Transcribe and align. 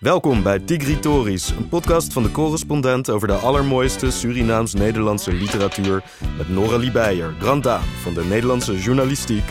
Welkom 0.00 0.42
bij 0.42 0.58
Tigritoris, 0.58 1.50
een 1.50 1.68
podcast 1.68 2.12
van 2.12 2.22
de 2.22 2.30
correspondent 2.30 3.10
over 3.10 3.28
de 3.28 3.34
allermooiste 3.34 4.10
Surinaams-Nederlandse 4.10 5.32
literatuur 5.32 6.04
met 6.36 6.48
Noralie 6.48 6.90
Beijer, 6.90 7.34
Grand 7.40 7.62
Dame 7.62 7.84
van 8.02 8.14
de 8.14 8.24
Nederlandse 8.24 8.78
journalistiek. 8.78 9.44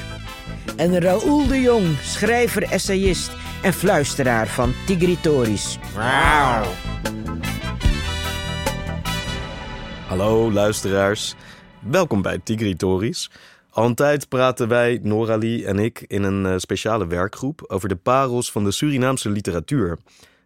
En 0.75 0.99
Raoul 0.99 1.47
de 1.47 1.61
Jong, 1.61 1.97
schrijver, 2.01 2.63
essayist 2.63 3.31
en 3.63 3.73
fluisteraar 3.73 4.47
van 4.47 4.73
Tigritoris. 4.85 5.79
Hallo 10.07 10.51
luisteraars, 10.51 11.35
welkom 11.79 12.21
bij 12.21 12.39
Tigritoris. 12.43 13.31
Al 13.69 13.85
een 13.85 13.95
tijd 13.95 14.29
praten 14.29 14.67
wij, 14.67 14.99
Noralie 15.03 15.65
en 15.65 15.79
ik, 15.79 16.03
in 16.07 16.23
een 16.23 16.45
eh, 16.45 16.53
speciale 16.57 17.07
werkgroep 17.07 17.63
over 17.67 17.89
de 17.89 17.95
parels 17.95 18.51
van 18.51 18.63
de 18.63 18.71
Surinaamse 18.71 19.29
literatuur. 19.29 19.97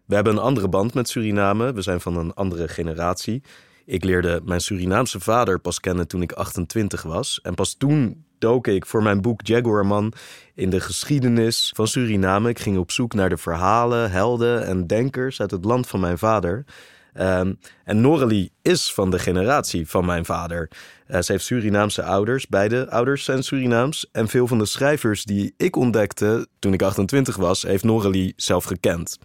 We 0.10 0.16
hebben 0.16 0.34
een 0.34 0.44
andere 0.44 0.70
band 0.70 0.94
met 0.94 1.10
Suriname, 1.10 1.74
we 1.74 1.82
zijn 1.82 2.02
van 2.02 2.18
een 2.18 2.34
andere 2.34 2.68
generatie. 2.68 3.42
Ik 3.86 4.04
leerde 4.04 4.42
mijn 4.44 4.62
Surinaamse 4.62 5.20
vader 5.20 5.60
pas 5.60 5.80
kennen 5.80 6.08
toen 6.08 6.22
ik 6.22 6.32
28 6.32 7.02
was. 7.02 7.40
En 7.44 7.56
pas 7.56 7.74
toen 7.74 8.26
dook 8.40 8.68
ik 8.68 8.86
voor 8.86 9.04
mijn 9.04 9.22
boek 9.22 9.48
Jaguarman 9.48 10.14
in 10.56 10.70
de 10.70 10.80
geschiedenis 10.80 11.72
van 11.76 11.88
Suriname. 11.88 12.50
Ik 12.50 12.60
ging 12.60 12.78
op 12.78 12.92
zoek 12.92 13.14
naar 13.14 13.30
de 13.30 13.38
verhalen, 13.38 14.12
helden 14.12 14.66
en 14.66 14.88
denkers 14.88 15.42
uit 15.42 15.52
het 15.52 15.66
land 15.66 15.88
van 15.88 16.00
mijn 16.00 16.18
vader. 16.18 16.66
Um, 17.14 17.60
en 17.84 18.02
Noralie 18.02 18.52
is 18.62 18.94
van 18.94 19.12
de 19.12 19.20
generatie 19.20 19.88
van 19.88 20.06
mijn 20.06 20.26
vader. 20.26 20.70
Uh, 21.08 21.22
ze 21.22 21.32
heeft 21.32 21.46
Surinaamse 21.46 22.04
ouders, 22.04 22.48
beide 22.48 22.90
ouders 22.90 23.24
zijn 23.24 23.44
Surinaams. 23.44 24.10
En 24.12 24.28
veel 24.28 24.48
van 24.48 24.58
de 24.58 24.66
schrijvers 24.66 25.24
die 25.24 25.54
ik 25.58 25.76
ontdekte 25.76 26.48
toen 26.60 26.74
ik 26.74 26.82
28 26.82 27.36
was, 27.36 27.62
heeft 27.62 27.84
Noralie 27.84 28.34
zelf 28.36 28.64
gekend. 28.64 29.18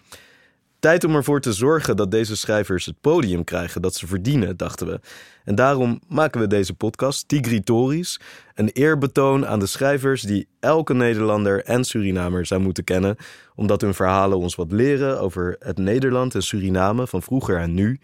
Tijd 0.84 1.04
om 1.04 1.14
ervoor 1.14 1.40
te 1.40 1.52
zorgen 1.52 1.96
dat 1.96 2.10
deze 2.10 2.36
schrijvers 2.36 2.86
het 2.86 3.00
podium 3.00 3.44
krijgen 3.44 3.82
dat 3.82 3.94
ze 3.94 4.06
verdienen, 4.06 4.56
dachten 4.56 4.86
we. 4.86 5.00
En 5.44 5.54
daarom 5.54 6.00
maken 6.08 6.40
we 6.40 6.46
deze 6.46 6.74
podcast, 6.74 7.28
Tigritoris, 7.28 8.20
een 8.54 8.68
eerbetoon 8.68 9.46
aan 9.46 9.58
de 9.58 9.66
schrijvers 9.66 10.22
die 10.22 10.48
elke 10.60 10.94
Nederlander 10.94 11.64
en 11.64 11.84
Surinamer 11.84 12.46
zou 12.46 12.60
moeten 12.60 12.84
kennen, 12.84 13.16
omdat 13.55 13.80
hun 13.80 13.94
verhalen 13.94 14.38
ons 14.38 14.55
wat 14.55 14.72
leren 14.72 15.20
over 15.20 15.56
het 15.58 15.78
Nederland 15.78 16.34
en 16.34 16.42
Suriname 16.42 17.06
van 17.06 17.22
vroeger 17.22 17.58
en 17.58 17.74
nu. 17.74 17.98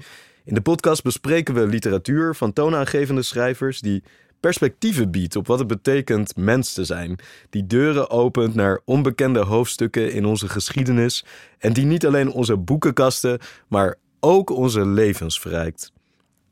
In 0.45 0.55
de 0.55 0.61
podcast 0.61 1.03
bespreken 1.03 1.55
we 1.55 1.67
literatuur 1.67 2.35
van 2.35 2.53
toonaangevende 2.53 3.23
schrijvers 3.23 3.81
die 3.81 4.03
perspectieven 4.41 5.11
biedt 5.11 5.37
op 5.37 5.47
wat 5.47 5.59
het 5.59 5.69
betekent 5.69 6.37
mens 6.37 6.73
te 6.73 6.85
zijn. 6.85 7.19
Die 7.51 7.67
deuren 7.67 8.11
opent 8.11 8.55
naar 8.55 8.81
onbekende 8.85 9.41
hoofdstukken 9.41 10.13
in 10.13 10.25
onze 10.25 10.49
geschiedenis 10.49 11.25
en 11.59 11.73
die 11.73 11.85
niet 11.85 12.07
alleen 12.07 12.31
onze 12.31 12.57
boekenkasten, 12.57 13.39
maar 13.69 13.97
ook 14.21 14.51
onze 14.51 14.87
levens 14.87 15.41
verrijkt. 15.41 15.93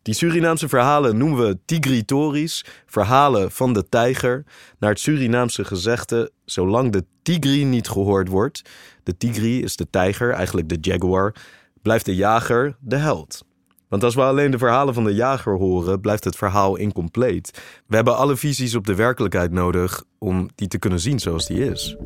Die 0.03 0.15
Surinaamse 0.15 0.69
verhalen 0.69 1.17
noemen 1.17 1.47
we 1.47 1.59
tigritories, 1.65 2.65
verhalen 2.87 3.51
van 3.51 3.73
de 3.73 3.89
tijger, 3.89 4.45
naar 4.79 4.91
het 4.91 5.01
Surinaamse 5.01 5.65
gezegde: 5.65 6.31
zolang 6.45 6.93
de 6.93 7.05
tigri 7.23 7.65
niet 7.65 7.89
gehoord 7.89 8.29
wordt, 8.29 8.63
de 9.03 9.17
tigri 9.17 9.63
is 9.63 9.77
de 9.77 9.91
tijger, 9.91 10.31
eigenlijk 10.33 10.69
de 10.69 10.79
jaguar, 10.81 11.35
blijft 11.83 12.05
de 12.05 12.15
jager 12.15 12.77
de 12.81 12.97
held. 12.97 13.47
Want 13.89 14.05
als 14.05 14.15
we 14.15 14.23
alleen 14.23 14.51
de 14.51 14.59
verhalen 14.59 14.95
van 14.95 15.05
de 15.05 15.15
jager 15.15 15.57
horen, 15.57 16.01
blijft 16.01 16.25
het 16.25 16.37
verhaal 16.37 16.77
incompleet. 16.77 17.63
We 17.87 17.95
hebben 17.97 18.17
alle 18.17 18.37
visies 18.37 18.75
op 18.75 18.87
de 18.87 18.95
werkelijkheid 18.95 19.53
nodig 19.53 20.05
om 20.19 20.49
die 20.55 20.69
te 20.69 20.79
kunnen 20.79 21.01
zien 21.01 21.19
zoals 21.19 21.47
die 21.47 21.71
is. 21.71 21.97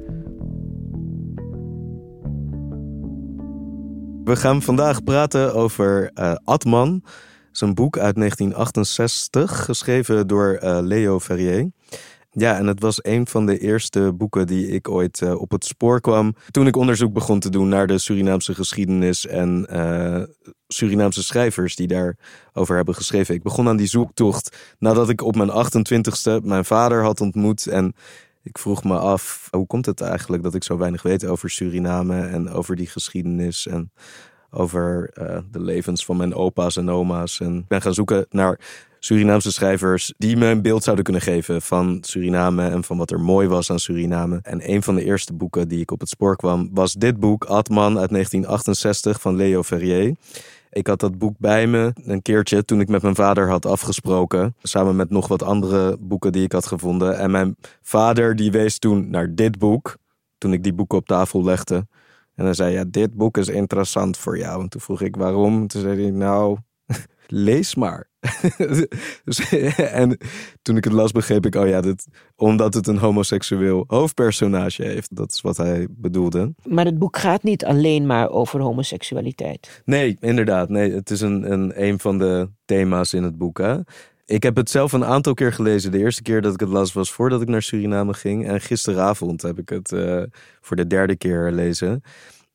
We 4.25 4.37
gaan 4.37 4.63
vandaag 4.63 5.05
praten 5.05 5.55
over 5.55 6.11
uh, 6.15 6.35
Atman. 6.45 7.05
Zijn 7.51 7.75
boek 7.75 7.99
uit 7.99 8.15
1968, 8.15 9.65
geschreven 9.65 10.27
door 10.27 10.61
uh, 10.63 10.79
Leo 10.81 11.21
Ferrier. 11.21 11.71
Ja, 12.35 12.57
en 12.57 12.67
het 12.67 12.81
was 12.81 13.05
een 13.05 13.27
van 13.27 13.47
de 13.47 13.59
eerste 13.59 14.13
boeken 14.13 14.47
die 14.47 14.67
ik 14.67 14.89
ooit 14.89 15.21
uh, 15.21 15.41
op 15.41 15.51
het 15.51 15.65
spoor 15.65 16.01
kwam. 16.01 16.35
Toen 16.51 16.67
ik 16.67 16.77
onderzoek 16.77 17.13
begon 17.13 17.41
te 17.41 17.51
doen 17.51 17.69
naar 17.69 17.87
de 17.87 17.99
Surinaamse 17.99 18.55
geschiedenis 18.55 19.27
en 19.27 19.67
uh, 19.73 20.23
Surinaamse 20.69 21.23
schrijvers 21.23 21.77
die 21.77 21.87
daarover 21.87 22.77
hebben 22.77 22.95
geschreven. 22.95 23.35
Ik 23.35 23.43
begon 23.43 23.69
aan 23.69 23.77
die 23.77 23.87
zoektocht 23.87 24.75
nadat 24.79 25.09
ik 25.09 25.23
op 25.23 25.37
mijn 25.37 25.51
28ste 25.51 26.45
mijn 26.45 26.65
vader 26.65 27.03
had 27.03 27.21
ontmoet. 27.21 27.67
En 27.67 27.95
ik 28.43 28.59
vroeg 28.59 28.85
me 28.85 28.99
af, 28.99 29.49
hoe 29.51 29.67
komt 29.67 29.87
het 29.87 30.01
eigenlijk 30.01 30.43
dat 30.43 30.55
ik 30.55 30.65
zo 30.65 30.77
weinig 30.77 31.03
weet 31.03 31.25
over 31.25 31.51
Suriname 31.51 32.27
en 32.27 32.51
over 32.51 32.77
die 32.77 32.87
geschiedenis 32.87 33.67
en 33.67 33.93
over 34.51 35.11
uh, 35.21 35.39
de 35.51 35.61
levens 35.61 36.05
van 36.05 36.17
mijn 36.17 36.35
opa's 36.35 36.77
en 36.77 36.91
oma's. 36.91 37.41
En 37.41 37.59
ik 37.59 37.69
ben 37.69 37.83
gaan 37.83 37.95
zoeken 37.95 38.27
naar 38.31 38.59
Surinaamse 39.05 39.53
schrijvers 39.53 40.15
die 40.19 40.37
me 40.37 40.47
een 40.47 40.63
beeld 40.63 40.83
zouden 40.83 41.05
kunnen 41.05 41.23
geven 41.23 41.63
van 41.63 41.99
Suriname 42.01 42.69
en 42.69 42.85
van 42.85 42.97
wat 42.97 43.11
er 43.11 43.21
mooi 43.21 43.49
was 43.49 43.71
aan 43.71 43.79
Suriname. 43.79 44.39
En 44.43 44.71
een 44.71 44.83
van 44.83 44.95
de 44.95 45.05
eerste 45.05 45.33
boeken 45.33 45.69
die 45.69 45.81
ik 45.81 45.91
op 45.91 46.01
het 46.01 46.09
spoor 46.09 46.37
kwam 46.37 46.69
was 46.73 46.93
dit 46.93 47.21
boek, 47.21 47.45
Atman 47.45 47.99
uit 47.99 48.11
1968 48.11 49.21
van 49.21 49.37
Leo 49.37 49.63
Ferrier. 49.63 50.17
Ik 50.71 50.87
had 50.87 51.01
dat 51.01 51.19
boek 51.19 51.35
bij 51.39 51.67
me 51.67 51.93
een 52.05 52.23
keertje 52.23 52.65
toen 52.65 52.81
ik 52.81 52.89
met 52.89 53.03
mijn 53.03 53.15
vader 53.15 53.49
had 53.49 53.67
afgesproken. 53.67 54.55
Samen 54.63 54.97
met 54.97 55.11
nog 55.11 55.29
wat 55.29 55.43
andere 55.43 55.97
boeken 56.01 56.33
die 56.33 56.45
ik 56.45 56.53
had 56.53 56.67
gevonden. 56.67 57.19
En 57.19 57.31
mijn 57.31 57.57
vader 57.81 58.37
die 58.37 58.51
wees 58.51 58.79
toen 58.79 59.11
naar 59.11 59.35
dit 59.35 59.59
boek. 59.59 59.97
Toen 60.39 60.53
ik 60.53 60.63
die 60.63 60.73
boeken 60.73 60.99
op 60.99 61.07
tafel 61.07 61.45
legde. 61.45 61.87
En 62.35 62.45
hij 62.45 62.55
zei, 62.55 62.73
ja, 62.73 62.85
dit 62.89 63.15
boek 63.15 63.37
is 63.37 63.49
interessant 63.49 64.17
voor 64.17 64.39
jou. 64.39 64.63
En 64.63 64.69
toen 64.69 64.81
vroeg 64.81 65.01
ik 65.01 65.17
waarom. 65.17 65.67
Toen 65.67 65.81
zei 65.81 66.03
hij, 66.03 66.11
nou, 66.11 66.57
lees 67.33 67.75
maar. 67.75 68.11
Dus, 69.25 69.53
en 69.77 70.19
toen 70.63 70.77
ik 70.77 70.85
het 70.85 70.93
las, 70.93 71.13
begreep 71.13 71.47
ik, 71.47 71.55
oh 71.55 71.69
ja, 71.69 71.81
dit, 71.81 72.07
omdat 72.37 72.75
het 72.75 72.87
een 72.87 72.99
homoseksueel 72.99 73.85
hoofdpersonage 73.87 74.83
heeft. 74.83 75.17
Dat 75.17 75.33
is 75.33 75.41
wat 75.41 75.57
hij 75.57 75.87
bedoelde. 75.91 76.55
Maar 76.63 76.85
het 76.85 76.99
boek 76.99 77.17
gaat 77.17 77.43
niet 77.43 77.65
alleen 77.65 78.07
maar 78.07 78.31
over 78.31 78.61
homoseksualiteit. 78.61 79.83
Nee, 79.85 80.17
inderdaad. 80.21 80.69
Nee, 80.69 80.93
het 80.93 81.11
is 81.11 81.21
een, 81.21 81.53
een, 81.53 81.83
een 81.83 81.99
van 81.99 82.19
de 82.19 82.49
thema's 82.65 83.13
in 83.13 83.23
het 83.23 83.39
boek. 83.39 83.59
Hè? 83.59 83.77
Ik 84.25 84.43
heb 84.43 84.57
het 84.57 84.71
zelf 84.71 84.93
een 84.93 85.05
aantal 85.05 85.35
keer 85.35 85.53
gelezen. 85.53 85.91
De 85.91 85.99
eerste 85.99 86.23
keer 86.23 86.43
dat 86.43 86.55
ik 86.55 86.61
het 86.61 86.69
las 86.69 86.93
was 86.93 87.13
voordat 87.13 87.43
ik 87.43 87.49
naar 87.49 87.63
Suriname 87.63 88.15
ging. 88.15 88.49
En 88.49 88.61
gisteravond 88.61 89.43
heb 89.43 89.59
ik 89.59 89.69
het 89.69 89.93
uh, 89.93 90.23
voor 90.61 90.77
de 90.77 90.87
derde 90.87 91.17
keer 91.17 91.51
lezen. 91.51 92.03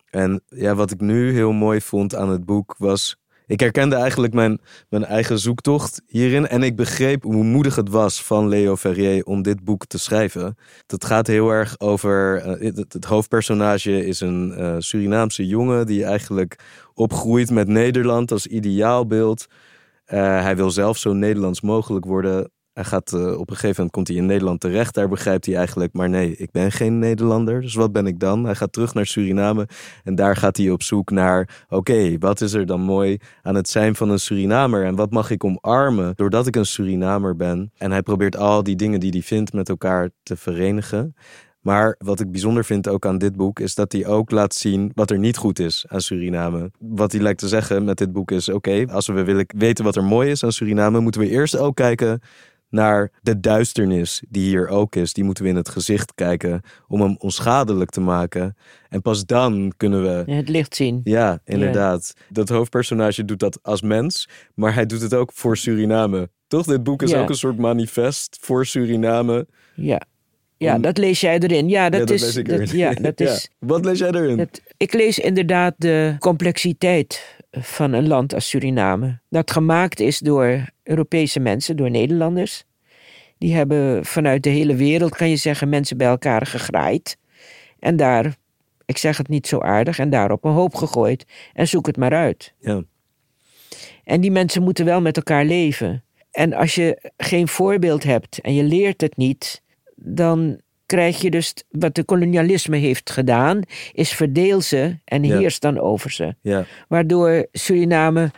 En 0.09 0.41
ja, 0.47 0.75
wat 0.75 0.91
ik 0.91 0.99
nu 0.99 1.31
heel 1.31 1.51
mooi 1.51 1.81
vond 1.81 2.15
aan 2.15 2.29
het 2.29 2.45
boek 2.45 2.75
was 2.77 3.17
ik 3.47 3.59
herkende 3.59 3.95
eigenlijk 3.95 4.33
mijn, 4.33 4.59
mijn 4.89 5.05
eigen 5.05 5.39
zoektocht 5.39 6.01
hierin. 6.07 6.47
En 6.47 6.63
ik 6.63 6.75
begreep 6.75 7.23
hoe 7.23 7.43
moedig 7.43 7.75
het 7.75 7.89
was 7.89 8.23
van 8.23 8.47
Leo 8.47 8.75
Ferrier 8.75 9.25
om 9.25 9.41
dit 9.41 9.63
boek 9.63 9.85
te 9.85 9.99
schrijven. 9.99 10.57
Het 10.87 11.05
gaat 11.05 11.27
heel 11.27 11.49
erg 11.49 11.79
over. 11.79 12.45
Uh, 12.61 12.75
het, 12.75 13.05
hoofdpersonage 13.05 14.05
is 14.05 14.19
een 14.19 14.53
uh, 14.57 14.75
Surinaamse 14.77 15.47
jongen 15.47 15.85
die 15.85 16.03
eigenlijk 16.03 16.55
opgroeit 16.93 17.49
met 17.49 17.67
Nederland 17.67 18.31
als 18.31 18.47
ideaalbeeld. 18.47 19.45
Uh, 20.07 20.41
hij 20.41 20.55
wil 20.55 20.71
zelf 20.71 20.97
zo 20.97 21.13
Nederlands 21.13 21.61
mogelijk 21.61 22.05
worden. 22.05 22.51
Hij 22.77 22.85
gaat 22.85 23.11
uh, 23.11 23.39
op 23.39 23.49
een 23.49 23.55
gegeven 23.55 23.75
moment 23.75 23.91
komt 23.91 24.07
hij 24.07 24.17
in 24.17 24.25
Nederland 24.25 24.59
terecht. 24.59 24.93
Daar 24.93 25.07
begrijpt 25.07 25.45
hij 25.45 25.55
eigenlijk, 25.55 25.93
maar 25.93 26.09
nee, 26.09 26.35
ik 26.35 26.51
ben 26.51 26.71
geen 26.71 26.99
Nederlander. 26.99 27.61
Dus 27.61 27.73
wat 27.73 27.91
ben 27.91 28.07
ik 28.07 28.19
dan? 28.19 28.43
Hij 28.43 28.55
gaat 28.55 28.73
terug 28.73 28.93
naar 28.93 29.05
Suriname 29.05 29.67
en 30.03 30.15
daar 30.15 30.35
gaat 30.35 30.57
hij 30.57 30.69
op 30.69 30.83
zoek 30.83 31.11
naar: 31.11 31.65
oké, 31.69 32.17
wat 32.17 32.41
is 32.41 32.53
er 32.53 32.65
dan 32.65 32.81
mooi 32.81 33.17
aan 33.41 33.55
het 33.55 33.69
zijn 33.69 33.95
van 33.95 34.09
een 34.09 34.19
Surinamer 34.19 34.85
en 34.85 34.95
wat 34.95 35.11
mag 35.11 35.29
ik 35.29 35.43
omarmen 35.43 36.13
doordat 36.15 36.47
ik 36.47 36.55
een 36.55 36.65
Surinamer 36.65 37.35
ben? 37.35 37.71
En 37.77 37.91
hij 37.91 38.01
probeert 38.01 38.37
al 38.37 38.63
die 38.63 38.75
dingen 38.75 38.99
die 38.99 39.11
hij 39.11 39.21
vindt 39.21 39.53
met 39.53 39.69
elkaar 39.69 40.09
te 40.23 40.35
verenigen. 40.35 41.15
Maar 41.59 41.95
wat 41.97 42.19
ik 42.19 42.31
bijzonder 42.31 42.65
vind 42.65 42.87
ook 42.87 43.05
aan 43.05 43.17
dit 43.17 43.35
boek 43.35 43.59
is 43.59 43.75
dat 43.75 43.91
hij 43.91 44.05
ook 44.05 44.31
laat 44.31 44.53
zien 44.53 44.91
wat 44.95 45.11
er 45.11 45.19
niet 45.19 45.37
goed 45.37 45.59
is 45.59 45.85
aan 45.87 46.01
Suriname. 46.01 46.71
Wat 46.79 47.11
hij 47.11 47.21
lijkt 47.21 47.39
te 47.39 47.47
zeggen 47.47 47.83
met 47.83 47.97
dit 47.97 48.11
boek 48.11 48.31
is: 48.31 48.49
oké, 48.49 48.85
als 48.91 49.07
we 49.07 49.23
willen 49.23 49.45
weten 49.47 49.83
wat 49.83 49.95
er 49.95 50.03
mooi 50.03 50.29
is 50.29 50.43
aan 50.43 50.51
Suriname, 50.51 50.99
moeten 50.99 51.21
we 51.21 51.29
eerst 51.29 51.57
ook 51.57 51.75
kijken 51.75 52.21
naar 52.69 53.11
de 53.21 53.39
duisternis 53.39 54.23
die 54.29 54.47
hier 54.47 54.67
ook 54.67 54.95
is. 54.95 55.13
Die 55.13 55.23
moeten 55.23 55.43
we 55.43 55.49
in 55.49 55.55
het 55.55 55.69
gezicht 55.69 56.13
kijken 56.15 56.61
om 56.87 57.01
hem 57.01 57.15
onschadelijk 57.19 57.89
te 57.89 58.01
maken. 58.01 58.55
En 58.89 59.01
pas 59.01 59.25
dan 59.25 59.73
kunnen 59.77 60.01
we. 60.01 60.31
Het 60.33 60.49
licht 60.49 60.75
zien. 60.75 61.01
Ja, 61.03 61.39
inderdaad. 61.45 62.13
Dat 62.29 62.49
hoofdpersonage 62.49 63.25
doet 63.25 63.39
dat 63.39 63.59
als 63.61 63.81
mens, 63.81 64.29
maar 64.55 64.73
hij 64.73 64.85
doet 64.85 65.01
het 65.01 65.13
ook 65.13 65.31
voor 65.33 65.57
Suriname. 65.57 66.29
Toch? 66.47 66.65
Dit 66.65 66.83
boek 66.83 67.01
is 67.01 67.13
ook 67.13 67.29
een 67.29 67.35
soort 67.35 67.57
manifest 67.57 68.37
voor 68.41 68.65
Suriname. 68.65 69.47
Ja. 69.75 70.01
Ja, 70.57 70.79
dat 70.79 70.97
lees 70.97 71.19
jij 71.19 71.39
erin. 71.39 71.69
Ja, 71.69 71.89
dat, 71.89 71.99
ja, 71.99 72.05
dat 72.05 72.15
is. 72.15 72.21
Lees 72.21 72.35
ik 72.35 72.49
dat, 72.49 72.69
ja, 72.69 72.93
dat 73.09 73.19
is. 73.19 73.49
Wat 73.59 73.85
lees 73.85 73.99
jij 73.99 74.11
erin? 74.11 74.37
Dat, 74.37 74.61
ik 74.77 74.93
lees 74.93 75.19
inderdaad 75.19 75.73
de 75.77 76.15
complexiteit 76.19 77.35
van 77.51 77.93
een 77.93 78.07
land 78.07 78.33
als 78.33 78.49
Suriname. 78.49 79.19
Dat 79.29 79.51
gemaakt 79.51 79.99
is 79.99 80.19
door 80.19 80.69
Europese 80.87 81.39
mensen, 81.39 81.77
door 81.77 81.89
Nederlanders. 81.91 82.63
Die 83.37 83.55
hebben 83.55 84.05
vanuit 84.05 84.43
de 84.43 84.49
hele 84.49 84.75
wereld, 84.75 85.15
kan 85.15 85.29
je 85.29 85.35
zeggen, 85.35 85.69
mensen 85.69 85.97
bij 85.97 86.07
elkaar 86.07 86.45
gegraaid. 86.45 87.17
En 87.79 87.95
daar 87.95 88.35
ik 88.87 88.97
zeg 88.97 89.17
het 89.17 89.27
niet 89.27 89.47
zo 89.47 89.59
aardig, 89.59 89.99
en 89.99 90.09
daarop 90.09 90.43
een 90.43 90.51
hoop 90.51 90.75
gegooid 90.75 91.25
en 91.53 91.67
zoek 91.67 91.85
het 91.87 91.97
maar 91.97 92.13
uit. 92.13 92.53
Ja. 92.59 92.83
En 94.03 94.21
die 94.21 94.31
mensen 94.31 94.63
moeten 94.63 94.85
wel 94.85 95.01
met 95.01 95.17
elkaar 95.17 95.45
leven. 95.45 96.03
En 96.31 96.53
als 96.53 96.75
je 96.75 97.11
geen 97.17 97.47
voorbeeld 97.47 98.03
hebt 98.03 98.39
en 98.41 98.53
je 98.53 98.63
leert 98.63 99.01
het 99.01 99.17
niet, 99.17 99.61
dan 99.95 100.61
krijg 100.85 101.21
je 101.21 101.29
dus 101.31 101.53
wat 101.69 101.95
de 101.95 102.03
kolonialisme 102.03 102.77
heeft 102.77 103.09
gedaan, 103.09 103.61
is 103.93 104.11
verdeel 104.11 104.61
ze 104.61 104.97
en 105.05 105.23
Ja. 105.23 105.37
heers 105.37 105.59
dan 105.59 105.79
over 105.79 106.11
ze. 106.11 106.35
Ja. 106.41 106.65
Waardoor 106.87 107.47
Suriname 107.51 108.31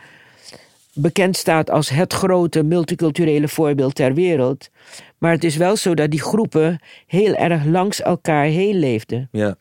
bekend 0.94 1.36
staat 1.36 1.70
als 1.70 1.88
het 1.88 2.12
grote 2.12 2.62
multiculturele 2.62 3.48
voorbeeld 3.48 3.94
ter 3.94 4.14
wereld. 4.14 4.70
Maar 5.18 5.32
het 5.32 5.44
is 5.44 5.56
wel 5.56 5.76
zo 5.76 5.94
dat 5.94 6.10
die 6.10 6.20
groepen 6.20 6.80
heel 7.06 7.34
erg 7.34 7.64
langs 7.64 8.02
elkaar 8.02 8.44
heen 8.44 8.78
leefden. 8.78 9.28
Ja. 9.32 9.56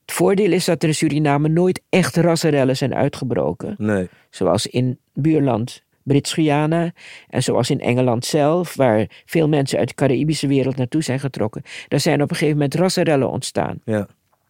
Het 0.00 0.16
voordeel 0.16 0.52
is 0.52 0.64
dat 0.64 0.82
er 0.82 0.88
in 0.88 0.94
Suriname 0.94 1.48
nooit 1.48 1.80
echt 1.88 2.16
rassenrellen 2.16 2.76
zijn 2.76 2.94
uitgebroken. 2.94 3.74
Nee. 3.78 4.08
Zoals 4.30 4.66
in 4.66 4.98
buurland 5.12 5.82
Brits-Guyana 6.02 6.92
en 7.28 7.42
zoals 7.42 7.70
in 7.70 7.80
Engeland 7.80 8.24
zelf, 8.24 8.74
waar 8.74 9.06
veel 9.24 9.48
mensen 9.48 9.78
uit 9.78 9.88
de 9.88 9.94
Caraïbische 9.94 10.46
wereld 10.46 10.76
naartoe 10.76 11.02
zijn 11.02 11.20
getrokken. 11.20 11.62
Daar 11.88 12.00
zijn 12.00 12.22
op 12.22 12.30
een 12.30 12.36
gegeven 12.36 12.56
moment 12.56 12.74
rassenrellen 12.74 13.30
ontstaan. 13.30 13.80
Ja. 13.84 14.08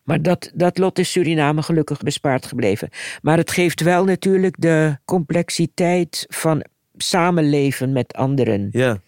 Maar 0.09 0.23
dat, 0.23 0.51
dat 0.55 0.79
lot 0.79 0.99
is 0.99 1.11
Suriname 1.11 1.63
gelukkig 1.63 2.03
bespaard 2.03 2.47
gebleven. 2.47 2.89
Maar 3.23 3.37
het 3.37 3.51
geeft 3.51 3.81
wel 3.81 4.05
natuurlijk 4.05 4.55
de 4.59 4.97
complexiteit 5.05 6.27
van 6.29 6.65
samenleven 6.97 7.93
met 7.93 8.13
anderen. 8.13 8.69
Ja. 8.71 9.01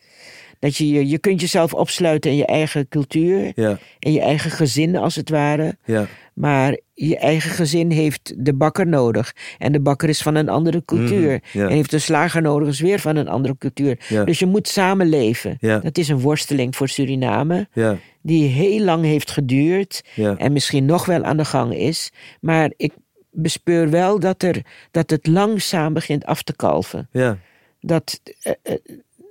Dat 0.60 0.76
je, 0.76 1.08
je, 1.08 1.18
kunt 1.18 1.40
jezelf 1.40 1.74
opsluiten 1.74 2.30
in 2.30 2.36
je 2.36 2.46
eigen 2.46 2.88
cultuur, 2.88 3.52
Ja. 3.54 3.78
in 3.98 4.12
je 4.12 4.20
eigen 4.20 4.50
gezin 4.50 4.96
als 4.96 5.16
het 5.16 5.30
ware. 5.30 5.76
Ja. 5.84 6.06
Maar 6.34 6.78
je 6.94 7.18
eigen 7.18 7.50
gezin 7.50 7.90
heeft 7.90 8.44
de 8.44 8.54
bakker 8.54 8.86
nodig. 8.86 9.32
En 9.58 9.72
de 9.72 9.80
bakker 9.80 10.08
is 10.08 10.22
van 10.22 10.34
een 10.34 10.48
andere 10.48 10.84
cultuur. 10.84 11.42
Ja. 11.52 11.68
En 11.68 11.74
heeft 11.74 11.90
de 11.90 11.98
slager 11.98 12.42
nodig, 12.42 12.68
is 12.68 12.80
weer 12.80 12.98
van 12.98 13.16
een 13.16 13.28
andere 13.28 13.56
cultuur. 13.58 13.98
Ja. 14.08 14.24
Dus 14.24 14.38
je 14.38 14.46
moet 14.46 14.68
samenleven. 14.68 15.56
Ja. 15.60 15.78
Dat 15.78 15.98
is 15.98 16.08
een 16.08 16.20
worsteling 16.20 16.76
voor 16.76 16.88
Suriname, 16.88 17.68
Ja. 17.72 17.96
die 18.22 18.48
heel 18.48 18.80
lang 18.84 19.04
heeft 19.04 19.30
geduurd. 19.30 20.04
Ja. 20.14 20.36
En 20.36 20.52
misschien 20.52 20.84
nog 20.84 21.06
wel 21.06 21.24
aan 21.24 21.36
de 21.36 21.44
gang 21.44 21.74
is. 21.74 22.12
Maar 22.40 22.72
ik 22.76 22.92
bespeur 23.30 23.90
wel 23.90 24.18
dat, 24.18 24.42
er, 24.42 24.62
dat 24.90 25.10
het 25.10 25.26
langzaam 25.26 25.92
begint 25.92 26.24
af 26.24 26.42
te 26.42 26.56
kalven. 26.56 27.08
Ja. 27.12 27.38
Dat, 27.80 28.20
eh, 28.42 28.52
eh, 28.62 28.74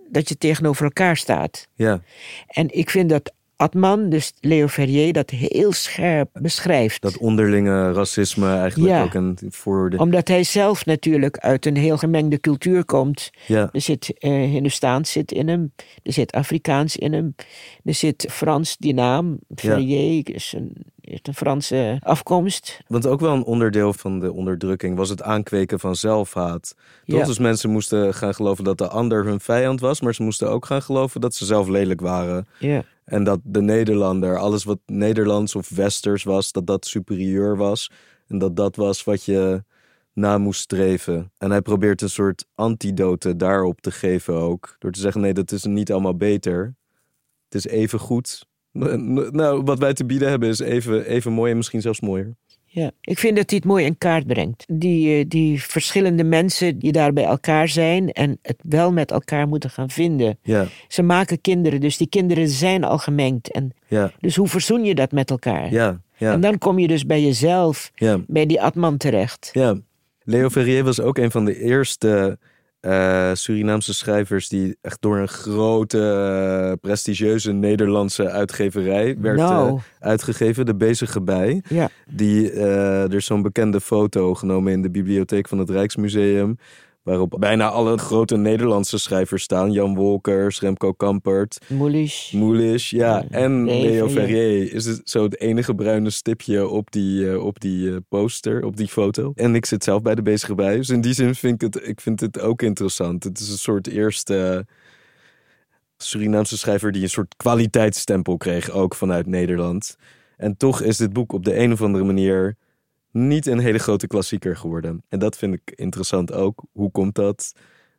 dat 0.10 0.30
je 0.30 0.38
tegenover 0.38 0.84
elkaar 0.84 1.18
staat. 1.18 1.68
Ja. 1.74 2.02
En 2.48 2.76
ik 2.78 2.90
vind 2.90 3.10
dat 3.10 3.34
Atman, 3.60 4.10
dus 4.10 4.34
Leo 4.40 4.68
Ferrier, 4.68 5.14
dat 5.14 5.30
heel 5.30 5.72
scherp 5.72 6.30
beschrijft. 6.34 7.02
Dat 7.02 7.18
onderlinge 7.18 7.92
racisme 7.94 8.48
eigenlijk 8.58 8.92
Ja. 8.94 9.04
ook 9.04 9.14
een 9.14 9.38
vooroordeel. 9.50 10.00
Omdat 10.00 10.28
hij 10.28 10.44
zelf 10.44 10.86
natuurlijk 10.86 11.38
uit 11.38 11.66
een 11.66 11.78
heel 11.78 11.98
gemengde 11.98 12.40
cultuur 12.40 12.86
komt. 12.86 13.30
Ja. 13.48 13.70
Er 13.72 13.82
zit 13.82 14.14
eh 14.18 14.32
Hindoestaans 14.32 15.12
zit 15.12 15.32
in 15.32 15.48
hem, 15.48 15.74
er 16.04 16.14
zit 16.14 16.32
Afrikaans 16.32 16.98
in 16.98 17.14
hem, 17.14 17.36
er 17.84 17.94
zit 17.94 18.28
Frans, 18.32 18.78
die 18.78 18.94
naam, 18.94 19.40
Ferrier, 19.56 20.36
is 20.36 20.54
een, 20.56 20.74
heeft 21.02 21.28
een 21.28 21.34
Franse 21.36 21.98
afkomst. 22.04 22.80
Want 22.88 23.06
ook 23.08 23.20
wel 23.20 23.34
een 23.34 23.44
onderdeel 23.44 23.94
van 23.94 24.20
de 24.20 24.34
onderdrukking 24.34 24.96
was 24.98 25.10
het 25.10 25.22
aankweken 25.22 25.80
van 25.80 25.96
zelfhaat. 25.96 26.76
Toch? 27.06 27.20
Ja. 27.20 27.26
Dus 27.26 27.40
mensen 27.40 27.70
moesten 27.70 28.14
gaan 28.14 28.36
geloven 28.36 28.64
dat 28.64 28.78
de 28.78 28.88
ander 28.88 29.26
hun 29.26 29.40
vijand 29.40 29.80
was, 29.80 30.02
maar 30.02 30.14
ze 30.16 30.24
moesten 30.24 30.50
ook 30.50 30.66
gaan 30.66 30.82
geloven 30.82 31.22
dat 31.22 31.36
ze 31.36 31.46
zelf 31.46 31.68
lelijk 31.68 32.02
waren. 32.02 32.48
Ja. 32.60 32.84
En 33.10 33.24
dat 33.24 33.40
de 33.44 33.62
Nederlander, 33.62 34.38
alles 34.38 34.64
wat 34.64 34.80
Nederlands 34.86 35.56
of 35.56 35.70
Westers 35.70 36.24
was, 36.24 36.52
dat 36.52 36.68
dat 36.68 36.86
superieur 36.86 37.58
was. 37.58 37.92
En 38.28 38.38
dat 38.38 38.56
dat 38.56 38.76
was 38.76 39.04
wat 39.04 39.24
je 39.24 39.64
na 40.14 40.38
moest 40.38 40.62
streven. 40.62 41.32
En 41.38 41.52
hij 41.52 41.62
probeert 41.62 42.02
een 42.02 42.10
soort 42.10 42.46
antidote 42.56 43.36
daarop 43.36 43.82
te 43.82 43.92
geven 43.92 44.34
ook. 44.34 44.76
Door 44.80 44.92
te 44.92 45.00
zeggen, 45.00 45.22
nee, 45.22 45.34
dat 45.34 45.52
is 45.52 45.64
niet 45.64 45.92
allemaal 45.92 46.16
beter. 46.16 46.76
Het 47.50 47.56
is 47.56 47.68
even 47.68 48.00
goed. 48.00 48.48
Nou, 48.72 49.64
wat 49.64 49.80
wij 49.80 49.94
te 49.94 50.06
bieden 50.06 50.30
hebben 50.30 50.50
is 50.50 50.60
even, 50.60 51.06
even 51.06 51.32
mooi 51.32 51.52
en 51.52 51.58
misschien 51.58 51.82
zelfs 51.82 52.02
mooier. 52.02 52.36
Ja, 52.72 52.92
ik 53.02 53.20
vind 53.20 53.36
dat 53.36 53.50
hij 53.50 53.60
het 53.60 53.68
mooi 53.68 53.86
in 53.86 53.98
kaart 53.98 54.28
brengt. 54.28 54.66
Die, 54.68 55.20
eh, 55.20 55.26
die 55.28 55.64
verschillende 55.64 56.24
mensen 56.24 56.80
die 56.80 56.92
daar 56.92 57.14
bij 57.14 57.24
elkaar 57.24 57.68
zijn 57.68 58.12
en 58.12 58.40
het 58.42 58.58
wel 58.62 58.92
met 58.92 59.12
elkaar 59.12 59.48
moeten 59.48 59.70
gaan 59.70 59.90
vinden. 59.90 60.38
Ja, 60.42 60.66
Ze 60.88 61.02
maken 61.02 61.42
kinderen, 61.42 61.80
dus 61.80 61.98
die 61.98 62.10
kinderen 62.10 62.48
zijn 62.48 62.84
al 62.84 62.98
gemengd. 62.98 63.52
En 63.52 63.72
ja, 63.88 64.12
dus 64.20 64.36
hoe 64.36 64.48
verzoen 64.48 64.84
je 64.84 64.96
dat 64.96 65.12
met 65.12 65.30
elkaar? 65.30 65.72
ja, 65.72 66.02
ja. 66.18 66.32
En 66.34 66.42
dan 66.42 66.58
kom 66.58 66.80
je 66.80 66.88
dus 66.88 67.06
bij 67.06 67.22
jezelf, 67.22 67.92
bij 68.28 68.46
die 68.46 68.62
Atman 68.62 68.98
terecht. 68.98 69.50
Ja, 69.54 69.78
Leo 70.24 70.50
Ferrier 70.50 70.84
was 70.84 71.00
ook 71.00 71.18
een 71.18 71.32
van 71.32 71.46
de 71.46 71.60
eerste 71.60 72.38
eh, 72.80 73.30
Surinaamse 73.34 73.94
schrijvers 73.94 74.48
die 74.48 74.78
echt 74.82 75.02
door 75.02 75.18
een 75.18 75.28
grote, 75.28 76.00
eh, 76.00 76.74
prestigieuze 76.82 77.52
Nederlandse 77.52 78.30
uitgeverij 78.30 79.18
werd 79.20 79.38
Nou. 79.38 79.70
eh, 79.70 79.82
uitgegeven, 80.00 80.66
De 80.66 80.76
Bezige 80.76 81.22
Bij. 81.22 81.64
Ja, 81.68 81.90
Die, 82.08 82.52
er 82.52 83.14
is 83.14 83.26
zo'n 83.26 83.42
bekende 83.42 83.82
foto 83.82 84.34
genomen 84.36 84.74
in 84.74 84.82
de 84.82 84.90
bibliotheek 84.90 85.48
van 85.48 85.58
het 85.58 85.70
Rijksmuseum. 85.70 86.58
Waarop 87.10 87.36
bijna 87.40 87.70
alle 87.70 87.98
grote 87.98 88.38
Nederlandse 88.38 88.98
schrijvers 88.98 89.44
staan. 89.44 89.72
Jan 89.72 89.96
Wolkers, 89.96 90.60
Remco 90.60 90.94
Kampert, 90.94 91.58
Moelisch. 91.68 92.32
Moelisch, 92.32 92.90
ja. 92.90 93.26
En 93.30 93.66
Leo 93.66 94.10
Ferrier. 94.10 94.10
Ferrier 94.10 94.74
is 94.74 94.86
het 94.86 95.02
zo 95.04 95.24
het 95.24 95.40
enige 95.40 95.76
bruine 95.76 96.10
stipje 96.10 96.68
op 96.68 96.92
die, 96.92 97.32
eh, 97.32 97.46
op 97.46 97.60
die 97.60 97.92
eh, 97.92 97.98
poster, 98.10 98.64
op 98.64 98.78
die 98.78 98.88
foto. 98.88 99.32
En 99.36 99.56
ik 99.56 99.66
zit 99.66 99.84
zelf 99.84 100.02
bij 100.02 100.16
de 100.16 100.22
bezige 100.22 100.56
bij. 100.56 100.76
Dus 100.76 100.90
in 100.90 101.02
die 101.02 101.14
zin 101.14 101.36
vind 101.36 101.64
ik 101.64 101.74
het, 101.74 101.88
ik 101.88 102.02
vind 102.02 102.20
het 102.20 102.40
ook 102.40 102.62
interessant. 102.62 103.24
Het 103.24 103.40
is 103.40 103.50
een 103.50 103.58
soort 103.58 103.88
eerste 103.88 104.66
Surinaamse 105.98 106.58
schrijver 106.58 106.92
die 106.92 107.04
een 107.04 107.10
soort 107.10 107.36
kwaliteitsstempel 107.38 108.38
kreeg, 108.38 108.70
ook 108.70 108.96
vanuit 108.96 109.26
Nederland. 109.26 109.96
En 110.38 110.58
toch 110.58 110.82
is 110.82 110.98
dit 110.98 111.14
boek 111.14 111.34
op 111.34 111.46
de 111.46 111.58
een 111.58 111.72
of 111.72 111.82
andere 111.82 112.04
manier 112.04 112.56
niet 113.12 113.46
een 113.46 113.60
hele 113.60 113.78
grote 113.80 114.08
klassieker 114.08 114.58
geworden. 114.58 115.04
En 115.10 115.20
dat 115.20 115.38
vind 115.38 115.54
ik 115.54 115.62
interessant 115.76 116.34
ook. 116.34 116.64
Hoe 116.72 116.92
komt 116.92 117.16
dat? 117.16 117.54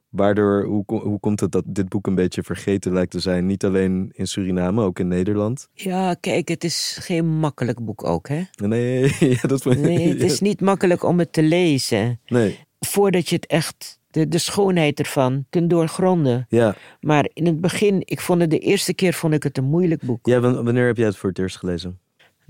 Waardoor, 0.08 0.64
hoe, 0.64 0.84
hoe 0.86 1.20
komt 1.20 1.40
het 1.40 1.52
dat 1.52 1.64
dit 1.66 1.88
boek 1.88 2.06
een 2.06 2.14
beetje 2.14 2.42
vergeten 2.42 2.92
lijkt 2.92 3.10
te 3.10 3.20
zijn? 3.20 3.46
Niet 3.46 3.64
alleen 3.64 4.10
in 4.14 4.26
Suriname, 4.26 4.82
ook 4.82 4.98
in 4.98 5.08
Nederland. 5.08 5.68
Ja, 5.72 6.14
kijk, 6.14 6.48
het 6.48 6.64
is 6.64 6.96
geen 7.00 7.26
makkelijk 7.38 7.84
boek 7.84 8.04
ook, 8.04 8.28
hè? 8.28 8.42
Nee, 8.62 9.12
ja, 9.34 9.40
dat 9.48 9.64
Nee, 9.64 10.08
het 10.08 10.22
is 10.22 10.40
niet 10.50 10.60
makkelijk 10.60 11.04
om 11.04 11.18
het 11.18 11.32
te 11.32 11.42
lezen. 11.42 12.20
Nee, 12.26 12.58
Voordat 12.80 13.28
je 13.28 13.34
het 13.36 13.46
echt, 13.46 14.00
de, 14.10 14.28
de 14.28 14.38
schoonheid 14.38 14.98
ervan, 14.98 15.44
kunt 15.50 15.70
doorgronden. 15.70 16.46
ja. 16.48 16.74
Maar 17.00 17.28
in 17.32 17.46
het 17.46 17.60
begin, 17.60 18.02
ik 18.04 18.20
vond 18.20 18.40
het 18.40 18.50
de 18.50 18.58
eerste 18.58 18.94
keer 18.94 19.12
vond 19.12 19.34
ik 19.34 19.42
het 19.42 19.58
een 19.58 19.64
moeilijk 19.64 20.02
boek. 20.02 20.26
ja 20.26 20.40
wan- 20.40 20.64
wanneer 20.64 20.86
heb 20.86 20.96
jij 20.96 21.06
het 21.06 21.16
voor 21.16 21.28
het 21.28 21.38
eerst 21.38 21.56
gelezen? 21.56 21.98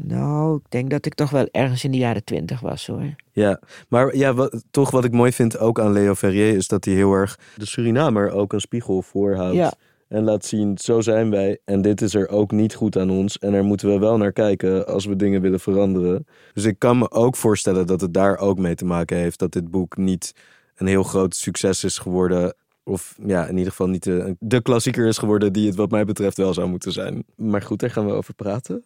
Nou, 0.03 0.57
ik 0.57 0.71
denk 0.71 0.91
dat 0.91 1.07
ik 1.07 1.15
toch 1.15 1.31
wel 1.31 1.49
ergens 1.51 1.85
in 1.85 1.91
de 1.91 1.99
jaren 1.99 2.25
twintig 2.25 2.61
was, 2.61 2.87
hoor. 2.87 3.15
Ja, 3.33 3.61
maar 3.89 4.17
ja, 4.17 4.35
wat, 4.35 4.65
toch 4.71 4.91
wat 4.91 5.05
ik 5.05 5.13
mooi 5.13 5.33
vind 5.33 5.59
ook 5.59 5.81
aan 5.81 5.93
Leo 5.93 6.15
Ferrier 6.15 6.57
is 6.57 6.69
dat 6.69 6.85
hij 6.85 6.95
heel 6.95 7.13
erg 7.13 7.39
de 7.57 7.67
Surinamer 7.67 8.31
ook 8.31 8.53
een 8.53 8.61
spiegel 8.61 9.03
voorhoudt. 9.03 9.57
Ja. 9.57 9.73
En 10.09 10.25
laat 10.25 10.45
zien, 10.45 10.79
zo 10.79 11.01
zijn 11.01 11.31
wij 11.31 11.59
en 11.65 11.83
dit 11.83 12.01
is 12.01 12.15
er 12.15 12.29
ook 12.29 12.51
niet 12.51 12.75
goed 12.75 12.97
aan 12.97 13.11
ons. 13.11 13.39
En 13.39 13.53
daar 13.53 13.65
moeten 13.65 13.89
we 13.89 13.99
wel 13.99 14.17
naar 14.17 14.33
kijken 14.33 14.87
als 14.87 15.05
we 15.05 15.17
dingen 15.17 15.41
willen 15.41 15.61
veranderen. 15.61 16.27
Dus 16.53 16.65
ik 16.65 16.79
kan 16.79 16.99
me 16.99 17.11
ook 17.11 17.37
voorstellen 17.37 17.87
dat 17.87 18.01
het 18.01 18.15
daar 18.15 18.39
ook 18.39 18.59
mee 18.59 18.75
te 18.75 18.85
maken 18.85 19.17
heeft 19.17 19.39
dat 19.39 19.53
dit 19.53 19.71
boek 19.71 19.97
niet 19.97 20.35
een 20.77 20.87
heel 20.87 21.03
groot 21.03 21.37
succes 21.37 21.85
is 21.85 21.99
geworden. 21.99 22.55
Of 22.85 23.17
ja, 23.27 23.47
in 23.47 23.57
ieder 23.57 23.71
geval 23.71 23.89
niet 23.89 24.03
de, 24.03 24.37
de 24.39 24.63
klassieker 24.63 25.07
is 25.07 25.19
geworden 25.19 25.53
die 25.53 25.67
het 25.67 25.77
wat 25.77 25.91
mij 25.91 26.05
betreft 26.05 26.37
wel 26.37 26.55
zou 26.55 26.69
moeten 26.69 26.93
zijn. 26.93 27.25
Maar 27.37 27.63
goed, 27.63 27.81
daar 27.81 27.91
gaan 27.91 28.07
we 28.07 28.13
over 28.13 28.35
praten. 28.35 28.85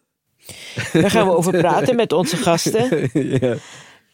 Daar 0.93 1.11
gaan 1.11 1.27
we 1.27 1.35
over 1.35 1.57
praten 1.57 1.95
met 1.95 2.11
onze 2.13 2.37
gasten. 2.37 3.09
ja. 3.39 3.55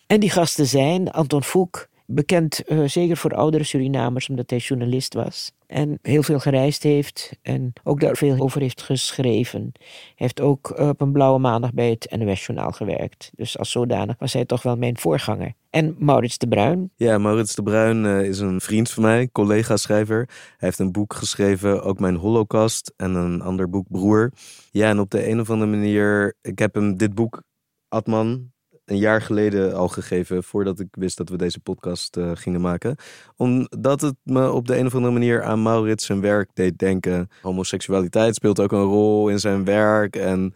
En 0.07 0.19
die 0.19 0.29
gasten 0.29 0.65
zijn 0.65 1.11
Anton 1.11 1.43
Foek, 1.43 1.87
bekend 2.13 2.63
eh, 2.63 2.83
zeker 2.83 3.17
voor 3.17 3.31
oudere 3.31 3.63
Surinamers, 3.63 4.29
omdat 4.29 4.49
hij 4.49 4.59
journalist 4.59 5.13
was. 5.13 5.51
En 5.67 5.99
heel 6.01 6.23
veel 6.23 6.39
gereisd 6.39 6.83
heeft 6.83 7.37
en 7.41 7.73
ook 7.83 7.99
daar 7.99 8.15
veel 8.15 8.39
over 8.39 8.61
heeft 8.61 8.81
geschreven. 8.81 9.71
Hij 9.73 10.15
heeft 10.15 10.41
ook 10.41 10.69
eh, 10.69 10.87
op 10.87 11.01
een 11.01 11.11
blauwe 11.11 11.39
maandag 11.39 11.73
bij 11.73 11.89
het 11.89 12.15
NOS-journaal 12.17 12.71
gewerkt. 12.71 13.31
Dus 13.35 13.57
als 13.57 13.71
zodanig 13.71 14.15
was 14.19 14.33
hij 14.33 14.45
toch 14.45 14.61
wel 14.61 14.75
mijn 14.75 14.97
voorganger. 14.97 15.53
En 15.69 15.95
Maurits 15.99 16.37
de 16.37 16.47
Bruin, 16.47 16.91
Ja, 16.95 17.17
Maurits 17.17 17.55
de 17.55 17.63
Bruin 17.63 18.05
eh, 18.05 18.23
is 18.23 18.39
een 18.39 18.61
vriend 18.61 18.89
van 18.89 19.03
mij, 19.03 19.29
collega-schrijver. 19.31 20.17
Hij 20.27 20.55
heeft 20.57 20.79
een 20.79 20.91
boek 20.91 21.13
geschreven, 21.13 21.83
ook 21.83 21.99
mijn 21.99 22.15
Holocaust, 22.15 22.93
en 22.97 23.15
een 23.15 23.41
ander 23.41 23.69
boek, 23.69 23.85
Broer. 23.89 24.31
Ja, 24.71 24.89
en 24.89 24.99
op 24.99 25.09
de 25.09 25.29
een 25.29 25.39
of 25.39 25.49
andere 25.49 25.71
manier, 25.71 26.33
ik 26.41 26.59
heb 26.59 26.73
hem 26.73 26.97
dit 26.97 27.15
boek, 27.15 27.43
Atman, 27.87 28.50
een 28.91 28.97
jaar 28.97 29.21
geleden 29.21 29.73
al 29.73 29.87
gegeven, 29.87 30.43
voordat 30.43 30.79
ik 30.79 30.87
wist 30.91 31.17
dat 31.17 31.29
we 31.29 31.37
deze 31.37 31.59
podcast 31.59 32.17
eh, 32.17 32.31
gingen 32.33 32.61
maken. 32.61 32.95
Omdat 33.35 34.01
het 34.01 34.15
me 34.23 34.51
op 34.51 34.67
de 34.67 34.77
een 34.77 34.85
of 34.85 34.95
andere 34.95 35.13
manier 35.13 35.43
aan 35.43 35.61
Maurits 35.61 36.05
zijn 36.05 36.21
werk 36.21 36.49
deed 36.53 36.77
denken. 36.77 37.29
Homoseksualiteit 37.41 38.35
speelt 38.35 38.59
ook 38.59 38.71
een 38.71 38.83
rol 38.83 39.29
in 39.29 39.39
zijn 39.39 39.65
werk 39.65 40.15
en 40.15 40.53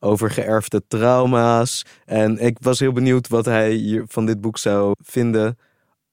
over 0.00 0.30
geërfde 0.30 0.82
trauma's. 0.88 1.84
En 2.04 2.38
ik 2.38 2.56
was 2.60 2.78
heel 2.78 2.92
benieuwd 2.92 3.28
wat 3.28 3.44
hij 3.44 3.72
hier 3.72 4.04
van 4.06 4.26
dit 4.26 4.40
boek 4.40 4.58
zou 4.58 4.94
vinden 5.02 5.58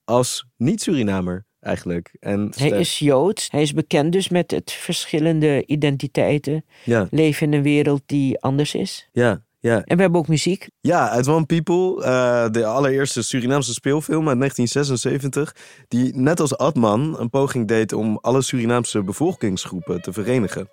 als 0.04 0.46
niet-Surinamer 0.58 1.46
eigenlijk. 1.60 2.16
En 2.20 2.52
hij 2.58 2.70
is 2.70 3.00
Joods. 3.00 3.48
Hij 3.52 3.62
is 3.62 3.74
bekend 3.74 4.12
dus 4.12 4.30
met 4.30 4.52
het 4.52 4.72
verschillende 4.72 5.66
identiteiten. 5.66 6.66
Ja. 6.84 7.08
Leven 7.12 7.48
in 7.48 7.54
een 7.54 7.64
wereld 7.64 8.02
die 8.06 8.40
anders 8.40 8.76
is. 8.76 9.10
Ja, 9.12 9.42
ja. 9.66 9.84
En 9.84 9.96
we 9.96 10.02
hebben 10.02 10.20
ook 10.20 10.28
muziek. 10.28 10.68
Ja, 10.82 11.10
uit 11.10 11.28
One 11.28 11.46
People, 11.46 11.96
uh, 12.00 12.52
de 12.52 12.66
allereerste 12.66 13.22
Surinaamse 13.22 13.74
speelfilm 13.74 14.28
uit 14.28 14.38
1976, 14.38 15.56
die 15.88 16.16
net 16.16 16.40
als 16.40 16.58
Adman 16.58 17.20
een 17.20 17.30
poging 17.30 17.68
deed 17.68 17.94
om 17.94 18.18
alle 18.22 18.42
Surinaamse 18.42 19.04
bevolkingsgroepen 19.04 20.02
te 20.02 20.14
verenigen. 20.14 20.70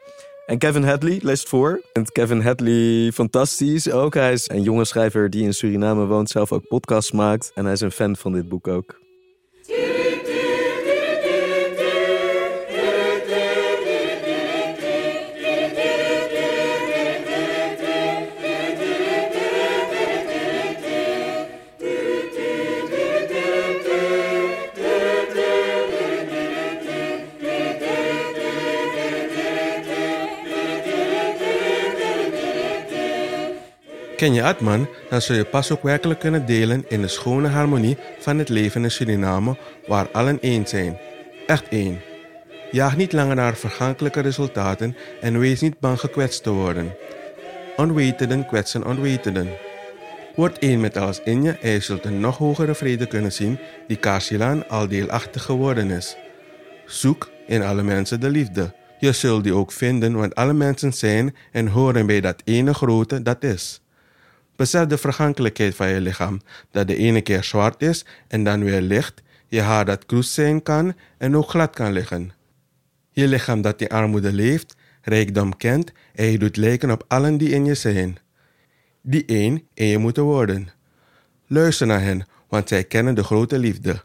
En 0.47 0.59
Kevin 0.59 0.83
Hadley 0.83 1.19
leest 1.23 1.49
voor. 1.49 1.83
En 1.93 2.05
Kevin 2.05 2.41
Hadley, 2.41 3.13
fantastisch 3.13 3.91
ook. 3.91 4.15
Hij 4.15 4.33
is 4.33 4.51
een 4.51 4.63
jonge 4.63 4.85
schrijver 4.85 5.31
die 5.31 5.43
in 5.43 5.55
Suriname 5.55 6.07
woont, 6.07 6.31
zelf 6.31 6.53
ook 6.53 6.69
podcasts 6.69 7.13
maakt. 7.13 7.51
En 7.55 7.65
hij 7.65 7.73
is 7.73 7.81
een 7.81 7.91
fan 7.91 8.17
van 8.17 8.33
dit 8.33 8.49
boek 8.49 8.69
ook. 8.69 9.02
Ken 34.23 34.35
je 34.35 34.43
Atman, 34.43 34.89
dan 35.11 35.23
zul 35.23 35.37
je 35.37 35.45
pas 35.45 35.71
ook 35.71 35.83
werkelijk 35.83 36.21
kunnen 36.21 36.47
delen 36.47 36.85
in 36.89 37.01
de 37.01 37.09
schone 37.09 37.49
harmonie 37.49 37.97
van 38.19 38.39
het 38.39 38.49
leven 38.49 38.83
in 38.83 38.91
Suriname, 38.91 39.57
waar 39.87 40.11
allen 40.11 40.41
één 40.41 40.67
zijn. 40.67 40.99
Echt 41.47 41.69
één. 41.69 42.01
Jaag 42.71 42.97
niet 42.97 43.13
langer 43.13 43.35
naar 43.35 43.57
vergankelijke 43.57 44.21
resultaten 44.21 44.97
en 45.21 45.39
wees 45.39 45.61
niet 45.61 45.81
bang 45.81 46.01
gekwetst 46.01 46.43
te 46.43 46.51
worden. 46.51 46.95
Onwetenden 47.77 48.47
kwetsen 48.47 48.87
onwetenden. 48.87 49.49
Word 50.35 50.59
één 50.59 50.81
met 50.81 50.97
alles 50.97 51.21
in 51.25 51.43
je 51.43 51.51
en 51.51 51.71
je 51.71 51.81
zult 51.81 52.05
een 52.05 52.21
nog 52.21 52.39
hogere 52.39 52.75
vrede 52.75 53.07
kunnen 53.07 53.33
zien 53.33 53.59
die 53.87 53.97
Kasilan 53.97 54.69
al 54.69 54.89
deelachtig 54.89 55.43
geworden 55.43 55.91
is. 55.91 56.17
Zoek 56.87 57.31
in 57.47 57.63
alle 57.63 57.83
mensen 57.83 58.21
de 58.21 58.31
liefde. 58.31 58.75
Je 58.99 59.13
zult 59.13 59.45
die 59.45 59.55
ook 59.55 59.73
vinden, 59.73 60.13
want 60.13 60.35
alle 60.35 60.53
mensen 60.53 60.93
zijn 60.93 61.35
en 61.53 61.67
horen 61.67 62.07
bij 62.07 62.21
dat 62.21 62.43
ene 62.45 62.75
grote 62.75 63.23
dat 63.23 63.45
is. 63.45 63.82
Besef 64.57 64.87
de 64.87 64.99
vergankelijkheid 64.99 65.75
van 65.75 65.89
je 65.89 66.01
lichaam, 66.01 66.41
dat 66.71 66.87
de 66.87 66.97
ene 66.97 67.21
keer 67.21 67.45
zwart 67.45 67.83
is 67.83 68.05
en 68.29 68.45
dan 68.45 68.65
weer 68.65 68.81
licht, 68.81 69.23
je 69.47 69.61
haar 69.61 69.85
dat 69.85 70.07
kroes 70.07 70.35
zijn 70.35 70.63
kan 70.63 70.95
en 71.19 71.37
ook 71.37 71.49
glad 71.49 71.75
kan 71.75 71.93
liggen. 71.93 72.33
Je 73.11 73.29
lichaam 73.29 73.63
dat 73.63 73.81
in 73.81 73.89
armoede 73.89 74.33
leeft, 74.33 74.77
rijkdom 75.03 75.57
kent 75.57 75.93
en 76.15 76.27
je 76.27 76.39
doet 76.39 76.57
lijken 76.57 76.91
op 76.91 77.05
allen 77.09 77.39
die 77.39 77.49
in 77.49 77.65
je 77.65 77.75
zijn. 77.75 78.19
Die 79.03 79.25
één 79.25 79.63
in 79.75 79.87
je 79.87 79.99
moeten 79.99 80.23
worden. 80.23 80.69
Luister 81.47 81.87
naar 81.87 82.03
hen, 82.03 82.27
want 82.49 82.69
zij 82.69 82.85
kennen 82.85 83.15
de 83.15 83.25
grote 83.25 83.59
liefde. 83.59 84.05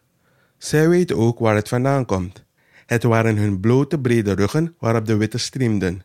Zij 0.57 0.89
weten 0.89 1.17
ook 1.17 1.39
waar 1.39 1.55
het 1.55 1.67
vandaan 1.67 2.05
komt. 2.05 2.43
Het 2.85 3.03
waren 3.03 3.37
hun 3.37 3.59
blote 3.59 3.99
brede 3.99 4.33
ruggen 4.33 4.75
waarop 4.79 5.05
de 5.05 5.17
witte 5.17 5.37
striemden. 5.37 6.01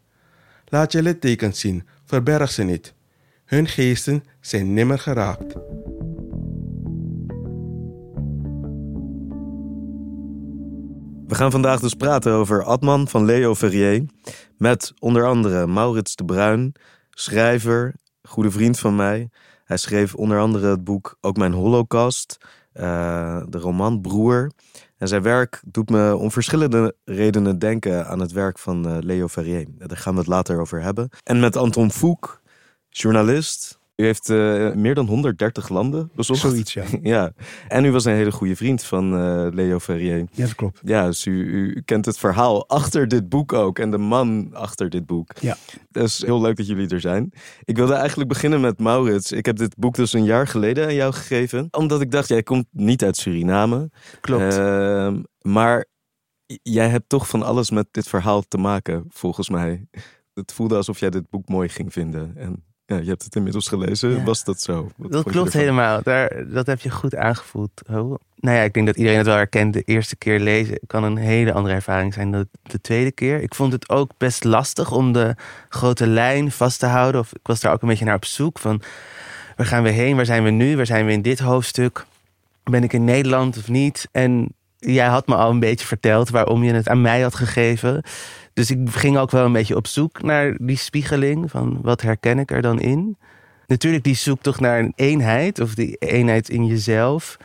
Laat 0.69 0.93
je 0.93 1.03
littekens 1.03 1.61
zien, 1.61 1.87
verberg 2.05 2.51
ze 2.51 2.63
niet. 2.63 2.95
Hun 3.53 3.69
geesten 3.69 4.25
zijn 4.41 4.73
nimmer 4.73 4.99
geraakt. 4.99 5.55
We 11.27 11.35
gaan 11.35 11.51
vandaag 11.51 11.81
dus 11.81 11.95
praten 11.95 12.33
over 12.33 12.65
Adman 12.65 13.09
van 13.09 13.25
Leo 13.25 13.55
Ferrier. 13.55 14.05
Met 14.57 14.93
onder 14.99 15.27
andere 15.27 15.67
Maurits 15.67 16.17
de 16.17 16.25
Bruin, 16.25 16.75
schrijver, 17.11 17.95
goede 18.23 18.51
vriend 18.51 18.79
van 18.79 18.97
mij. 18.97 19.29
Hij 19.65 19.77
schreef 19.77 20.15
onder 20.15 20.39
andere 20.39 20.71
het 20.71 20.85
boek 20.85 21.17
Ook 21.21 21.37
Mijn 21.37 21.53
Holocaust, 21.53 22.37
uh, 22.75 23.43
de 23.49 23.59
roman 23.59 24.01
Broer. 24.01 24.51
En 24.97 25.09
zijn 25.09 25.23
werk 25.23 25.63
doet 25.67 25.91
me 25.91 26.17
om 26.17 26.31
verschillende 26.31 26.95
redenen 27.05 27.59
denken 27.59 28.07
aan 28.07 28.21
het 28.21 28.33
werk 28.33 28.59
van 28.59 28.89
uh, 28.89 28.97
Leo 29.01 29.29
Ferrier. 29.29 29.67
Daar 29.79 29.97
gaan 29.97 30.13
we 30.13 30.19
het 30.19 30.29
later 30.29 30.61
over 30.61 30.83
hebben. 30.83 31.09
En 31.23 31.41
met 31.41 31.57
Anton 31.57 31.91
Fouque, 31.91 32.41
journalist. 32.93 33.81
U 33.97 34.05
heeft 34.05 34.29
uh, 34.29 34.73
meer 34.73 34.95
dan 34.95 35.07
130 35.07 35.69
landen 35.69 36.11
bezocht. 36.15 36.41
Zoiets, 36.41 36.73
ja. 36.73 36.85
ja. 37.03 37.33
En 37.69 37.85
u 37.85 37.91
was 37.93 38.05
een 38.05 38.15
hele 38.15 38.33
goede 38.33 38.57
vriend 38.57 38.83
van 38.83 39.15
uh, 39.15 39.47
Leo 39.53 39.79
Ferrier. 39.79 40.19
Ja, 40.19 40.45
dat 40.45 40.55
klopt. 40.55 40.81
Ja, 40.85 41.07
dus 41.07 41.27
u, 41.27 41.45
u, 41.45 41.83
kent 41.85 42.05
het 42.05 42.19
verhaal 42.19 42.69
achter 42.69 43.09
dit 43.09 43.29
boek 43.29 43.53
ook. 43.53 43.79
En 43.79 43.91
de 43.91 43.99
man 43.99 44.49
achter 44.53 44.91
dit 44.91 45.07
boek. 45.07 45.33
Ja. 45.41 45.57
Is 45.93 46.23
heel 46.25 46.41
leuk 46.41 46.57
dat 46.57 46.67
jullie 46.67 46.89
er 46.89 47.01
zijn. 47.01 47.33
Ik 47.65 47.77
wilde 47.77 47.95
eigenlijk 47.95 48.29
beginnen 48.29 48.61
met 48.61 48.79
Maurits. 48.79 49.33
Ik 49.33 49.47
heb 49.47 49.57
dit 49.57 49.77
boek 49.77 49.95
dus 49.95 50.13
een 50.13 50.25
jaar 50.25 50.47
geleden 50.47 50.87
aan 50.87 50.95
jou 50.95 51.13
gegeven. 51.13 51.69
Omdat 51.71 52.01
ik 52.01 52.11
dacht, 52.11 52.29
jij 52.29 52.43
komt 52.43 52.67
niet 52.71 53.05
uit 53.05 53.17
Suriname. 53.17 53.91
Klopt. 54.21 54.59
Uh, 54.59 55.15
maar 55.41 55.87
jij 56.63 56.89
hebt 56.89 57.09
toch 57.09 57.29
van 57.29 57.43
alles 57.43 57.71
met 57.71 57.87
dit 57.91 58.09
verhaal 58.09 58.43
te 58.43 58.59
maken, 58.59 59.05
volgens 59.09 59.49
mij. 59.49 59.87
Het 60.35 60.53
voelde 60.53 60.77
alsof 60.77 61.01
jij 61.01 61.11
dit 61.11 61.31
boek 61.31 61.49
mooi 61.49 61.69
ging 61.69 61.93
vinden. 61.93 62.37
En 62.37 62.65
ja, 62.93 63.01
je 63.01 63.09
hebt 63.09 63.25
het 63.25 63.37
inmiddels 63.37 63.69
gelezen. 63.69 64.11
Ja. 64.11 64.23
Was 64.23 64.45
dat 64.45 64.61
zo? 64.61 64.91
Wat 64.97 65.13
dat 65.13 65.25
klopt 65.25 65.53
helemaal. 65.53 66.01
Daar, 66.03 66.45
dat 66.49 66.67
heb 66.67 66.81
je 66.81 66.91
goed 66.91 67.17
aangevoeld. 67.17 67.71
Oh. 67.91 68.15
Nou 68.37 68.57
ja, 68.57 68.63
ik 68.63 68.73
denk 68.75 68.87
dat 68.87 68.97
iedereen 68.97 69.19
het 69.19 69.27
wel 69.27 69.37
herkent. 69.37 69.73
De 69.73 69.83
eerste 69.83 70.17
keer 70.17 70.41
lezen 70.41 70.79
kan 70.87 71.05
een 71.05 71.17
hele 71.17 71.53
andere 71.53 71.75
ervaring 71.75 72.15
zijn 72.15 72.31
dan 72.31 72.47
de 72.63 72.81
tweede 72.81 73.13
keer. 73.13 73.43
Ik 73.43 73.55
vond 73.55 73.73
het 73.73 73.89
ook 73.89 74.11
best 74.19 74.45
lastig 74.45 74.91
om 74.93 75.13
de 75.13 75.35
grote 75.69 76.07
lijn 76.07 76.53
vast 76.53 76.79
te 76.79 76.87
houden. 76.87 77.21
Of 77.21 77.33
ik 77.33 77.47
was 77.47 77.61
daar 77.61 77.73
ook 77.73 77.83
een 77.83 77.89
beetje 77.89 78.05
naar 78.05 78.15
op 78.15 78.25
zoek. 78.25 78.59
Van 78.59 78.83
waar 79.57 79.67
gaan 79.67 79.83
we 79.83 79.91
heen? 79.91 80.17
Waar 80.17 80.27
zijn 80.27 80.45
we 80.45 80.51
nu? 80.51 80.77
Waar 80.77 80.87
zijn 80.87 81.07
we 81.07 81.13
in 81.13 81.23
dit 81.23 81.39
hoofdstuk? 81.39 82.07
Ben 82.65 82.83
ik 82.83 82.93
in 82.93 83.05
Nederland 83.05 83.57
of 83.57 83.69
niet? 83.69 84.09
En 84.13 84.55
jij 84.79 85.07
had 85.07 85.27
me 85.27 85.35
al 85.35 85.51
een 85.51 85.61
beetje 85.61 85.87
verteld 85.87 86.31
waarom 86.31 86.63
je 86.63 86.73
het 86.73 86.89
aan 86.89 87.01
mij 87.01 87.21
had 87.21 87.35
gegeven. 87.35 88.03
Dus 88.53 88.71
ik 88.71 88.79
ging 88.91 89.19
ook 89.19 89.31
wel 89.31 89.45
een 89.45 89.53
beetje 89.53 89.77
op 89.77 89.87
zoek 89.87 90.23
naar 90.23 90.57
die 90.61 90.77
spiegeling. 90.77 91.51
Van 91.51 91.79
wat 91.83 92.01
herken 92.01 92.39
ik 92.39 92.51
er 92.51 92.63
dan 92.63 92.81
in? 92.81 93.17
Natuurlijk 93.67 94.05
die 94.05 94.15
zoektocht 94.15 94.61
naar 94.61 94.79
een 94.79 94.93
eenheid. 94.97 95.61
Of 95.61 95.75
die 95.75 95.97
eenheid 95.97 96.49
in 96.49 96.67
jezelf. 96.67 97.37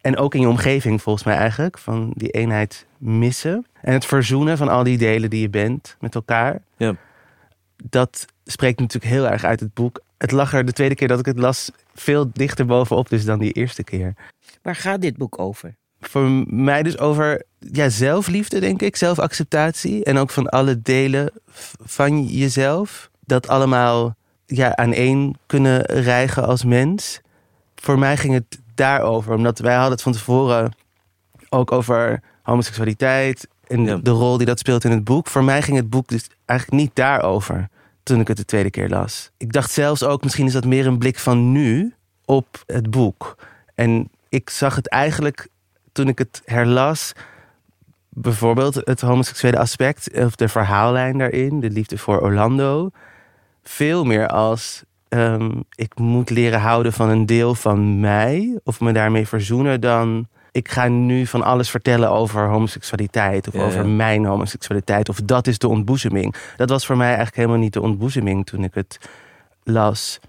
En 0.00 0.16
ook 0.16 0.34
in 0.34 0.40
je 0.40 0.48
omgeving 0.48 1.02
volgens 1.02 1.24
mij 1.24 1.36
eigenlijk. 1.36 1.78
Van 1.78 2.12
die 2.14 2.30
eenheid 2.30 2.86
missen. 2.98 3.66
En 3.80 3.92
het 3.92 4.06
verzoenen 4.06 4.56
van 4.56 4.68
al 4.68 4.82
die 4.82 4.98
delen 4.98 5.30
die 5.30 5.40
je 5.40 5.50
bent 5.50 5.96
met 6.00 6.14
elkaar. 6.14 6.62
Ja. 6.76 6.94
Dat 7.84 8.26
spreekt 8.44 8.80
natuurlijk 8.80 9.12
heel 9.12 9.28
erg 9.28 9.44
uit 9.44 9.60
het 9.60 9.74
boek. 9.74 10.00
Het 10.18 10.32
lag 10.32 10.52
er 10.52 10.64
de 10.64 10.72
tweede 10.72 10.94
keer 10.94 11.08
dat 11.08 11.18
ik 11.18 11.26
het 11.26 11.38
las 11.38 11.70
veel 11.94 12.30
dichter 12.32 12.66
bovenop 12.66 13.08
dus 13.08 13.24
dan 13.24 13.38
die 13.38 13.52
eerste 13.52 13.84
keer. 13.84 14.14
Waar 14.62 14.76
gaat 14.76 15.00
dit 15.00 15.16
boek 15.16 15.38
over? 15.38 15.74
Voor 16.08 16.30
mij 16.46 16.82
dus 16.82 16.98
over 16.98 17.42
ja, 17.58 17.88
zelfliefde, 17.88 18.60
denk 18.60 18.82
ik. 18.82 18.96
Zelfacceptatie. 18.96 20.04
En 20.04 20.18
ook 20.18 20.30
van 20.30 20.48
alle 20.48 20.82
delen 20.82 21.30
van 21.84 22.24
jezelf. 22.24 23.10
Dat 23.20 23.48
allemaal 23.48 24.16
ja, 24.46 24.76
aan 24.76 24.92
één 24.92 25.36
kunnen 25.46 25.82
rijgen 25.82 26.46
als 26.46 26.64
mens. 26.64 27.20
Voor 27.74 27.98
mij 27.98 28.16
ging 28.16 28.34
het 28.34 28.58
daarover. 28.74 29.34
Omdat 29.34 29.58
wij 29.58 29.74
hadden 29.74 29.92
het 29.92 30.02
van 30.02 30.12
tevoren 30.12 30.72
ook 31.48 31.72
over 31.72 32.22
homoseksualiteit. 32.42 33.48
En 33.66 34.02
de 34.02 34.10
rol 34.10 34.36
die 34.36 34.46
dat 34.46 34.58
speelt 34.58 34.84
in 34.84 34.90
het 34.90 35.04
boek. 35.04 35.26
Voor 35.26 35.44
mij 35.44 35.62
ging 35.62 35.76
het 35.76 35.90
boek 35.90 36.08
dus 36.08 36.26
eigenlijk 36.44 36.80
niet 36.80 36.94
daarover. 36.94 37.68
Toen 38.02 38.20
ik 38.20 38.28
het 38.28 38.36
de 38.36 38.44
tweede 38.44 38.70
keer 38.70 38.88
las. 38.88 39.30
Ik 39.36 39.52
dacht 39.52 39.70
zelfs 39.70 40.02
ook, 40.02 40.22
misschien 40.22 40.46
is 40.46 40.52
dat 40.52 40.64
meer 40.64 40.86
een 40.86 40.98
blik 40.98 41.18
van 41.18 41.52
nu 41.52 41.94
op 42.24 42.62
het 42.66 42.90
boek. 42.90 43.36
En 43.74 44.10
ik 44.28 44.50
zag 44.50 44.74
het 44.74 44.88
eigenlijk 44.88 45.48
toen 45.96 46.08
ik 46.08 46.18
het 46.18 46.42
herlas, 46.44 47.12
bijvoorbeeld 48.08 48.74
het 48.74 49.00
homoseksuele 49.00 49.58
aspect 49.58 50.10
of 50.14 50.36
de 50.36 50.48
verhaallijn 50.48 51.18
daarin, 51.18 51.60
de 51.60 51.70
liefde 51.70 51.98
voor 51.98 52.20
Orlando, 52.20 52.90
veel 53.62 54.04
meer 54.04 54.28
als 54.28 54.82
ehm, 55.08 55.50
ik 55.74 55.98
moet 55.98 56.30
leren 56.30 56.60
houden 56.60 56.92
van 56.92 57.08
een 57.08 57.26
deel 57.26 57.54
van 57.54 58.00
mij 58.00 58.58
of 58.64 58.80
me 58.80 58.92
daarmee 58.92 59.28
verzoenen 59.28 59.80
dan 59.80 60.28
ik 60.52 60.68
ga 60.68 60.88
nu 60.88 61.26
van 61.26 61.42
alles 61.42 61.70
vertellen 61.70 62.10
over 62.10 62.48
homoseksualiteit 62.48 63.48
of 63.48 63.54
Ja, 63.54 63.60
ja. 63.60 63.66
over 63.66 63.86
mijn 63.86 64.24
homoseksualiteit 64.24 65.08
of 65.08 65.20
dat 65.24 65.46
is 65.46 65.58
de 65.58 65.68
ontboezeming. 65.68 66.34
Dat 66.56 66.70
was 66.70 66.86
voor 66.86 66.96
mij 66.96 67.06
eigenlijk 67.06 67.36
helemaal 67.36 67.58
niet 67.58 67.72
de 67.72 67.80
ontboezeming 67.80 68.46
toen 68.46 68.64
ik 68.64 68.74
het 68.74 68.98
las. 69.62 70.20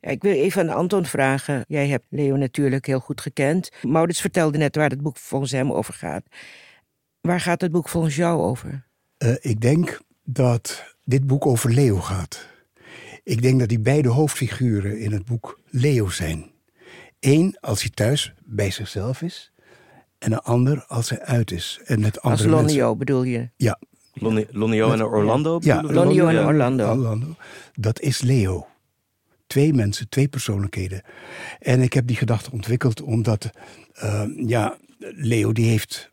Ja, 0.00 0.10
ik 0.10 0.22
wil 0.22 0.32
even 0.32 0.62
aan 0.70 0.76
Anton 0.76 1.04
vragen. 1.06 1.64
Jij 1.68 1.88
hebt 1.88 2.04
Leo 2.08 2.36
natuurlijk 2.36 2.86
heel 2.86 3.00
goed 3.00 3.20
gekend. 3.20 3.70
Maurits 3.82 4.20
vertelde 4.20 4.58
net 4.58 4.76
waar 4.76 4.90
het 4.90 5.02
boek 5.02 5.16
volgens 5.16 5.50
hem 5.50 5.72
over 5.72 5.94
gaat. 5.94 6.22
Waar 7.20 7.40
gaat 7.40 7.60
het 7.60 7.72
boek 7.72 7.88
volgens 7.88 8.16
jou 8.16 8.40
over? 8.42 8.86
Eh, 9.16 9.34
ik 9.40 9.60
denk 9.60 10.00
dat 10.24 10.94
dit 11.04 11.26
boek 11.26 11.46
over 11.46 11.70
Leo 11.72 11.96
gaat. 11.96 12.46
Ik 13.22 13.42
denk 13.42 13.58
dat 13.60 13.68
die 13.68 13.80
beide 13.80 14.08
hoofdfiguren 14.08 14.98
in 15.00 15.12
het 15.12 15.24
boek 15.24 15.60
Leo 15.70 16.08
zijn. 16.08 16.50
Eén 17.20 17.56
als 17.60 17.80
hij 17.82 17.90
thuis 17.94 18.32
bij 18.44 18.70
zichzelf 18.70 19.22
is. 19.22 19.52
En 20.18 20.32
een 20.32 20.38
ander 20.40 20.84
als 20.86 21.10
hij 21.10 21.20
uit 21.20 21.50
is. 21.50 21.80
En 21.84 22.00
met 22.00 22.20
Als 22.20 22.32
andere 22.40 22.48
Lonio 22.48 22.78
mensen. 22.80 22.98
bedoel 22.98 23.22
je? 23.22 23.50
Ja, 23.56 23.78
Lonio 24.50 24.92
en 24.92 25.02
Orlando? 25.04 25.58
ja? 25.62 25.82
Lonio 25.82 26.26
en 26.26 26.34
Lonio 26.34 26.46
Orlando. 26.46 26.90
Orlando. 26.90 27.34
Dat 27.74 28.00
is 28.00 28.20
Leo. 28.20 28.66
Twee 29.48 29.72
mensen, 29.72 30.08
twee 30.08 30.28
persoonlijkheden. 30.28 31.02
En 31.58 31.82
ik 31.82 31.92
heb 31.92 32.06
die 32.06 32.16
gedachte 32.16 32.52
ontwikkeld 32.52 33.02
omdat, 33.02 33.50
eh, 33.92 34.24
ja, 34.36 34.78
Leo 34.98 35.52
die 35.52 35.68
heeft 35.68 36.12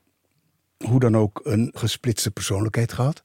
hoe 0.86 1.00
dan 1.00 1.18
ook 1.18 1.42
een 1.44 1.72
gesplitste 1.74 2.32
persoonlijkheid 2.32 2.94
gehad. 2.94 3.24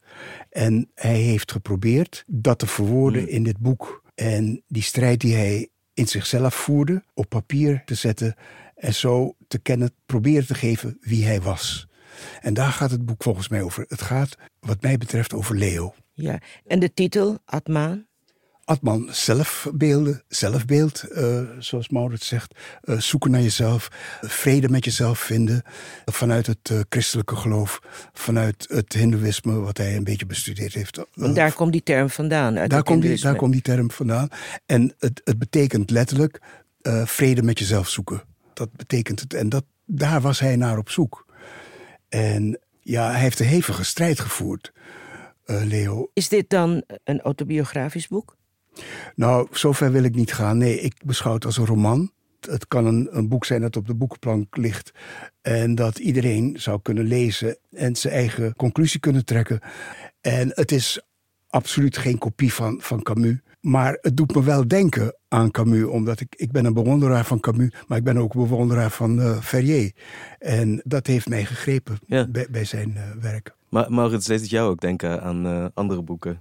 En 0.51 0.91
hij 0.95 1.19
heeft 1.19 1.53
geprobeerd 1.53 2.25
dat 2.27 2.59
te 2.59 2.67
verwoorden 2.67 3.29
in 3.29 3.43
dit 3.43 3.59
boek. 3.59 4.03
En 4.15 4.63
die 4.69 4.83
strijd 4.83 5.21
die 5.21 5.35
hij 5.35 5.69
in 5.95 6.09
zichzelf 6.09 6.55
voerde, 6.55 7.03
op 7.15 7.29
papier 7.29 7.83
te 7.85 7.95
zetten 7.95 8.35
en 8.75 8.95
zo 8.95 9.37
te 9.49 9.59
kennen, 9.59 9.95
proberen 10.07 10.47
te 10.47 10.55
geven 10.55 10.99
wie 11.01 11.25
hij 11.25 11.41
was. 11.41 11.89
En 12.41 12.55
daar 12.55 12.73
gaat 12.73 12.91
het 12.91 13.05
boek 13.05 13.23
volgens 13.23 13.49
mij 13.49 13.63
over. 13.63 13.85
Het 13.89 14.03
gaat, 14.03 14.37
wat 14.61 14.83
mij 14.83 14.99
betreft, 14.99 15.33
over 15.33 15.57
Leo. 15.57 15.95
Ja. 16.13 16.39
En 16.67 16.81
de 16.81 16.95
titel, 16.95 17.39
Atman? 17.45 18.07
Atman, 18.71 19.09
zelfbeelden, 19.11 20.23
zelfbeeld, 20.29 21.03
eh, 21.03 21.41
zoals 21.59 21.89
Maurits 21.89 22.27
zegt. 22.27 22.55
eh, 22.83 22.99
zoeken 22.99 23.31
naar 23.31 23.41
jezelf, 23.41 23.89
vrede 24.21 24.69
met 24.69 24.85
jezelf 24.85 25.19
vinden. 25.19 25.63
Vanuit 26.05 26.47
het 26.47 26.71
eh, 26.71 26.79
christelijke 26.89 27.37
geloof, 27.37 27.81
vanuit 28.13 28.67
het 28.69 28.93
hindoeïsme, 28.93 29.61
wat 29.61 29.77
hij 29.77 29.97
een 29.97 30.05
beetje 30.05 30.27
bestudeerd 30.27 30.75
heeft. 30.75 31.01
Want 31.15 31.35
daar 31.35 31.53
komt 31.53 31.73
die 31.73 31.83
term 31.83 32.11
vandaan. 32.11 32.59
Uit 32.59 32.71
daar, 32.71 32.83
komt 32.83 33.03
die, 33.03 33.21
daar 33.21 33.37
komt 33.37 33.53
die 33.53 33.63
term 33.63 33.91
vandaan. 33.91 34.29
En 34.67 34.95
het, 34.99 35.21
het 35.25 35.39
betekent 35.39 35.91
letterlijk 35.91 36.41
vrede 37.05 37.43
met 37.43 37.59
jezelf 37.59 37.89
zoeken. 37.89 38.23
Dat 38.55 38.73
betekent 38.73 39.21
het. 39.21 39.35
En 39.35 39.49
dat, 39.49 39.65
daar 39.85 40.21
was 40.21 40.41
hij 40.41 40.57
naar 40.57 40.79
op 40.79 40.91
zoek. 40.91 41.27
En 42.09 42.59
ja, 42.81 43.11
hij 43.11 43.21
heeft 43.21 43.41
een 43.41 43.47
hevige 43.47 43.85
strijd 43.85 44.21
gevoerd, 44.21 44.73
Leo. 45.45 46.11
Is 46.15 46.29
dit 46.29 46.51
dan 46.51 46.83
een 47.05 47.21
autobiografisch 47.21 48.09
boek? 48.09 48.39
Nou, 49.15 49.49
zover 49.51 49.93
wil 49.93 50.03
ik 50.05 50.15
niet 50.15 50.33
gaan. 50.33 50.59
Nee, 50.59 50.81
ik 50.81 50.95
beschouw 51.05 51.35
het 51.35 51.45
als 51.45 51.57
een 51.57 51.67
roman. 51.67 52.11
Het 52.41 52.69
kan 52.69 52.87
een, 52.87 53.09
een 53.11 53.29
boek 53.29 53.45
zijn 53.45 53.61
dat 53.61 53.77
op 53.77 53.87
de 53.87 53.95
boekenplank 53.95 54.57
ligt. 54.57 54.93
En 55.43 55.75
dat 55.75 55.99
iedereen 55.99 56.55
zou 56.61 56.81
kunnen 56.83 57.05
lezen 57.05 57.57
en 57.71 57.97
zijn 57.97 58.15
eigen 58.15 58.55
conclusie 58.57 59.01
kunnen 59.01 59.25
trekken. 59.25 59.61
En 60.21 60.51
het 60.55 60.73
is 60.73 61.01
absoluut 61.49 61.97
geen 61.97 62.19
kopie 62.19 62.53
van, 62.53 62.79
van 62.81 63.03
Camus. 63.03 63.37
Maar 63.61 63.99
het 64.01 64.17
doet 64.17 64.35
me 64.35 64.43
wel 64.43 64.69
denken 64.69 65.17
aan 65.29 65.51
Camus. 65.51 65.85
Omdat 65.85 66.21
ik, 66.21 66.35
ik 66.37 66.53
ben 66.53 66.65
een 66.65 66.75
bewonderaar 66.75 67.25
van 67.25 67.41
Camus. 67.41 67.75
Maar 67.87 67.99
ik 67.99 68.05
ben 68.05 68.19
ook 68.19 68.35
een 68.35 68.41
bewonderaar 68.41 68.91
van 68.91 69.21
eh 69.21 69.39
Ferrier. 69.41 69.93
En 70.39 70.81
dat 70.85 71.07
heeft 71.07 71.29
mij 71.29 71.45
gegrepen 71.45 71.99
Ja. 72.07 72.27
bij, 72.29 72.47
bij 72.51 72.65
zijn 72.65 72.97
eh, 72.97 73.03
werk. 73.21 73.55
Maar 73.69 73.93
Maurits, 73.93 74.27
deed 74.27 74.41
het 74.41 74.51
jou 74.51 74.71
ook 74.71 74.81
denken 74.81 75.23
aan 75.23 75.47
eh, 75.47 75.67
andere 75.75 76.03
boeken? 76.03 76.41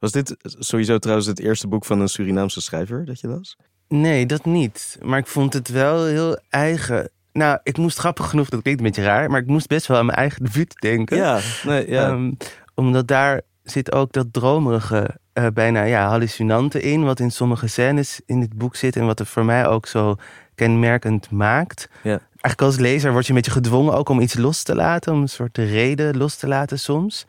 Was 0.00 0.12
dit 0.12 0.36
sowieso 0.42 0.98
trouwens 0.98 1.28
het 1.28 1.40
eerste 1.40 1.68
boek 1.68 1.84
van 1.84 2.00
een 2.00 2.08
Surinaamse 2.08 2.60
schrijver 2.60 3.04
dat 3.04 3.20
je 3.20 3.28
las? 3.28 3.56
Nee, 3.88 4.26
dat 4.26 4.44
niet. 4.44 4.98
Maar 5.02 5.18
ik 5.18 5.26
vond 5.26 5.52
het 5.52 5.68
wel 5.68 6.04
heel 6.04 6.38
eigen. 6.48 7.10
Nou, 7.32 7.58
ik 7.62 7.76
moest 7.76 7.98
grappig 7.98 8.28
genoeg, 8.28 8.48
dat 8.48 8.62
klinkt 8.62 8.80
een 8.80 8.86
beetje 8.86 9.02
raar, 9.02 9.30
maar 9.30 9.40
ik 9.40 9.46
moest 9.46 9.68
best 9.68 9.86
wel 9.86 9.96
aan 9.96 10.06
mijn 10.06 10.18
eigen 10.18 10.44
debuut 10.44 10.80
denken. 10.80 11.16
Ja, 11.16 11.40
nee, 11.64 11.90
ja. 11.90 12.08
Ehm, 12.08 12.32
omdat 12.74 13.06
daar 13.08 13.40
zit 13.62 13.92
ook 13.92 14.12
dat 14.12 14.32
dromerige, 14.32 15.16
eh, 15.32 15.46
bijna 15.54 15.82
ja, 15.82 16.08
hallucinante 16.08 16.82
in, 16.82 17.04
wat 17.04 17.20
in 17.20 17.30
sommige 17.30 17.66
scènes 17.66 18.20
in 18.26 18.40
dit 18.40 18.58
boek 18.58 18.76
zit 18.76 18.96
en 18.96 19.06
wat 19.06 19.20
er 19.20 19.26
voor 19.26 19.44
mij 19.44 19.66
ook 19.66 19.86
zo 19.86 20.16
kenmerkend 20.54 21.30
maakt. 21.30 21.88
ja. 22.02 22.20
Eigenlijk 22.40 22.62
als 22.62 22.76
lezer 22.76 23.12
word 23.12 23.26
je 23.26 23.30
een 23.30 23.36
beetje 23.36 23.50
gedwongen 23.50 23.94
ook 23.94 24.08
om 24.08 24.20
iets 24.20 24.34
los 24.34 24.62
te 24.62 24.74
laten, 24.74 25.12
om 25.12 25.20
een 25.20 25.28
soort 25.28 25.58
reden 25.58 26.16
los 26.16 26.36
te 26.36 26.46
laten 26.46 26.78
soms. 26.78 27.26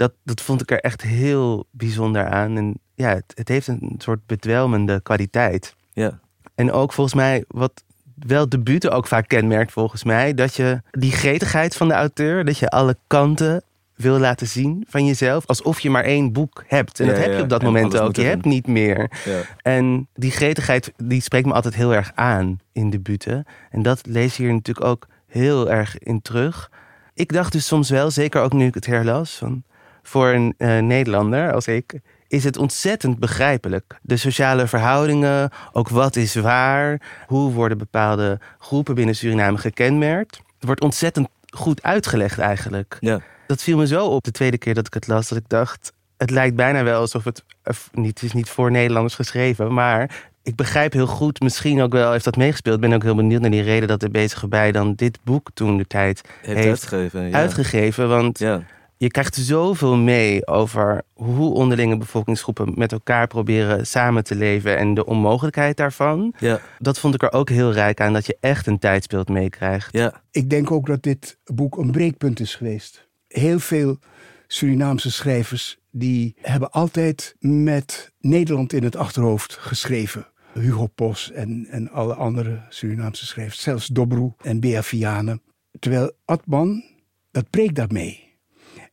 Dat, 0.00 0.12
dat 0.24 0.40
vond 0.40 0.60
ik 0.60 0.70
er 0.70 0.80
echt 0.80 1.02
heel 1.02 1.66
bijzonder 1.70 2.26
aan. 2.26 2.56
En 2.56 2.80
ja, 2.94 3.08
het, 3.08 3.32
het 3.34 3.48
heeft 3.48 3.66
een 3.66 3.94
soort 3.98 4.26
bedwelmende 4.26 5.00
kwaliteit. 5.00 5.74
ja. 5.92 6.20
En 6.54 6.72
ook 6.72 6.92
volgens 6.92 7.16
mij, 7.16 7.44
wat 7.48 7.84
wel 8.14 8.48
debuten 8.48 8.92
ook 8.92 9.06
vaak 9.06 9.28
kenmerkt 9.28 9.72
volgens 9.72 10.04
mij, 10.04 10.34
dat 10.34 10.54
je 10.54 10.82
die 10.90 11.12
gretigheid 11.12 11.76
van 11.76 11.88
de 11.88 11.94
auteur, 11.94 12.44
dat 12.44 12.58
je 12.58 12.68
alle 12.68 12.96
kanten 13.06 13.62
wil 13.96 14.18
laten 14.18 14.46
zien 14.46 14.84
van 14.88 15.06
jezelf, 15.06 15.46
alsof 15.46 15.80
je 15.80 15.90
maar 15.90 16.04
één 16.04 16.32
boek 16.32 16.64
hebt. 16.66 17.00
En 17.00 17.06
Ja, 17.06 17.12
dat 17.12 17.20
heb 17.24 17.36
je 17.36 17.42
op 17.42 17.48
dat 17.48 17.60
en 17.60 17.66
moment 17.66 17.98
ook. 17.98 18.16
Je 18.16 18.22
hebt 18.22 18.44
niet 18.44 18.66
meer. 18.66 19.10
ja. 19.24 19.40
En 19.62 20.08
die 20.14 20.30
gretigheid, 20.30 20.92
die 20.96 21.22
spreekt 21.22 21.46
me 21.46 21.52
altijd 21.52 21.74
heel 21.74 21.94
erg 21.94 22.12
aan 22.14 22.58
in 22.72 22.90
debuten. 22.90 23.44
En 23.70 23.82
dat 23.82 24.06
lees 24.06 24.36
je 24.36 24.42
hier 24.42 24.52
natuurlijk 24.52 24.86
ook 24.86 25.06
heel 25.26 25.70
erg 25.70 25.98
in 25.98 26.22
terug. 26.22 26.70
Ik 27.14 27.32
dacht 27.32 27.52
dus 27.52 27.66
soms 27.66 27.90
wel, 27.90 28.10
zeker 28.10 28.42
ook 28.42 28.52
nu 28.52 28.66
ik 28.66 28.74
het 28.74 28.86
herlas, 28.86 29.36
van 29.36 29.64
voor 30.02 30.28
een 30.28 30.54
eh, 30.58 30.78
Nederlander 30.78 31.52
als 31.52 31.66
ik, 31.66 32.00
is 32.28 32.44
het 32.44 32.56
ontzettend 32.56 33.18
begrijpelijk. 33.18 33.98
De 34.02 34.16
sociale 34.16 34.66
verhoudingen, 34.66 35.50
ook 35.72 35.88
wat 35.88 36.16
is 36.16 36.34
waar, 36.34 37.00
hoe 37.26 37.52
worden 37.52 37.78
bepaalde 37.78 38.38
groepen 38.58 38.94
binnen 38.94 39.14
Suriname 39.14 39.58
gekenmerkt. 39.58 40.36
Het 40.36 40.64
wordt 40.64 40.80
ontzettend 40.80 41.28
goed 41.50 41.82
uitgelegd 41.82 42.38
eigenlijk. 42.38 42.96
ja. 43.00 43.20
Dat 43.46 43.62
viel 43.62 43.76
me 43.76 43.86
zo 43.86 44.06
op 44.06 44.24
de 44.24 44.30
tweede 44.30 44.58
keer 44.58 44.74
dat 44.74 44.86
ik 44.86 44.94
het 44.94 45.06
las, 45.06 45.28
dat 45.28 45.38
ik 45.38 45.48
dacht, 45.48 45.92
het 46.16 46.30
lijkt 46.30 46.56
bijna 46.56 46.82
wel 46.82 47.00
alsof 47.00 47.24
het, 47.24 47.44
eh, 47.62 47.74
niet, 47.92 48.20
het 48.20 48.22
is 48.22 48.32
niet 48.32 48.48
voor 48.48 48.70
Nederlanders 48.70 49.14
geschreven, 49.14 49.72
maar 49.72 50.10
ik 50.42 50.56
begrijp 50.56 50.92
heel 50.92 51.06
goed, 51.06 51.40
misschien 51.40 51.80
ook 51.80 51.92
wel 51.92 52.12
heeft 52.12 52.24
dat 52.24 52.36
meegespeeld. 52.36 52.74
Ik 52.74 52.80
ben 52.80 52.92
ook 52.92 53.02
heel 53.02 53.14
benieuwd 53.14 53.40
naar 53.40 53.50
die 53.50 53.62
reden 53.62 53.88
dat 53.88 54.00
de 54.00 54.10
bezige 54.10 54.48
bij 54.48 54.72
dan 54.72 54.94
dit 54.94 55.18
boek 55.22 55.50
toen 55.54 55.76
de 55.76 55.86
tijd 55.86 56.20
Heeft, 56.40 56.58
heeft 56.58 56.68
uitgegeven. 56.68 57.28
Ja. 57.28 57.36
uitgegeven. 57.36 58.08
Want 58.08 58.38
Ja. 58.38 58.62
Je 59.00 59.10
krijgt 59.10 59.34
zoveel 59.34 59.96
mee 59.96 60.46
over 60.46 61.02
hoe 61.12 61.54
onderlinge 61.54 61.96
bevolkingsgroepen 61.96 62.72
met 62.74 62.92
elkaar 62.92 63.26
proberen 63.26 63.86
samen 63.86 64.24
te 64.24 64.34
leven 64.34 64.78
en 64.78 64.94
de 64.94 65.06
onmogelijkheid 65.06 65.76
daarvan. 65.76 66.34
Ja. 66.38 66.60
Dat 66.78 66.98
vond 66.98 67.14
ik 67.14 67.22
er 67.22 67.32
ook 67.32 67.48
heel 67.48 67.72
rijk 67.72 68.00
aan, 68.00 68.12
dat 68.12 68.26
je 68.26 68.36
echt 68.40 68.66
een 68.66 68.78
tijdsbeeld 68.78 69.28
meekrijgt. 69.28 69.92
Ja. 69.92 70.22
Ik 70.30 70.50
denk 70.50 70.70
ook 70.70 70.86
dat 70.86 71.02
dit 71.02 71.38
boek 71.44 71.76
een 71.76 71.90
breekpunt 71.90 72.40
is 72.40 72.54
geweest. 72.54 73.08
Heel 73.28 73.58
veel 73.58 73.98
Surinaamse 74.46 75.10
schrijvers 75.10 75.78
die 75.90 76.34
hebben 76.40 76.70
altijd 76.70 77.34
met 77.38 78.12
Nederland 78.18 78.72
in 78.72 78.82
het 78.84 78.96
achterhoofd 78.96 79.52
geschreven. 79.52 80.26
Hugo 80.54 80.86
Pos 80.86 81.32
en, 81.32 81.66
en 81.70 81.90
alle 81.90 82.14
andere 82.14 82.60
Surinaamse 82.68 83.26
schrijvers, 83.26 83.62
zelfs 83.62 83.86
Dobroe 83.86 84.34
en 84.42 84.60
Bea 84.60 84.82
Vianen. 84.82 85.42
Terwijl 85.78 86.12
Atman, 86.24 86.84
dat 87.30 87.50
breekt 87.50 87.74
daarmee. 87.74 88.29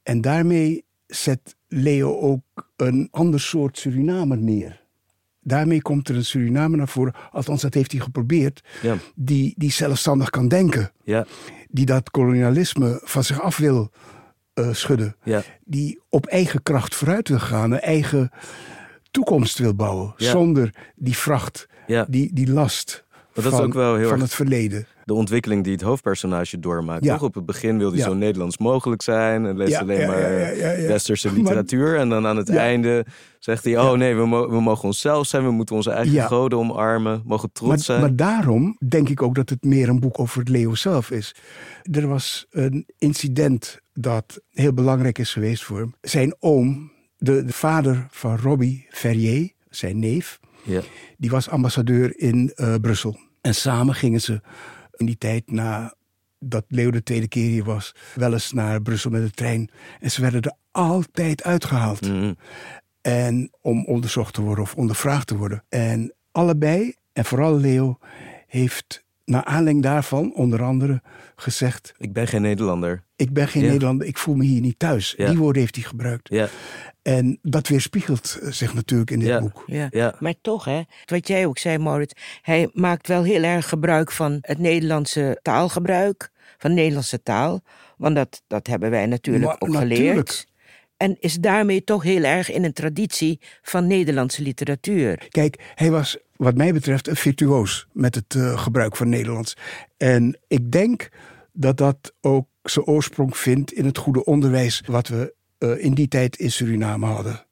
En 0.08 0.22
daarmee 0.22 0.86
zet 1.08 1.56
Leo 1.68 2.20
ook 2.20 2.42
een 2.76 3.08
ander 3.12 3.40
soort 3.40 3.78
Surinamer 3.78 4.38
neer. 4.38 4.82
Daarmee 5.42 5.82
komt 5.82 6.10
er 6.10 6.16
een 6.16 6.26
Surinamer 6.26 6.78
naar 6.78 6.88
voren, 6.88 7.14
althans 7.32 7.62
dat 7.62 7.74
heeft 7.74 7.92
hij 7.92 8.02
geprobeerd, 8.02 8.64
Ja. 8.82 8.96
die, 9.16 9.54
die 9.58 9.72
zelfstandig 9.72 10.30
kan 10.30 10.48
denken 10.48 10.92
Ja. 11.04 11.26
die 11.70 11.86
dat 11.86 12.12
kolonialisme 12.12 13.02
van 13.04 13.24
zich 13.24 13.42
af 13.42 13.58
wil 13.58 13.92
eh, 14.54 14.74
schudden. 14.74 15.16
Ja. 15.24 15.44
Die 15.66 16.00
op 16.10 16.26
eigen 16.26 16.64
kracht 16.64 16.96
vooruit 16.96 17.30
wil 17.30 17.40
gaan, 17.40 17.72
een 17.72 17.80
eigen 17.80 18.30
toekomst 19.12 19.58
wil 19.58 19.76
bouwen. 19.76 20.14
Zonder 20.16 20.74
die 20.96 21.18
vracht, 21.18 21.68
die, 22.08 22.34
die 22.34 22.52
last 22.52 23.06
Maar 23.10 23.44
dat 23.44 23.46
is 23.54 23.60
van, 23.60 23.68
ook 23.68 23.74
wel 23.74 23.96
heel 23.96 24.04
van 24.10 24.14
erg 24.14 24.22
het 24.24 24.34
verleden. 24.34 24.88
De 25.08 25.14
ontwikkeling 25.14 25.64
die 25.64 25.74
het 25.74 25.82
hoofdpersonage 25.82 26.60
doormaakt. 26.60 27.04
Ja. 27.04 27.14
Toch? 27.14 27.24
Op 27.28 27.34
het 27.36 27.46
begin 27.46 27.78
wil 27.78 27.90
hij 27.90 27.98
Ja. 27.98 28.04
zo 28.06 28.14
Nederlands 28.14 28.58
mogelijk 28.58 29.02
zijn 29.02 29.46
en 29.46 29.58
leest 29.58 29.72
Ja, 29.72 29.80
alleen 29.80 30.08
maar 30.08 30.20
westerse 30.88 31.28
Maar- 31.32 31.38
literatuur. 31.38 31.98
en 31.98 32.10
dan 32.10 32.26
aan 32.28 32.38
het 32.38 32.50
einde 32.50 33.06
zegt 33.40 33.64
hij: 33.64 33.78
Oh 33.80 33.92
nee, 33.94 34.16
we, 34.16 34.26
mo- 34.26 34.50
we 34.50 34.62
mogen 34.62 34.84
onszelf 34.84 35.28
zijn, 35.28 35.44
we 35.44 35.52
moeten 35.52 35.76
onze 35.76 35.92
eigen 35.92 36.24
goden 36.24 36.58
omarmen, 36.60 37.22
mogen 37.26 37.50
trots 37.52 37.70
Maar, 37.70 37.80
zijn. 37.80 38.02
maar 38.02 38.16
daarom 38.16 38.78
denk 38.88 39.10
ik 39.10 39.22
ook 39.22 39.36
dat 39.36 39.50
het 39.50 39.64
meer 39.64 39.90
een 39.90 40.00
boek 40.00 40.20
over 40.20 40.44
Leo 40.52 40.76
zelf 40.76 41.12
is. 41.12 41.36
Er 41.92 42.08
was 42.08 42.46
een 42.50 42.86
incident 42.98 43.80
dat 43.94 44.42
heel 44.52 44.74
belangrijk 44.74 45.18
is 45.20 45.34
geweest 45.34 45.64
voor 45.64 45.78
hem. 45.80 45.94
Zijn 46.02 46.36
oom, 46.40 46.92
de, 47.18 47.46
de 47.46 47.54
vader 47.54 48.08
van 48.10 48.38
Robbie 48.38 48.86
Ferrier, 48.90 49.52
zijn 49.70 50.00
neef, 50.00 50.40
ja. 50.64 50.82
die 51.18 51.30
was 51.30 51.50
ambassadeur 51.50 52.20
in 52.20 52.52
eh, 52.56 52.76
Brussel. 52.82 53.18
En 53.42 53.56
samen 53.56 53.94
gingen 53.96 54.22
ze 54.22 54.42
in 55.00 55.06
die 55.06 55.18
tijd 55.18 55.52
na 55.52 55.96
dat 56.40 56.66
Leo 56.68 56.92
de 56.92 57.04
tweede 57.04 57.28
keer 57.28 57.50
hier 57.50 57.64
was, 57.64 57.96
wel 58.16 58.34
eens 58.34 58.52
naar 58.52 58.82
Brussel 58.82 59.12
met 59.12 59.24
de 59.24 59.32
trein. 59.32 59.70
En 60.00 60.12
ze 60.12 60.22
werden 60.22 60.42
er 60.42 60.56
altijd 60.72 61.44
uitgehaald. 61.44 62.02
Mhm. 62.02 62.34
En 63.02 63.52
om 63.62 63.86
onderzocht 63.86 64.34
te 64.34 64.42
worden 64.42 64.64
of 64.64 64.76
ondervraagd 64.76 65.28
te 65.28 65.38
worden. 65.38 65.64
En 65.70 66.14
allebei, 66.32 66.94
en 67.14 67.26
vooral 67.26 67.58
Leo, 67.58 67.98
heeft 68.48 69.06
naar 69.26 69.44
aanleiding 69.44 69.84
daarvan 69.84 70.34
onder 70.34 70.64
andere 70.64 71.02
gezegd: 71.36 71.94
Ik 71.98 72.14
ben 72.14 72.28
geen 72.28 72.42
Nederlander. 72.42 73.04
Ik 73.16 73.34
ben 73.34 73.48
geen 73.48 73.64
Ja. 73.64 73.72
Nederlander, 73.72 74.08
ik 74.08 74.18
voel 74.18 74.36
me 74.36 74.46
hier 74.46 74.62
niet 74.62 74.80
thuis. 74.80 75.14
Ja. 75.18 75.30
Die 75.30 75.38
woorden 75.38 75.62
heeft 75.62 75.76
hij 75.76 75.84
gebruikt. 75.84 76.30
Ja. 76.30 76.48
En 77.08 77.40
dat 77.42 77.68
weerspiegelt 77.68 78.40
zich 78.42 78.74
natuurlijk 78.74 79.12
in 79.12 79.20
dit 79.20 79.28
Ja. 79.28 79.40
boek. 79.40 79.64
Ja. 79.66 79.88
Ja. 79.92 80.16
Maar 80.20 80.34
toch, 80.42 80.66
hè, 80.66 80.82
wat 81.06 81.28
jij 81.28 81.46
ook 81.46 81.58
zei, 81.58 81.78
Maurits, 81.78 82.14
hij 82.42 82.70
maakt 82.74 83.08
wel 83.08 83.24
heel 83.24 83.44
erg 83.44 83.70
gebruik 83.70 84.12
van 84.12 84.38
het 84.42 84.58
Nederlandse 84.58 85.40
taalgebruik, 85.42 86.30
van 86.58 86.70
de 86.70 86.76
Nederlandse 86.76 87.24
taal. 87.24 87.62
Want 87.98 88.16
dat, 88.16 88.42
dat 88.48 88.68
hebben 88.68 88.90
wij 88.90 89.06
natuurlijk 89.06 89.46
Maar 89.46 89.56
ook 89.60 89.68
natuurlijk. 89.70 90.06
geleerd. 90.06 90.48
En 90.98 91.18
is 91.20 91.36
daarmee 91.36 91.84
toch 91.84 92.04
heel 92.04 92.24
erg 92.24 92.52
in 92.52 92.64
een 92.64 92.74
traditie 92.74 93.40
van 93.62 93.88
Nederlandse 93.88 94.42
literatuur. 94.42 95.26
Kijk, 95.30 95.72
hij 95.76 95.92
was 95.92 96.18
wat 96.36 96.56
mij 96.56 96.74
betreft 96.74 97.08
een 97.08 97.16
virtuoos 97.16 97.88
met 97.94 98.16
het 98.16 98.36
eh, 98.36 98.60
gebruik 98.60 98.96
van 98.96 99.10
Nederlands. 99.10 99.58
En 99.98 100.40
ik 100.48 100.72
denk 100.72 101.10
dat 101.52 101.78
dat 101.78 102.14
ook 102.22 102.48
zijn 102.64 102.86
oorsprong 102.86 103.38
vindt 103.38 103.72
in 103.74 103.86
het 103.86 103.98
goede 103.98 104.26
onderwijs 104.26 104.84
wat 104.86 105.08
we 105.08 105.36
eh, 105.58 105.84
in 105.84 105.94
die 105.94 106.08
tijd 106.08 106.36
in 106.38 106.52
Suriname 106.52 107.06
hadden. 107.06 107.46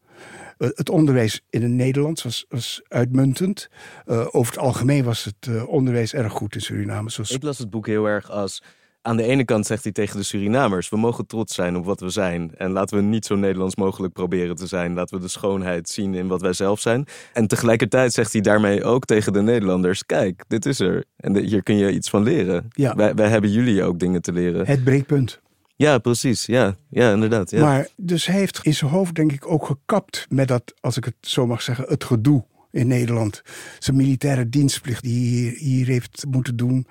Eh, 0.58 0.70
het 0.74 0.89
onderwijs 0.89 1.41
in 1.50 1.62
het 1.62 1.72
Nederlands 1.72 2.24
was, 2.24 2.46
was 2.50 2.82
uitmuntend. 2.88 3.70
Eh, 4.06 4.28
over 4.32 4.54
het 4.54 4.62
algemeen 4.62 5.04
was 5.04 5.24
het 5.24 5.65
onderwijs 5.68 6.13
erg 6.13 6.34
goed 6.34 6.56
in 6.56 6.62
Suriname. 6.62 7.10
Zoals 7.10 7.32
Ik 7.32 7.44
las 7.44 7.58
het 7.58 7.70
boek 7.70 7.88
heel 7.88 8.06
erg 8.06 8.30
als. 8.30 8.63
Aan 9.02 9.18
de 9.18 9.24
ene 9.24 9.46
kant 9.46 9.65
zegt 9.65 9.84
hij 9.84 9.91
tegen 9.91 10.18
de 10.18 10.24
Surinamers: 10.24 10.89
we 10.89 10.98
mogen 10.98 11.28
trots 11.28 11.56
zijn 11.56 11.76
op 11.76 11.86
wat 11.86 12.00
we 12.00 12.10
zijn. 12.10 12.52
En 12.58 12.72
laten 12.72 12.98
we 12.98 13.04
niet 13.04 13.26
zo 13.26 13.36
Nederlands 13.36 13.76
mogelijk 13.76 14.13
proberen 14.13 14.56
te 14.56 14.68
zijn. 14.68 14.94
Laten 14.94 15.18
we 15.18 15.24
de 15.24 15.30
schoonheid 15.30 15.89
zien 15.89 16.13
in 16.13 16.28
wat 16.28 16.41
wij 16.41 16.54
zelf 16.54 16.80
zijn. 16.80 17.06
En 17.34 17.48
tegelijkertijd 17.48 18.13
zegt 18.13 18.32
hij 18.32 18.41
daarmee 18.41 18.84
ook 18.84 19.06
tegen 19.06 19.34
de 19.34 19.41
Nederlanders: 19.41 20.06
kijk, 20.06 20.44
dit 20.48 20.65
is 20.65 20.80
er. 20.80 21.04
En 21.18 21.34
de- 21.34 21.41
hier 21.41 21.63
kun 21.63 21.78
je 21.78 21.91
iets 21.91 22.10
van 22.10 22.24
leren. 22.24 22.68
Ja. 22.70 22.96
Wij, 22.96 23.13
wij 23.15 23.30
hebben 23.30 23.52
jullie 23.52 23.84
ook 23.84 24.00
dingen 24.00 24.22
te 24.22 24.32
leren. 24.32 24.65
het 24.68 24.84
breekpunt. 24.84 25.41
Ja, 25.76 25.98
precies. 25.98 26.46
Ja, 26.46 26.76
ja 26.90 27.12
inderdaad. 27.14 27.52
Ja. 27.52 27.62
Maar 27.62 27.88
dus 27.96 28.26
hij 28.26 28.40
heeft 28.40 28.60
in 28.64 28.74
zijn 28.74 28.92
hoofd 28.92 29.16
denk 29.16 29.32
ik 29.32 29.48
ook 29.48 29.66
gekapt 29.66 30.26
met 30.30 30.48
dat, 30.48 30.74
als 30.80 30.98
ik 30.98 31.06
het 31.06 31.16
zo 31.22 31.48
mag 31.48 31.62
zeggen, 31.62 31.86
het 31.88 32.04
gedoe 32.04 32.46
in 32.72 32.88
Nederland. 32.88 33.42
Zijn 33.80 33.98
militaire 33.98 34.50
dienstplicht 34.50 35.04
die 35.04 35.20
hij 35.20 35.40
hier, 35.40 35.58
hier 35.58 35.88
heeft 35.88 36.26
moeten 36.30 36.56
doen. 36.56 36.88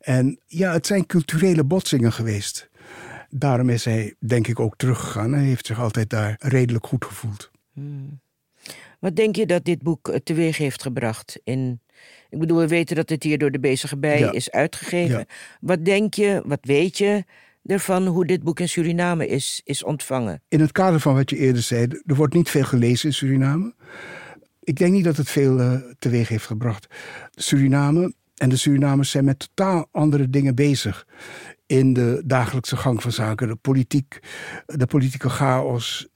En 0.00 0.40
ja, 0.46 0.72
het 0.72 0.86
zijn 0.86 1.06
culturele 1.06 1.64
botsingen 1.64 2.12
geweest. 2.12 2.68
Daarom 3.30 3.68
is 3.68 3.84
hij 3.84 4.14
denk 4.18 4.46
ik 4.46 4.60
ook 4.60 4.76
teruggegaan. 4.76 5.32
Hij 5.32 5.44
heeft 5.44 5.66
zich 5.66 5.80
altijd 5.80 6.10
daar 6.10 6.36
redelijk 6.38 6.86
goed 6.86 7.04
gevoeld. 7.04 7.50
Wat 9.00 9.16
denk 9.16 9.36
je 9.36 9.46
dat 9.46 9.64
dit 9.64 9.82
boek 9.82 10.08
eh, 10.08 10.18
teweeg 10.24 10.56
heeft 10.56 10.82
gebracht? 10.82 11.40
In, 11.44 11.80
ik 12.28 12.38
bedoel, 12.38 12.58
we 12.58 12.68
weten 12.68 12.96
dat 12.96 13.08
het 13.08 13.22
hier 13.22 13.38
door 13.38 13.50
de 13.50 13.60
Bezige 13.60 13.98
Bij 13.98 14.18
Ja. 14.18 14.32
is 14.32 14.50
uitgegeven. 14.50 15.18
Ja. 15.18 15.24
Wat 15.60 15.84
denk 15.84 16.14
je, 16.14 16.42
wat 16.46 16.58
weet 16.62 16.98
je 16.98 17.24
ervan 17.66 18.06
hoe 18.06 18.26
dit 18.26 18.42
boek 18.42 18.60
in 18.60 18.68
Suriname 18.68 19.26
is, 19.26 19.60
is 19.64 19.84
ontvangen? 19.84 20.42
In 20.48 20.60
het 20.60 20.72
kader 20.72 21.00
van 21.00 21.14
wat 21.14 21.30
je 21.30 21.36
eerder 21.36 21.62
zei, 21.62 21.86
er 22.06 22.14
wordt 22.14 22.34
niet 22.34 22.50
veel 22.50 22.64
gelezen 22.64 23.08
in 23.08 23.14
Suriname. 23.14 23.74
Ik 24.62 24.76
denk 24.76 24.92
niet 24.92 25.04
dat 25.04 25.16
het 25.16 25.30
veel 25.30 25.60
eh, 25.60 25.80
teweeg 25.98 26.28
heeft 26.28 26.46
gebracht. 26.46 26.86
Suriname 27.30 28.14
en 28.34 28.48
de 28.48 28.56
Surinamers 28.56 29.10
zijn 29.10 29.24
met 29.24 29.38
totaal 29.38 29.88
andere 29.90 30.30
dingen 30.30 30.54
bezig. 30.54 31.06
In 31.66 31.92
de 31.92 32.22
dagelijkse 32.24 32.76
gang 32.76 33.02
van 33.02 33.12
zaken, 33.12 33.48
de 33.48 33.56
politiek, 33.56 34.18
de 34.66 34.86
politieke 34.86 35.28
chaos. 35.28 36.08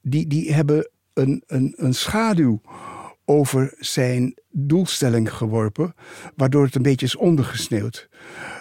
Die, 0.00 0.26
die 0.26 0.54
hebben 0.54 0.90
een, 1.12 1.42
een, 1.46 1.72
een 1.76 1.94
schaduw 1.94 2.60
over 3.24 3.74
zijn 3.78 4.38
doelstelling 4.50 5.32
geworpen, 5.32 5.94
waardoor 6.36 6.64
het 6.64 6.74
een 6.74 6.82
beetje 6.82 7.06
is 7.06 7.16
ondergesneeuwd. 7.16 8.08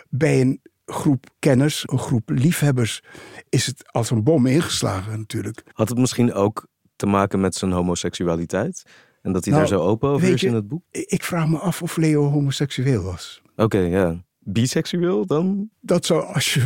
Bij 0.09 0.41
een 0.41 0.61
groep 0.85 1.25
kenners, 1.39 1.83
een 1.85 1.99
groep 1.99 2.29
liefhebbers, 2.29 3.01
is 3.49 3.65
het 3.65 3.91
als 3.91 4.09
een 4.09 4.23
bom 4.23 4.45
ingeslagen 4.45 5.17
natuurlijk. 5.19 5.63
Had 5.73 5.89
het 5.89 5.97
misschien 5.97 6.33
ook 6.33 6.67
te 6.95 7.05
maken 7.05 7.39
met 7.41 7.55
zijn 7.55 7.71
homoseksualiteit? 7.71 8.83
En 9.21 9.31
dat 9.33 9.45
hij 9.45 9.53
Nou, 9.53 9.67
daar 9.67 9.77
zo 9.79 9.85
open 9.85 10.09
over 10.09 10.27
is 10.27 10.41
je- 10.41 10.47
in 10.47 10.53
het 10.53 10.67
boek? 10.67 10.83
Ik 10.91 11.23
vraag 11.23 11.47
me 11.47 11.57
af 11.57 11.81
of 11.81 11.97
Leo 11.97 12.23
homoseksueel 12.29 13.03
was. 13.03 13.41
Oké, 13.55 13.77
ja. 13.77 14.23
Biseksueel 14.39 15.25
dan? 15.25 15.69
Dat 15.81 16.05
zou, 16.05 16.23
als 16.33 16.53
je, 16.53 16.63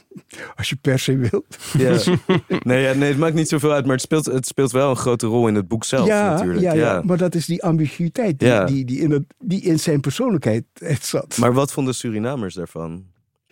als 0.56 0.68
je 0.68 0.76
per 0.76 0.98
se 0.98 1.16
wilt. 1.16 1.58
Ja. 1.78 1.96
nee, 2.62 2.82
ja, 2.82 2.92
nee, 2.92 3.08
het 3.08 3.18
maakt 3.18 3.34
niet 3.34 3.48
zoveel 3.48 3.72
uit, 3.72 3.84
maar 3.84 3.92
het 3.94 4.02
speelt, 4.02 4.24
het 4.24 4.46
speelt 4.46 4.70
wel 4.70 4.90
een 4.90 4.96
grote 4.96 5.26
rol 5.26 5.48
in 5.48 5.54
het 5.54 5.68
boek 5.68 5.84
zelf 5.84 6.06
ja, 6.06 6.30
natuurlijk. 6.32 6.60
ja, 6.60 6.72
Ja, 6.72 6.92
ja, 6.94 7.02
maar 7.02 7.16
dat 7.16 7.34
is 7.34 7.46
die 7.46 7.62
ambiguïteit 7.64 8.38
die, 8.38 8.64
die, 8.64 8.84
die, 8.84 9.00
in, 9.00 9.10
het, 9.10 9.24
die 9.38 9.60
in 9.62 9.78
zijn 9.80 10.00
persoonlijkheid 10.00 10.64
zat. 11.00 11.36
Maar 11.36 11.52
wat 11.52 11.72
vonden 11.72 11.94
Surinamers 11.94 12.54
daarvan? 12.54 13.04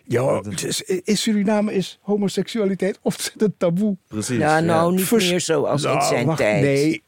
Ja, 0.09 0.41
het 0.41 0.63
is, 0.63 0.81
in 0.81 1.17
Suriname 1.17 1.73
is 1.73 1.99
homoseksualiteit 2.01 2.99
ontzettend 3.01 3.53
taboe. 3.57 3.97
Precies. 4.07 4.37
Ja, 4.37 4.59
nou, 4.59 4.95
niet 4.95 5.05
Vers- 5.05 5.29
meer 5.29 5.39
zo 5.39 5.63
als 5.63 5.83
in 5.83 5.89
Nou, 5.89 6.03
zijn 6.03 6.25
wacht, 6.25 6.37
tijd. 6.37 6.61
Nee, 6.61 7.03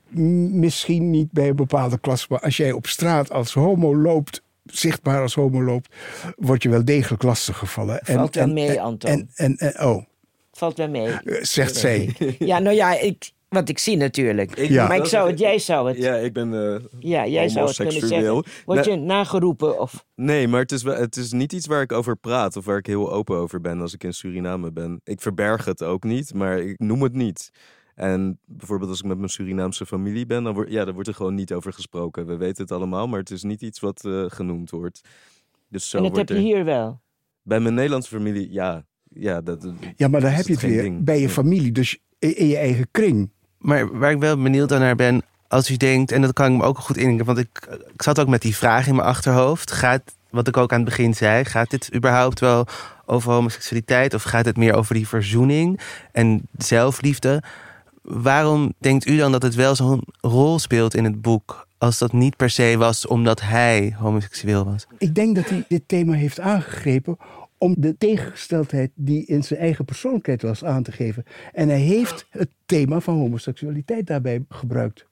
misschien 0.51 1.09
niet 1.09 1.31
bij 1.31 1.47
een 1.49 1.55
bepaalde 1.55 1.99
klas. 1.99 2.27
Maar 2.27 2.39
als 2.39 2.57
jij 2.57 2.71
op 2.71 2.87
straat 2.87 3.31
als 3.31 3.53
homo 3.53 3.95
loopt, 3.95 4.41
zichtbaar 4.65 5.21
als 5.21 5.33
homo 5.33 5.63
loopt, 5.63 5.95
word 6.37 6.63
je 6.63 6.69
wel 6.69 6.85
degelijk 6.85 7.23
lastiggevallen. 7.23 7.99
Valt 8.03 8.35
wel 8.35 8.47
mee, 8.47 8.81
Anton. 8.81 9.09
En, 9.09 9.29
en, 9.35 9.57
en, 9.57 9.85
oh, 9.85 10.03
Valt 10.51 10.77
wel 10.77 10.89
mee. 10.89 11.07
eh, 11.07 11.43
zegt 11.43 11.75
zij. 11.75 12.15
Ja, 12.39 12.59
nou 12.59 12.75
ja, 12.75 12.99
ik, 12.99 13.31
wat 13.51 13.69
ik 13.69 13.77
zie 13.79 13.97
natuurlijk. 13.97 14.57
Ja. 14.57 14.87
Maar 14.87 14.97
ik 14.97 15.05
zou 15.05 15.29
het, 15.29 15.39
jij 15.39 15.59
zou 15.59 15.87
het. 15.87 15.97
Ja, 15.97 16.15
ik 16.15 16.33
ben 16.33 16.53
eh, 16.73 16.79
Ja, 16.99 17.27
jij 17.27 17.49
zou 17.49 17.67
het 17.67 17.75
kunnen 17.75 18.07
zeggen. 18.07 18.43
Word 18.65 18.85
Nee. 18.85 18.95
je 18.99 19.01
nageroepen 19.03 19.79
of... 19.79 20.05
Nee, 20.15 20.47
maar 20.47 20.59
het 20.61 20.71
is, 20.71 20.83
wel- 20.83 20.95
het 20.99 21.15
is 21.15 21.31
niet 21.31 21.53
iets 21.53 21.67
waar 21.67 21.81
ik 21.81 21.91
over 21.91 22.15
praat 22.17 22.55
of 22.55 22.65
waar 22.65 22.77
ik 22.77 22.85
heel 22.85 23.11
open 23.11 23.37
over 23.37 23.61
ben 23.61 23.81
als 23.81 23.93
ik 23.93 24.03
in 24.03 24.13
Suriname 24.13 24.71
ben. 24.71 25.01
Ik 25.03 25.21
verberg 25.21 25.65
het 25.65 25.83
ook 25.83 26.03
niet, 26.03 26.33
maar 26.33 26.59
ik 26.59 26.79
noem 26.79 27.01
het 27.01 27.13
niet. 27.13 27.49
En 27.95 28.39
bijvoorbeeld 28.45 28.89
als 28.89 28.99
ik 28.99 29.05
met 29.05 29.17
mijn 29.17 29.29
Surinaamse 29.29 29.85
familie 29.85 30.25
ben, 30.25 30.43
dan, 30.43 30.53
wordt 30.53 30.71
ja, 30.71 30.85
dan 30.85 30.93
wordt 30.93 31.09
er 31.09 31.15
gewoon 31.15 31.35
niet 31.35 31.53
over 31.53 31.73
gesproken. 31.73 32.25
We 32.25 32.37
weten 32.37 32.63
het 32.63 32.71
allemaal, 32.71 33.07
maar 33.07 33.19
het 33.19 33.31
is 33.31 33.43
niet 33.43 33.61
iets 33.61 33.79
wat 33.79 34.05
eh, 34.05 34.23
genoemd 34.27 34.69
wordt. 34.69 35.01
Dus 35.69 35.89
zo 35.89 35.97
en 35.97 36.03
dat 36.03 36.11
wordt 36.11 36.29
heb 36.29 36.37
je 36.37 36.43
er- 36.43 36.49
hier 36.55 36.65
wel. 36.65 37.01
Bij 37.43 37.59
mijn 37.59 37.73
Nederlandse 37.73 38.09
familie, 38.15 38.51
ja. 38.51 38.85
Ja, 39.13 39.41
dat, 39.41 39.73
Ja, 39.95 40.07
maar 40.07 40.21
dan 40.21 40.29
is 40.29 40.35
heb 40.37 40.45
je 40.47 40.53
het 40.53 40.61
weer 40.61 40.81
ding. 40.81 41.03
bij 41.03 41.19
je 41.21 41.29
familie, 41.29 41.71
dus 41.71 41.99
in, 42.19 42.37
in 42.37 42.47
je 42.47 42.57
eigen 42.57 42.87
kring. 42.91 43.31
Maar 43.61 43.97
waar 43.97 44.11
ik 44.11 44.19
wel 44.19 44.41
benieuwd 44.41 44.69
naar 44.69 44.95
ben, 44.95 45.21
als 45.47 45.69
u 45.69 45.77
denkt, 45.77 46.11
en 46.11 46.21
dat 46.21 46.33
kan 46.33 46.51
ik 46.51 46.57
me 46.57 46.63
ook 46.63 46.79
goed 46.79 46.97
indenken, 46.97 47.25
want 47.25 47.37
ik, 47.37 47.67
ik 47.93 48.01
zat 48.01 48.19
ook 48.19 48.27
met 48.27 48.41
die 48.41 48.55
vraag 48.55 48.87
in 48.87 48.95
mijn 48.95 49.07
achterhoofd. 49.07 49.71
Gaat, 49.71 50.01
wat 50.29 50.47
ik 50.47 50.57
ook 50.57 50.71
aan 50.71 50.79
het 50.79 50.89
begin 50.89 51.13
zei, 51.13 51.45
gaat 51.45 51.69
dit 51.69 51.95
überhaupt 51.95 52.39
wel 52.39 52.67
over 53.05 53.31
homoseksualiteit 53.31 54.13
of 54.13 54.23
gaat 54.23 54.45
het 54.45 54.57
meer 54.57 54.73
over 54.73 54.93
die 54.95 55.07
verzoening 55.07 55.79
en 56.11 56.47
zelfliefde? 56.57 57.43
Waarom 58.01 58.73
denkt 58.77 59.07
u 59.07 59.17
dan 59.17 59.31
dat 59.31 59.41
het 59.41 59.55
wel 59.55 59.75
zo'n 59.75 60.03
rol 60.21 60.59
speelt 60.59 60.95
in 60.95 61.03
het 61.03 61.21
boek, 61.21 61.67
als 61.77 61.97
dat 61.97 62.13
niet 62.13 62.35
per 62.35 62.49
se 62.49 62.75
was 62.77 63.07
omdat 63.07 63.41
hij 63.41 63.95
homoseksueel 63.97 64.65
was? 64.65 64.85
Ik 64.97 65.15
denk 65.15 65.35
dat 65.35 65.49
hij 65.49 65.65
dit 65.67 65.83
thema 65.85 66.13
heeft 66.13 66.39
aangegrepen 66.39 67.17
om 67.61 67.75
de 67.77 67.97
tegengesteldheid 67.97 68.91
die 68.95 69.25
in 69.25 69.43
zijn 69.43 69.59
eigen 69.59 69.85
persoonlijkheid 69.85 70.41
was 70.41 70.63
aan 70.63 70.83
te 70.83 70.91
geven. 70.91 71.23
En 71.53 71.67
hij 71.69 71.79
heeft 71.79 72.25
het 72.29 72.49
thema 72.65 72.99
van 72.99 73.15
homoseksualiteit 73.15 74.07
daarbij 74.07 74.45
gebruikt. 74.49 75.05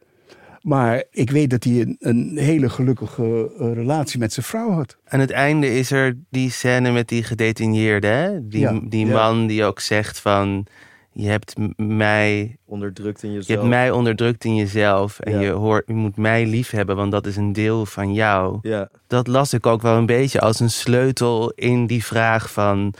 Maar 0.61 1.03
ik 1.11 1.31
weet 1.31 1.49
dat 1.49 1.63
hij 1.63 1.81
een, 1.81 1.95
een 1.99 2.37
hele 2.37 2.69
gelukkige 2.69 3.51
eh, 3.59 3.73
relatie 3.73 4.19
met 4.19 4.33
zijn 4.33 4.45
vrouw 4.45 4.71
had. 4.71 4.97
Aan 5.05 5.19
het 5.19 5.31
einde 5.31 5.77
is 5.77 5.91
er 5.91 6.17
die 6.29 6.51
scène 6.51 6.91
met 6.91 7.07
die 7.07 7.23
gedetineerde, 7.23 8.07
hè? 8.07 8.47
Die, 8.47 8.59
Ja, 8.59 8.79
die 8.83 9.05
ja. 9.05 9.13
man 9.13 9.47
die 9.47 9.63
ook 9.63 9.79
zegt 9.79 10.19
van, 10.19 10.65
je 11.11 11.27
hebt 11.27 11.55
mij 11.77 12.57
onderdrukt 12.65 13.23
in 13.23 13.29
Je 13.29 13.35
jezelf. 13.35 13.57
hebt 13.59 13.69
mij 13.69 13.91
onderdrukt 13.91 14.43
in 14.45 14.55
jezelf 14.55 15.19
en 15.19 15.31
Ja. 15.33 15.39
je, 15.39 15.49
hoort, 15.49 15.83
je 15.87 15.93
moet 15.93 16.17
mij 16.17 16.45
lief 16.45 16.69
hebben, 16.69 16.95
want 16.95 17.11
dat 17.11 17.25
is 17.25 17.35
een 17.35 17.53
deel 17.53 17.85
van 17.85 18.13
jou. 18.13 18.57
Ja, 18.61 18.89
Dat 19.07 19.27
las 19.27 19.53
ik 19.53 19.65
ook 19.65 19.81
wel 19.81 19.97
een 19.97 20.05
beetje 20.05 20.39
als 20.41 20.59
een 20.59 20.69
sleutel 20.69 21.49
in 21.55 21.87
die 21.87 22.03
vraag 22.05 22.51
van... 22.51 22.93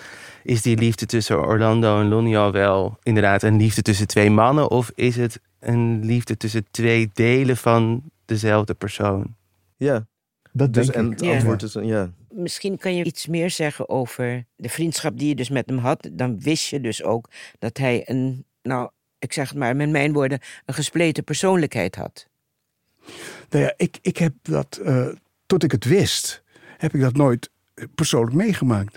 is 0.44 0.62
die 0.62 0.78
liefde 0.78 1.06
tussen 1.06 1.40
Orlando 1.40 2.00
en 2.00 2.08
Lonio 2.08 2.52
wel 2.52 2.98
inderdaad 3.04 3.44
een 3.44 3.58
liefde 3.58 3.82
tussen 3.82 4.08
twee 4.08 4.30
mannen... 4.32 4.72
of 4.72 4.92
is 4.96 5.16
het 5.16 5.40
een 5.60 6.06
liefde 6.06 6.38
tussen 6.38 6.66
twee 6.72 7.10
delen 7.14 7.58
van 7.58 8.02
dezelfde 8.26 8.74
persoon? 8.74 9.36
ja. 9.78 10.08
Dat 10.52 10.74
Dus, 10.74 10.86
denk 10.86 10.98
en 10.98 11.06
ik. 11.06 11.12
het 11.12 11.22
Ja. 11.26 11.34
antwoord 11.34 11.64
is, 11.64 11.76
een- 11.76 11.86
ja. 11.86 12.10
Misschien 12.32 12.78
kan 12.78 12.96
je 12.96 13.04
iets 13.04 13.28
meer 13.28 13.50
zeggen 13.50 13.90
over 13.90 14.46
de 14.56 14.70
vriendschap 14.70 15.18
die 15.18 15.28
je 15.28 15.36
dus 15.36 15.50
met 15.50 15.70
hem 15.70 15.78
had. 15.78 16.10
Dan 16.12 16.40
wist 16.40 16.70
je 16.70 16.82
dus 16.82 17.04
ook 17.04 17.30
dat 17.60 17.78
hij 17.78 18.02
een, 18.10 18.46
nou, 18.62 18.90
ik 19.20 19.34
zeg 19.34 19.50
het 19.50 19.58
maar 19.58 19.76
met 19.76 19.90
mijn 19.90 20.14
woorden, 20.14 20.40
een 20.66 20.74
gespleten 20.74 21.24
persoonlijkheid 21.24 21.96
had. 21.96 22.28
Nou 23.50 23.64
ja, 23.64 23.74
ik, 23.78 23.98
ik 24.02 24.18
heb 24.18 24.34
dat, 24.42 24.78
eh, 24.84 25.08
tot 25.46 25.64
ik 25.64 25.72
het 25.72 25.86
wist, 25.86 26.44
heb 26.78 26.94
ik 26.94 27.02
dat 27.02 27.16
nooit 27.16 27.50
persoonlijk 27.96 28.36
meegemaakt. 28.36 28.96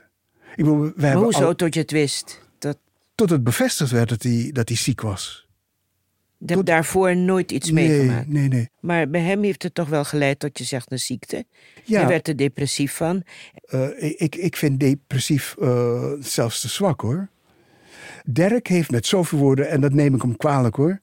Ik 0.56 0.64
bedoel, 0.64 0.80
we 0.80 0.92
Maar 0.96 1.04
hebben 1.04 1.22
hoezo, 1.24 1.44
al- 1.46 1.54
tot 1.54 1.74
je 1.74 1.80
het 1.80 1.90
wist? 1.90 2.40
Dat, 2.58 2.78
tot 3.14 3.30
het 3.30 3.44
bevestigd 3.44 3.90
werd 3.90 4.08
dat 4.08 4.22
hij, 4.22 4.50
dat 4.52 4.68
hij 4.68 4.76
ziek 4.76 5.00
was. 5.00 5.41
Hebt 6.46 6.58
Tot- 6.58 6.66
daarvoor 6.66 7.16
nooit 7.16 7.52
iets 7.52 7.70
nee, 7.70 7.88
meegemaakt. 7.88 8.28
nee, 8.28 8.48
nee. 8.48 8.68
Maar 8.80 9.08
bij 9.10 9.20
hem 9.20 9.42
heeft 9.42 9.62
het 9.62 9.74
toch 9.74 9.88
wel 9.88 10.04
geleid 10.04 10.38
tot 10.38 10.58
je 10.58 10.64
zegt 10.64 10.92
een 10.92 10.98
ziekte. 10.98 11.44
Ja, 11.84 11.98
Hij 11.98 12.08
werd 12.08 12.28
er 12.28 12.36
depressief 12.36 12.92
van. 12.94 13.22
eh, 13.64 14.20
ik, 14.20 14.34
ik 14.36 14.56
vind 14.56 14.80
depressief 14.80 15.56
eh, 15.60 16.12
zelfs 16.20 16.60
te 16.60 16.68
zwak 16.68 17.00
hoor. 17.00 17.28
Dirk 18.24 18.66
heeft 18.66 18.90
met 18.90 19.06
zoveel 19.06 19.38
woorden, 19.38 19.68
en 19.68 19.80
dat 19.80 19.92
neem 19.92 20.14
ik 20.14 20.22
hem 20.22 20.36
kwalijk 20.36 20.76
hoor. 20.76 21.00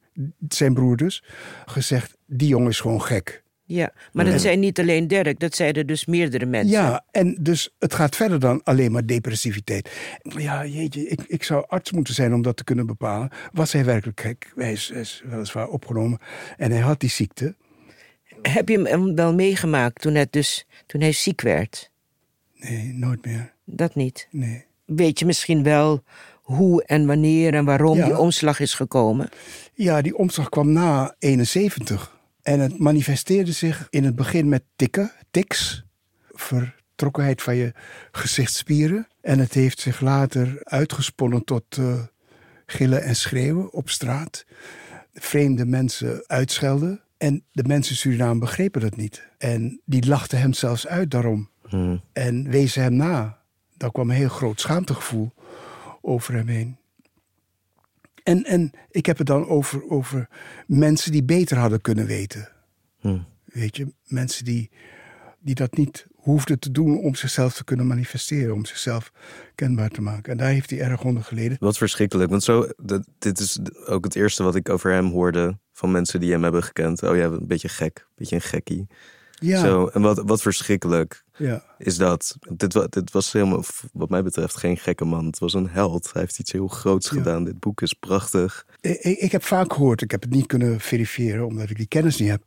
zijn 0.47 0.73
broer 0.73 0.97
dus, 0.97 1.23
gezegd: 1.65 2.17
die 2.25 2.47
jongen 2.47 2.69
is 2.69 2.79
gewoon 2.79 3.01
gek. 3.01 3.43
Ja, 3.71 3.93
maar 4.11 4.25
dat 4.25 4.41
zei 4.41 4.57
niet 4.57 4.79
alleen 4.79 5.07
Dirk, 5.07 5.39
dat 5.39 5.55
zeiden 5.55 5.87
dus 5.87 6.05
meerdere 6.05 6.45
mensen. 6.45 6.71
Ja, 6.71 7.03
en 7.11 7.37
dus 7.41 7.75
het 7.79 7.93
gaat 7.93 8.15
verder 8.15 8.39
dan 8.39 8.63
alleen 8.63 8.91
maar 8.91 9.05
depressiviteit. 9.05 9.89
Ja, 10.21 10.65
jeetje, 10.65 11.07
ik, 11.07 11.21
ik 11.27 11.43
zou 11.43 11.65
arts 11.67 11.91
moeten 11.91 12.13
zijn 12.13 12.33
om 12.33 12.41
dat 12.41 12.57
te 12.57 12.63
kunnen 12.63 12.85
bepalen. 12.85 13.29
Was 13.51 13.71
hij 13.73 13.85
werkelijk 13.85 14.19
gek? 14.21 14.51
Hij 14.55 14.71
is, 14.71 15.23
weliswaar 15.29 15.67
opgenomen 15.67 16.19
en 16.57 16.71
hij 16.71 16.79
had 16.79 16.99
die 16.99 17.09
ziekte. 17.09 17.55
Heb 18.41 18.69
je 18.69 18.81
hem 18.81 19.15
wel 19.15 19.33
meegemaakt 19.33 20.01
toen, 20.01 20.15
het 20.15 20.31
dus, 20.31 20.65
toen 20.85 21.01
hij 21.01 21.11
ziek 21.11 21.41
werd? 21.41 21.91
Nee, 22.55 22.93
nooit 22.93 23.25
meer. 23.25 23.53
Dat 23.65 23.95
niet? 23.95 24.27
Nee. 24.31 24.65
Weet 24.85 25.19
je 25.19 25.25
misschien 25.25 25.63
wel 25.63 26.03
hoe 26.33 26.83
en 26.83 27.05
wanneer 27.05 27.53
en 27.53 27.65
waarom 27.65 27.97
Ja. 27.97 28.05
die 28.05 28.17
omslag 28.17 28.59
is 28.59 28.73
gekomen? 28.73 29.29
Ja, 29.73 30.01
die 30.01 30.17
omslag 30.17 30.49
kwam 30.49 30.71
na 30.71 31.15
71. 31.19 32.17
En 32.49 32.59
het 32.59 32.79
manifesteerde 32.79 33.51
zich 33.51 33.87
in 33.89 34.03
het 34.03 34.15
begin 34.15 34.49
met 34.49 34.63
tikken, 34.75 35.11
tics, 35.31 35.83
vertrokkenheid 36.31 37.41
van 37.41 37.55
je 37.55 37.73
gezichtsspieren. 38.11 39.07
En 39.21 39.39
het 39.39 39.53
heeft 39.53 39.79
zich 39.79 39.99
later 39.99 40.59
uitgesponnen 40.63 41.43
tot 41.43 41.77
eh, 41.77 41.93
gillen 42.65 43.03
en 43.03 43.15
schreeuwen 43.15 43.73
op 43.73 43.89
straat. 43.89 44.45
Vreemde 45.13 45.65
mensen 45.65 46.23
uitschelden. 46.27 47.01
En 47.17 47.43
de 47.51 47.63
mensen 47.63 47.91
in 47.91 47.97
Suriname 47.97 48.39
begrepen 48.39 48.81
dat 48.81 48.95
niet. 48.95 49.27
En 49.37 49.81
die 49.85 50.07
lachten 50.07 50.39
hem 50.39 50.53
zelfs 50.53 50.87
uit 50.87 51.11
daarom. 51.11 51.49
Hmm. 51.67 52.01
En 52.13 52.49
wezen 52.49 52.83
hem 52.83 52.95
na. 52.95 53.37
Daar 53.77 53.91
kwam 53.91 54.09
een 54.09 54.15
heel 54.15 54.29
groot 54.29 54.61
schaamtegevoel 54.61 55.33
over 56.01 56.33
hem 56.33 56.47
heen. 56.47 56.77
En, 58.23 58.43
en 58.43 58.71
ik 58.89 59.05
heb 59.05 59.17
het 59.17 59.27
dan 59.27 59.47
over, 59.47 59.89
over 59.89 60.29
mensen 60.67 61.11
die 61.11 61.23
beter 61.23 61.57
hadden 61.57 61.81
kunnen 61.81 62.05
weten. 62.05 62.49
Hmm. 62.99 63.25
Weet 63.45 63.77
je, 63.77 63.93
mensen 64.03 64.45
die, 64.45 64.71
die 65.39 65.55
dat 65.55 65.77
niet 65.77 66.07
hoefden 66.15 66.59
te 66.59 66.71
doen 66.71 66.97
om 66.97 67.15
zichzelf 67.15 67.53
te 67.53 67.63
kunnen 67.63 67.87
manifesteren, 67.87 68.53
om 68.53 68.65
zichzelf 68.65 69.11
kenbaar 69.55 69.89
te 69.89 70.01
maken. 70.01 70.31
En 70.31 70.37
daar 70.37 70.49
heeft 70.49 70.69
hij 70.69 70.79
erg 70.79 71.03
onder 71.03 71.23
geleden. 71.23 71.57
Wat 71.59 71.77
verschrikkelijk. 71.77 72.29
Want 72.29 72.43
zo, 72.43 72.67
dat, 72.77 73.07
dit 73.19 73.39
is 73.39 73.59
ook 73.85 74.03
het 74.03 74.15
eerste 74.15 74.43
wat 74.43 74.55
ik 74.55 74.69
over 74.69 74.91
hem 74.91 75.09
hoorde 75.09 75.59
van 75.71 75.91
mensen 75.91 76.19
die 76.19 76.31
hem 76.31 76.43
hebben 76.43 76.63
gekend. 76.63 77.03
Oh 77.03 77.15
ja, 77.15 77.25
een 77.25 77.47
beetje 77.47 77.69
gek. 77.69 77.99
Een 77.99 78.15
beetje 78.15 78.35
een 78.35 78.41
gekkie. 78.41 78.87
Ja, 79.31 79.59
Zo, 79.59 79.87
en 79.87 80.01
wat, 80.01 80.21
wat 80.25 80.41
verschrikkelijk 80.41 81.23
ja. 81.39 81.63
is 81.77 81.97
dat. 81.97 82.37
Dit, 82.55 82.91
dit 82.91 83.11
was 83.11 83.31
helemaal, 83.31 83.63
wat 83.93 84.09
mij 84.09 84.23
betreft, 84.23 84.57
geen 84.57 84.77
gekke 84.77 85.05
man. 85.05 85.25
Het 85.25 85.39
was 85.39 85.53
een 85.53 85.69
held. 85.69 86.09
Hij 86.13 86.21
heeft 86.21 86.39
iets 86.39 86.51
heel 86.51 86.67
groots 86.67 87.09
Ja. 87.09 87.17
gedaan. 87.17 87.43
Dit 87.43 87.59
boek 87.59 87.81
is 87.81 87.93
prachtig. 87.93 88.65
Ik, 88.81 88.99
ik 88.99 89.31
heb 89.31 89.43
vaak 89.43 89.73
gehoord, 89.73 90.01
ik 90.01 90.11
heb 90.11 90.21
het 90.21 90.31
niet 90.31 90.45
kunnen 90.45 90.79
verifiëren 90.79 91.45
omdat 91.45 91.69
ik 91.69 91.77
die 91.77 91.87
kennis 91.87 92.17
niet 92.17 92.29
heb, 92.29 92.43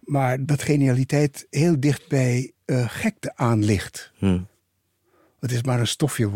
maar 0.00 0.44
dat 0.46 0.62
genialiteit 0.62 1.46
heel 1.50 1.80
dicht 1.80 2.08
bij 2.08 2.52
eh, 2.64 2.84
gekte 2.88 3.36
aan 3.36 3.64
ligt. 3.64 4.12
Hm. 4.18 4.38
Het 5.40 5.52
is 5.52 5.62
maar 5.62 5.80
een 5.80 5.86
stofje, 5.86 6.30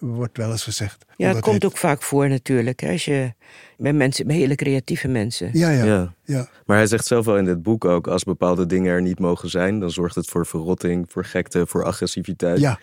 wordt 0.00 0.36
wel 0.36 0.50
eens 0.50 0.62
gezegd. 0.62 1.04
Ja, 1.16 1.28
het 1.28 1.40
komt 1.40 1.64
ook 1.64 1.76
vaak 1.76 2.02
voor 2.02 2.28
natuurlijk. 2.28 2.80
hè, 2.80 2.90
Als 2.92 3.04
je 3.04 3.32
bij 3.76 3.92
mensen, 3.92 4.26
bij 4.26 4.36
hele 4.36 4.54
creatieve 4.54 5.08
mensen. 5.08 5.50
Ja, 5.52 5.70
ja, 5.70 5.84
Ja. 5.84 6.14
ja. 6.24 6.48
Maar 6.66 6.76
hij 6.76 6.86
zegt 6.86 7.06
zelf 7.06 7.24
wel 7.24 7.36
in 7.36 7.44
dit 7.44 7.62
boek 7.62 7.84
ook... 7.84 8.06
als 8.06 8.24
bepaalde 8.24 8.66
dingen 8.66 8.92
er 8.92 9.02
niet 9.02 9.18
mogen 9.18 9.50
zijn... 9.50 9.80
dan 9.80 9.90
zorgt 9.90 10.14
het 10.14 10.26
voor 10.26 10.46
verrotting, 10.46 11.04
voor 11.08 11.24
gekte, 11.24 11.66
voor 11.66 11.84
agressiviteit. 11.84 12.60
ja. 12.60 12.78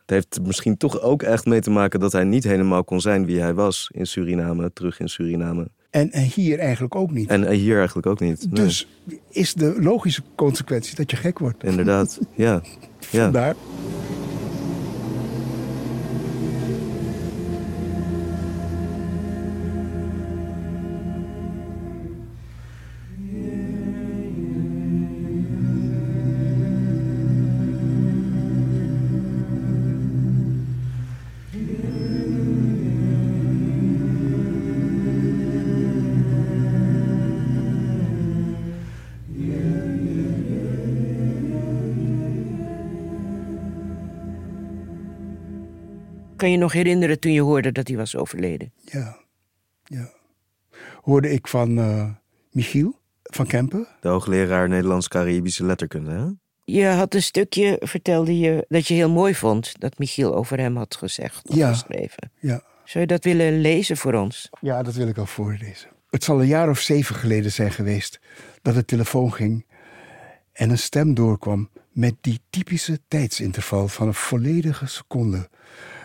Het 0.00 0.10
heeft 0.10 0.46
misschien 0.46 0.76
toch 0.76 1.00
ook 1.00 1.22
echt 1.22 1.44
mee 1.46 1.60
te 1.60 1.70
maken... 1.70 2.00
dat 2.00 2.12
hij 2.12 2.24
niet 2.24 2.44
helemaal 2.44 2.84
kon 2.84 3.00
zijn 3.00 3.26
wie 3.26 3.40
hij 3.40 3.54
was 3.54 3.90
in 3.94 4.06
Suriname. 4.06 4.72
Terug 4.72 5.00
in 5.00 5.08
Suriname. 5.08 5.68
En, 5.90 6.10
en 6.10 6.22
hier 6.22 6.58
eigenlijk 6.58 6.94
ook 6.94 7.10
niet. 7.10 7.28
En 7.28 7.50
hier 7.50 7.76
eigenlijk 7.76 8.06
ook 8.06 8.20
niet. 8.20 8.46
Nee, 8.50 8.64
Dus 8.64 8.88
is 9.30 9.54
de 9.54 9.76
logische 9.80 10.22
consequentie 10.34 10.96
dat 10.96 11.10
je 11.10 11.16
gek 11.16 11.38
wordt. 11.38 11.64
Inderdaad, 11.64 12.20
ja. 12.34 12.62
ja. 13.10 13.22
Vandaar. 13.22 13.54
Kan 46.42 46.50
je 46.50 46.56
nog 46.56 46.72
herinneren 46.72 47.20
toen 47.20 47.32
je 47.32 47.40
hoorde 47.40 47.72
dat 47.72 47.88
hij 47.88 47.96
was 47.96 48.16
overleden? 48.16 48.72
Ja, 48.84 49.16
ja. 49.84 50.10
Hoorde 51.02 51.30
ik 51.30 51.48
van 51.48 51.78
eh, 51.78 52.10
Michiel 52.50 52.98
van 53.22 53.46
Kempen. 53.46 53.86
De 54.00 54.08
hoogleraar 54.08 54.68
Nederlands-Caribische 54.68 55.64
letterkunde, 55.64 56.10
hè? 56.10 56.26
Je 56.64 56.86
had 56.86 57.14
een 57.14 57.22
stukje, 57.22 57.76
vertelde 57.80 58.38
je, 58.38 58.64
dat 58.68 58.88
je 58.88 58.94
heel 58.94 59.10
mooi 59.10 59.34
vond. 59.34 59.80
Dat 59.80 59.98
Michiel 59.98 60.34
over 60.34 60.58
hem 60.58 60.76
had 60.76 60.96
gezegd 60.96 61.48
of 61.48 61.54
Ja. 61.56 61.68
geschreven. 61.72 62.30
Ja. 62.40 62.62
Zou 62.84 63.00
je 63.00 63.06
dat 63.06 63.24
willen 63.24 63.60
lezen 63.60 63.96
voor 63.96 64.14
ons? 64.14 64.48
ja, 64.60 64.82
dat 64.82 64.94
wil 64.94 65.08
ik 65.08 65.18
al 65.18 65.26
voorlezen. 65.26 65.88
Het 66.10 66.24
zal 66.24 66.40
een 66.40 66.46
jaar 66.46 66.68
of 66.68 66.78
zeven 66.78 67.14
geleden 67.14 67.52
zijn 67.52 67.72
geweest 67.72 68.20
dat 68.62 68.74
de 68.74 68.84
telefoon 68.84 69.32
ging 69.32 69.66
en 70.52 70.70
een 70.70 70.78
stem 70.78 71.14
doorkwam 71.14 71.70
met 71.92 72.14
die 72.20 72.40
typische 72.50 72.98
tijdsinterval 73.08 73.88
van 73.88 74.06
een 74.06 74.14
volledige 74.14 74.86
seconde 74.86 75.48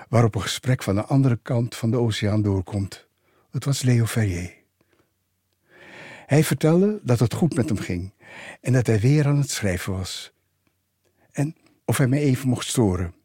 waarop 0.10 0.36
een 0.36 0.42
gesprek 0.42 0.84
van 0.84 0.96
de 0.96 1.04
andere 1.04 1.40
kant 1.42 1.76
van 1.76 1.92
de 1.92 1.98
oceaan 1.98 2.42
doorkomt. 2.42 3.08
Het 3.52 3.66
was 3.66 3.82
Leo 3.82 4.06
Ferrier. 4.06 4.56
Hij 6.26 6.44
vertelde 6.44 7.00
dat 7.04 7.20
het 7.20 7.34
goed 7.34 7.56
met 7.56 7.70
hem 7.70 7.78
ging 7.78 8.14
en 8.62 8.74
dat 8.74 8.88
hij 8.88 9.00
weer 9.00 9.28
aan 9.28 9.38
het 9.38 9.50
schrijven 9.50 9.94
was. 9.94 10.34
En 11.32 11.56
of 11.86 11.98
hij 11.98 12.08
me 12.08 12.20
even 12.20 12.50
mocht 12.50 12.68
storen. 12.68 13.16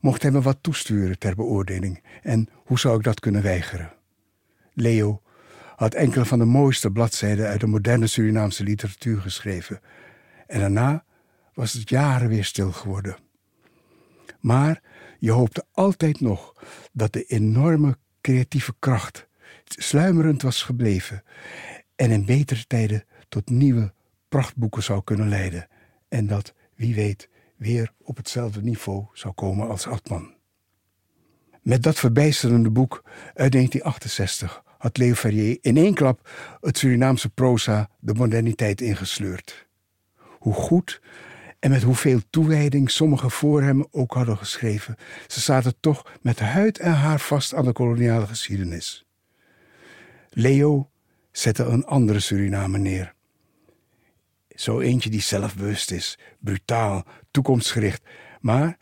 Mocht 0.00 0.22
hij 0.22 0.30
me 0.30 0.40
wat 0.40 0.58
toesturen 0.60 1.18
ter 1.18 1.34
beoordeling 1.34 2.02
en 2.22 2.48
hoe 2.54 2.78
zou 2.78 2.96
ik 2.96 3.02
dat 3.02 3.20
kunnen 3.20 3.42
weigeren? 3.42 3.92
Leo 4.72 5.22
had 5.76 5.94
enkele 5.94 6.24
van 6.24 6.38
de 6.38 6.44
mooiste 6.44 6.90
bladzijden 6.90 7.46
uit 7.46 7.60
de 7.60 7.66
moderne 7.66 8.06
Surinaamse 8.06 8.64
literatuur 8.64 9.20
geschreven. 9.20 9.80
En 10.46 10.60
daarna 10.60 11.04
was 11.54 11.72
het 11.72 11.88
jaren 11.88 12.28
weer 12.28 12.44
stil 12.44 12.72
geworden. 12.72 13.16
Maar 14.40 14.82
je 15.18 15.30
hoopte 15.30 15.66
altijd 15.72 16.20
nog 16.20 16.54
dat 16.92 17.12
de 17.12 17.24
enorme 17.24 17.98
creatieve 18.20 18.74
kracht 18.78 19.26
sluimerend 19.64 20.42
was 20.42 20.62
gebleven 20.62 21.22
en 21.96 22.10
in 22.10 22.24
betere 22.24 22.66
tijden 22.66 23.04
tot 23.28 23.50
nieuwe 23.50 23.92
prachtboeken 24.28 24.82
zou 24.82 25.02
kunnen 25.04 25.28
leiden 25.28 25.68
en 26.08 26.26
dat, 26.26 26.54
wie 26.74 26.94
weet, 26.94 27.28
weer 27.56 27.92
op 28.02 28.16
hetzelfde 28.16 28.62
niveau 28.62 29.06
zou 29.12 29.34
komen 29.34 29.68
als 29.68 29.86
Atman. 29.86 30.34
Met 31.62 31.82
dat 31.82 31.98
verbijsterende 31.98 32.70
boek 32.70 33.02
uit 33.34 33.52
1968 33.52 34.62
had 34.78 34.96
Leo 34.96 35.14
Ferrier 35.14 35.58
in 35.60 35.76
één 35.76 35.94
klap 35.94 36.30
het 36.60 36.78
Surinaamse 36.78 37.28
proza 37.28 37.90
de 37.98 38.14
moderniteit 38.14 38.80
ingesleurd. 38.80 39.66
Hoe 40.38 40.54
goed 40.54 41.00
en 41.58 41.70
met 41.70 41.82
hoeveel 41.82 42.20
toewijding 42.30 42.90
sommigen 42.90 43.30
voor 43.30 43.62
hem 43.62 43.86
ook 43.90 44.14
hadden 44.14 44.36
geschreven, 44.36 44.96
ze 45.26 45.40
zaten 45.40 45.74
toch 45.80 46.12
met 46.22 46.38
huid 46.38 46.78
en 46.78 46.92
haar 46.92 47.20
vast 47.20 47.54
aan 47.54 47.64
de 47.64 47.72
koloniale 47.72 48.26
geschiedenis. 48.26 49.06
Leo 50.30 50.90
zette 51.32 51.64
een 51.64 51.84
andere 51.84 52.20
Suriname 52.20 52.78
neer. 52.78 53.14
Zo 54.48 54.80
eentje 54.80 55.10
die 55.10 55.20
zelfbewust 55.20 55.90
is, 55.90 56.18
brutaal, 56.40 57.04
toekomstgericht, 57.30 58.02
maar 58.40 58.78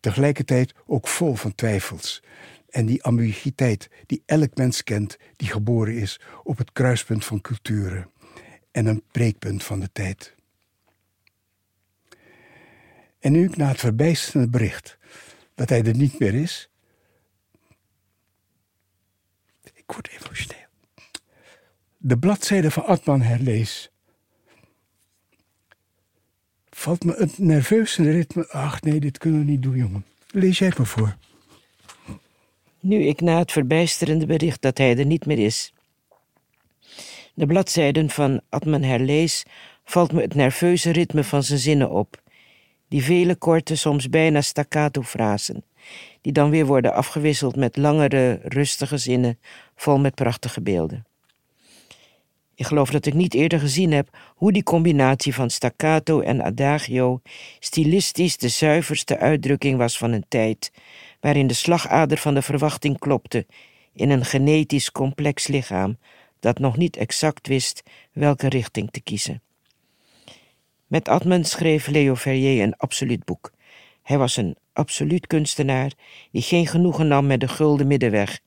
tegelijkertijd 0.00 0.74
ook 0.86 1.08
vol 1.08 1.34
van 1.34 1.54
twijfels. 1.54 2.22
En 2.68 2.86
die 2.86 3.02
ambiguïteit 3.02 3.90
die 4.06 4.22
elk 4.26 4.56
mens 4.56 4.82
kent 4.82 5.16
die 5.36 5.48
geboren 5.48 5.94
is 5.94 6.20
op 6.42 6.58
het 6.58 6.72
kruispunt 6.72 7.24
van 7.24 7.40
culturen 7.40 8.10
en 8.70 8.86
een 8.86 9.02
breekpunt 9.12 9.64
van 9.64 9.80
de 9.80 9.88
tijd. 9.92 10.33
En 13.24 13.32
nu 13.32 13.50
na 13.54 13.68
het 13.68 13.80
verbijsterende 13.80 14.48
bericht 14.48 14.98
dat 15.54 15.68
hij 15.68 15.84
er 15.84 15.96
niet 15.96 16.18
meer 16.18 16.34
is. 16.34 16.70
Ik 19.74 19.84
word 19.86 20.08
emotioneel. 20.08 20.66
De 21.96 22.18
bladzijde 22.18 22.70
van 22.70 22.84
Atman 22.84 23.20
herlees. 23.20 23.90
Valt 26.70 27.04
me 27.04 27.14
het 27.16 27.38
nerveuze 27.38 28.10
ritme. 28.10 28.48
Ach 28.48 28.82
nee, 28.82 29.00
dit 29.00 29.18
kunnen 29.18 29.40
we 29.40 29.50
niet 29.50 29.62
doen, 29.62 29.76
jongen. 29.76 30.04
Lees 30.30 30.58
jij 30.58 30.68
het 30.68 30.78
maar 30.78 30.86
voor. 30.86 31.16
Nu 32.80 33.06
ik 33.06 33.20
na 33.20 33.38
het 33.38 33.52
verbijsterende 33.52 34.26
bericht 34.26 34.62
dat 34.62 34.78
hij 34.78 34.98
er 34.98 35.06
niet 35.06 35.26
meer 35.26 35.38
is. 35.38 35.72
De 37.34 37.46
bladzijden 37.46 38.10
van 38.10 38.40
Admen 38.48 38.82
herlees, 38.82 39.44
valt 39.84 40.12
me 40.12 40.20
het 40.20 40.34
nerveuze 40.34 40.90
ritme 40.90 41.24
van 41.24 41.42
zijn 41.42 41.58
zinnen 41.58 41.90
op. 41.90 42.22
Die 42.88 43.04
vele 43.04 43.36
korte, 43.36 43.76
soms 43.76 44.08
bijna 44.08 44.40
staccato-frasen, 44.40 45.64
die 46.20 46.32
dan 46.32 46.50
weer 46.50 46.66
worden 46.66 46.94
afgewisseld 46.94 47.56
met 47.56 47.76
langere, 47.76 48.40
rustige 48.42 48.96
zinnen 48.96 49.38
vol 49.76 49.98
met 49.98 50.14
prachtige 50.14 50.62
beelden. 50.62 51.04
Ik 52.54 52.66
geloof 52.66 52.90
dat 52.90 53.06
ik 53.06 53.14
niet 53.14 53.34
eerder 53.34 53.58
gezien 53.58 53.92
heb 53.92 54.08
hoe 54.34 54.52
die 54.52 54.62
combinatie 54.62 55.34
van 55.34 55.50
staccato 55.50 56.20
en 56.20 56.42
adagio 56.42 57.20
stilistisch 57.58 58.36
de 58.36 58.48
zuiverste 58.48 59.18
uitdrukking 59.18 59.78
was 59.78 59.98
van 59.98 60.12
een 60.12 60.24
tijd 60.28 60.72
waarin 61.20 61.46
de 61.46 61.54
slagader 61.54 62.18
van 62.18 62.34
de 62.34 62.42
verwachting 62.42 62.98
klopte 62.98 63.46
in 63.92 64.10
een 64.10 64.24
genetisch 64.24 64.92
complex 64.92 65.46
lichaam 65.46 65.98
dat 66.40 66.58
nog 66.58 66.76
niet 66.76 66.96
exact 66.96 67.46
wist 67.46 67.82
welke 68.12 68.48
richting 68.48 68.90
te 68.90 69.00
kiezen. 69.00 69.42
Met 70.86 71.08
Admen 71.08 71.44
schreef 71.44 71.86
Leo 71.86 72.14
Ferrier 72.14 72.62
een 72.62 72.76
absoluut 72.76 73.24
boek. 73.24 73.52
Hij 74.02 74.18
was 74.18 74.36
een 74.36 74.56
absoluut 74.72 75.26
kunstenaar 75.26 75.92
die 76.30 76.42
geen 76.42 76.66
genoegen 76.66 77.08
nam 77.08 77.26
met 77.26 77.40
de 77.40 77.48
gulden 77.48 77.86
middenweg 77.86 78.40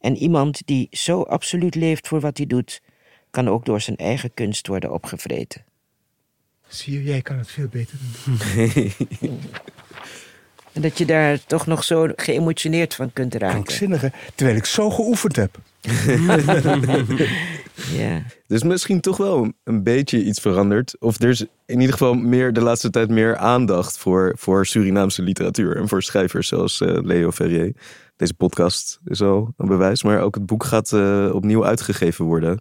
en 0.00 0.16
iemand 0.16 0.66
die 0.66 0.88
zo 0.90 1.22
absoluut 1.22 1.74
leeft 1.74 2.08
voor 2.08 2.20
wat 2.20 2.36
hij 2.36 2.46
doet 2.46 2.82
kan 3.30 3.48
ook 3.48 3.64
door 3.64 3.80
zijn 3.80 3.96
eigen 3.96 4.34
kunst 4.34 4.66
worden 4.66 4.92
opgevreten. 4.92 5.64
Zie 6.68 6.92
je, 6.92 7.02
jij 7.02 7.22
kan 7.22 7.38
het 7.38 7.50
veel 7.50 7.68
beter 7.68 7.98
dan 8.24 8.36
En 10.76 10.82
dat 10.82 10.98
je 10.98 11.06
daar 11.06 11.44
toch 11.46 11.66
nog 11.66 11.84
zo 11.84 12.08
geëmotioneerd 12.16 12.94
van 12.94 13.12
kunt 13.12 13.34
raken. 13.34 13.48
Krankzinnige, 13.48 14.12
terwijl 14.34 14.56
ik 14.56 14.64
zo 14.64 14.90
geoefend 14.90 15.36
heb. 15.36 15.58
ja. 18.00 18.22
Dus 18.46 18.62
misschien 18.62 19.00
toch 19.00 19.16
wel 19.16 19.52
een 19.64 19.82
beetje 19.82 20.24
iets 20.24 20.40
veranderd. 20.40 21.00
Of 21.00 21.20
er 21.20 21.28
is 21.28 21.44
in 21.66 21.80
ieder 21.80 21.92
geval 21.92 22.14
meer 22.14 22.52
de 22.52 22.60
laatste 22.60 22.90
tijd 22.90 23.10
meer 23.10 23.36
aandacht 23.36 23.98
voor, 23.98 24.34
voor 24.38 24.66
Surinaamse 24.66 25.22
literatuur. 25.22 25.76
En 25.76 25.88
voor 25.88 26.02
schrijvers 26.02 26.48
zoals 26.48 26.80
uh, 26.80 26.98
Leo 27.02 27.30
Ferrier. 27.30 27.76
Deze 28.16 28.34
podcast 28.34 29.00
is 29.04 29.22
al 29.22 29.52
een 29.56 29.68
bewijs. 29.68 30.02
Maar 30.02 30.20
ook 30.20 30.34
het 30.34 30.46
boek 30.46 30.64
gaat 30.64 30.92
uh, 30.92 31.34
opnieuw 31.34 31.64
uitgegeven 31.64 32.24
worden. 32.24 32.60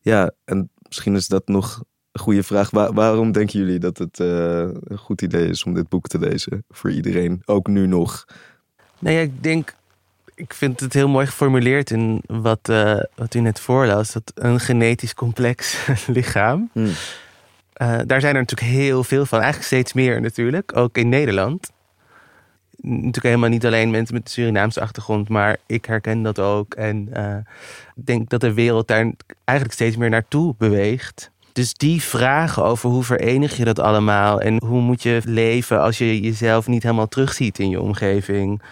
Ja, 0.00 0.30
en 0.44 0.70
misschien 0.88 1.14
is 1.14 1.28
dat 1.28 1.48
nog 1.48 1.82
goede 2.18 2.42
vraag. 2.42 2.70
waarom 2.70 3.32
denken 3.32 3.58
jullie 3.58 3.78
dat 3.78 3.98
het 3.98 4.18
uh, 4.18 4.58
een 4.84 4.98
goed 4.98 5.22
idee 5.22 5.48
is 5.48 5.64
om 5.64 5.74
dit 5.74 5.88
boek 5.88 6.06
te 6.06 6.18
lezen 6.18 6.64
voor 6.68 6.90
iedereen, 6.90 7.42
ook 7.44 7.66
nu 7.66 7.86
nog? 7.86 8.24
Nee, 8.98 9.22
ik 9.22 9.42
denk, 9.42 9.74
ik 10.34 10.54
vind 10.54 10.80
het 10.80 10.92
heel 10.92 11.08
mooi 11.08 11.26
geformuleerd 11.26 11.90
in 11.90 12.22
wat, 12.26 12.68
uh, 12.70 13.00
wat 13.14 13.34
u 13.34 13.40
net 13.40 13.60
voorlas. 13.60 14.12
Dat 14.12 14.32
een 14.34 14.60
genetisch 14.60 15.14
complex 15.14 15.86
lichaam. 16.06 16.70
Hmm. 16.72 16.84
Uh, 17.82 17.98
daar 18.06 18.20
zijn 18.20 18.34
er 18.34 18.40
natuurlijk 18.40 18.70
heel 18.70 19.04
veel 19.04 19.26
van, 19.26 19.38
eigenlijk 19.38 19.66
steeds 19.66 19.92
meer 19.92 20.20
natuurlijk, 20.20 20.76
ook 20.76 20.96
in 20.96 21.08
Nederland 21.08 21.74
natuurlijk 22.80 23.24
helemaal 23.24 23.48
niet 23.48 23.66
alleen 23.66 23.90
mensen 23.90 24.14
met 24.14 24.24
een 24.24 24.30
Surinaamse 24.30 24.80
achtergrond, 24.80 25.28
maar 25.28 25.56
ik 25.66 25.84
herken 25.84 26.22
dat 26.22 26.38
ook. 26.38 26.74
En 26.74 27.08
ik 27.96 28.06
denk 28.06 28.30
dat 28.30 28.40
de 28.40 28.52
wereld 28.52 28.88
daar 28.88 29.12
eigenlijk 29.44 29.78
steeds 29.78 29.96
meer 29.96 30.10
naartoe 30.10 30.54
beweegt. 30.58 31.30
Dus 31.56 31.74
die 31.74 32.02
vragen 32.02 32.64
over 32.64 32.90
hoe 32.90 33.02
verenig 33.02 33.56
je 33.56 33.64
dat 33.64 33.78
allemaal 33.78 34.40
en 34.40 34.62
hoe 34.64 34.80
moet 34.80 35.02
je 35.02 35.20
leven 35.24 35.82
als 35.82 35.98
je 35.98 36.20
jezelf 36.20 36.66
niet 36.66 36.82
helemaal 36.82 37.08
terugziet 37.08 37.58
in 37.58 37.68
je 37.68 37.80
omgeving. 37.80 38.62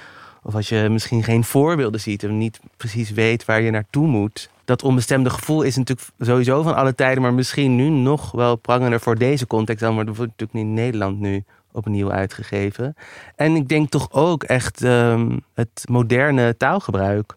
Of 0.43 0.55
als 0.55 0.69
je 0.69 0.89
misschien 0.91 1.23
geen 1.23 1.45
voorbeelden 1.45 2.01
ziet 2.01 2.23
en 2.23 2.39
niet 2.39 2.61
precies 2.77 3.11
weet 3.11 3.45
waar 3.45 3.61
je 3.61 3.71
naartoe 3.71 4.07
moet. 4.07 4.51
Dat 4.65 4.83
onbestemde 4.83 5.31
gevoel 5.31 5.63
is 5.63 5.77
natuurlijk 5.77 6.09
sowieso 6.19 6.63
van 6.63 6.75
alle 6.75 6.95
tijden, 6.95 7.23
maar 7.23 7.35
misschien 7.35 7.77
nu 7.77 7.89
nog 7.89 8.31
wel 8.31 8.57
prangender 8.57 9.01
voor 9.01 9.19
deze 9.19 9.47
context 9.47 9.83
dan 9.83 9.95
wordt 9.95 10.09
natuurlijk 10.09 10.53
niet 10.53 10.65
in 10.65 10.75
Nederland 10.75 11.21
nu 11.21 11.45
opnieuw 11.73 12.11
uitgegeven. 12.13 12.97
En 13.37 13.57
ik 13.57 13.69
denk 13.69 13.91
toch 13.91 14.13
ook 14.13 14.43
echt 14.43 14.83
um, 14.83 15.41
het 15.55 15.85
moderne 15.91 16.57
taalgebruik. 16.57 17.37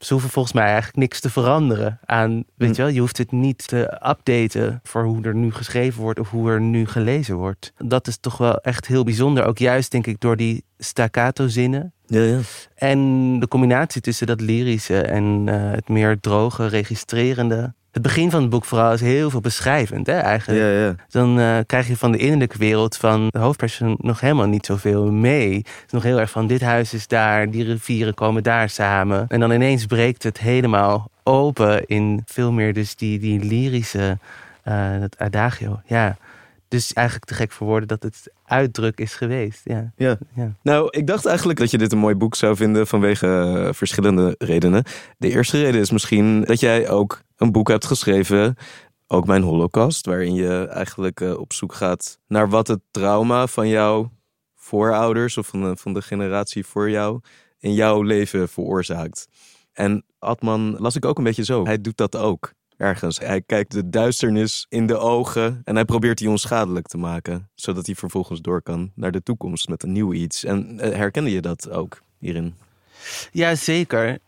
Ze 0.00 0.12
hoeven 0.12 0.30
volgens 0.30 0.54
mij 0.54 0.64
eigenlijk 0.64 0.96
niks 0.96 1.20
te 1.20 1.30
veranderen 1.30 1.98
aan, 2.04 2.44
weet 2.56 2.68
hm. 2.70 2.74
je 2.74 2.82
wel, 2.82 2.94
je 2.94 3.00
hoeft 3.00 3.18
het 3.18 3.32
niet 3.32 3.68
te 3.68 4.00
updaten 4.08 4.80
voor 4.82 5.04
hoe 5.04 5.22
er 5.22 5.34
nu 5.34 5.52
geschreven 5.52 6.02
wordt 6.02 6.18
of 6.18 6.30
hoe 6.30 6.50
er 6.50 6.60
nu 6.60 6.86
gelezen 6.86 7.36
wordt. 7.36 7.72
Dat 7.78 8.06
is 8.06 8.16
toch 8.16 8.36
wel 8.36 8.56
echt 8.56 8.86
heel 8.86 9.04
bijzonder, 9.04 9.44
ook 9.44 9.58
juist 9.58 9.90
denk 9.90 10.06
ik 10.06 10.20
door 10.20 10.36
die 10.36 10.64
staccato 10.78 11.48
zinnen. 11.48 11.92
Ja, 12.06 12.20
ja. 12.20 12.38
En 12.74 13.38
de 13.40 13.48
combinatie 13.48 14.00
tussen 14.00 14.26
dat 14.26 14.40
lyrische 14.40 15.00
en 15.00 15.46
uh, 15.46 15.70
het 15.70 15.88
meer 15.88 16.20
droge, 16.20 16.66
registrerende 16.66 17.74
het 17.90 18.02
begin 18.02 18.30
van 18.30 18.40
het 18.40 18.50
boek 18.50 18.64
vooral 18.64 18.92
is 18.92 19.00
heel 19.00 19.30
veel 19.30 19.40
beschrijvend, 19.40 20.06
hè, 20.06 20.18
eigenlijk. 20.18 20.60
Ja, 20.60 20.68
ja. 20.68 20.94
Dan 21.08 21.38
uh, 21.38 21.58
krijg 21.66 21.88
je 21.88 21.96
van 21.96 22.12
de 22.12 22.18
innerlijke 22.18 22.58
wereld 22.58 22.96
van 22.96 23.28
de 23.30 23.38
hoofdpersoon 23.38 23.96
nog 24.00 24.20
helemaal 24.20 24.46
niet 24.46 24.66
zoveel 24.66 25.12
mee. 25.12 25.56
Het 25.56 25.84
is 25.86 25.92
nog 25.92 26.02
heel 26.02 26.20
erg 26.20 26.30
van 26.30 26.46
dit 26.46 26.60
huis 26.60 26.94
is 26.94 27.06
daar, 27.06 27.50
die 27.50 27.64
rivieren 27.64 28.14
komen 28.14 28.42
daar 28.42 28.68
samen. 28.68 29.24
En 29.28 29.40
dan 29.40 29.52
ineens 29.52 29.86
breekt 29.86 30.22
het 30.22 30.38
helemaal 30.38 31.10
open 31.22 31.86
in 31.86 32.22
veel 32.26 32.52
meer 32.52 32.72
dus 32.72 32.96
die, 32.96 33.18
die 33.18 33.44
lyrische, 33.44 34.18
uh, 34.64 35.00
dat 35.00 35.18
adagio. 35.18 35.80
Ja. 35.86 36.16
Dus 36.68 36.92
eigenlijk 36.92 37.26
te 37.26 37.34
gek 37.34 37.52
voor 37.52 37.66
woorden 37.66 37.88
dat 37.88 38.02
het 38.02 38.32
uitdruk 38.44 38.98
is 38.98 39.14
geweest. 39.14 39.60
Ja. 39.64 39.92
Ja. 39.96 40.18
ja. 40.34 40.52
Nou, 40.62 40.88
ik 40.90 41.06
dacht 41.06 41.26
eigenlijk 41.26 41.58
dat 41.58 41.70
je 41.70 41.78
dit 41.78 41.92
een 41.92 41.98
mooi 41.98 42.14
boek 42.14 42.34
zou 42.34 42.56
vinden 42.56 42.86
vanwege 42.86 43.54
uh, 43.56 43.68
verschillende 43.72 44.34
redenen. 44.38 44.84
De 45.18 45.30
eerste 45.30 45.62
reden 45.62 45.80
is 45.80 45.90
misschien 45.90 46.44
dat 46.44 46.60
jij 46.60 46.88
ook 46.88 47.22
een 47.40 47.52
boek 47.52 47.68
hebt 47.68 47.86
geschreven, 47.86 48.56
ook 49.06 49.26
Mijn 49.26 49.42
Holocaust, 49.42 50.06
waarin 50.06 50.34
je 50.34 50.66
eigenlijk 50.66 51.20
uh, 51.20 51.38
op 51.38 51.52
zoek 51.52 51.74
gaat 51.74 52.18
naar 52.26 52.48
wat 52.48 52.68
het 52.68 52.80
trauma 52.90 53.46
van 53.46 53.68
jouw 53.68 54.10
voorouders 54.56 55.36
of 55.36 55.46
van 55.46 55.62
de, 55.62 55.76
van 55.76 55.92
de 55.92 56.02
generatie 56.02 56.66
voor 56.66 56.90
jou 56.90 57.20
in 57.58 57.74
jouw 57.74 58.02
leven 58.02 58.48
veroorzaakt. 58.48 59.28
En 59.72 60.04
Atman 60.18 60.76
las 60.78 60.96
ik 60.96 61.04
ook 61.04 61.18
een 61.18 61.24
beetje 61.24 61.44
zo. 61.44 61.64
Hij 61.64 61.80
doet 61.80 61.96
dat 61.96 62.16
ook 62.16 62.52
ergens. 62.76 63.18
Hij 63.18 63.42
kijkt 63.42 63.72
de 63.72 63.88
duisternis 63.88 64.66
in 64.68 64.86
de 64.86 64.96
ogen 64.96 65.60
en 65.64 65.74
hij 65.74 65.84
probeert 65.84 66.18
die 66.18 66.28
onschadelijk 66.28 66.86
te 66.86 66.98
maken, 66.98 67.50
zodat 67.54 67.86
hij 67.86 67.94
vervolgens 67.94 68.40
door 68.40 68.62
kan 68.62 68.92
naar 68.94 69.12
de 69.12 69.22
toekomst 69.22 69.68
met 69.68 69.82
een 69.82 69.92
nieuw 69.92 70.12
iets. 70.12 70.44
En 70.44 70.74
uh, 70.74 70.80
herkende 70.80 71.30
je 71.30 71.40
dat 71.40 71.70
ook 71.70 72.02
hierin? 72.18 72.54
Ja, 73.32 73.54
zeker. 73.54 74.18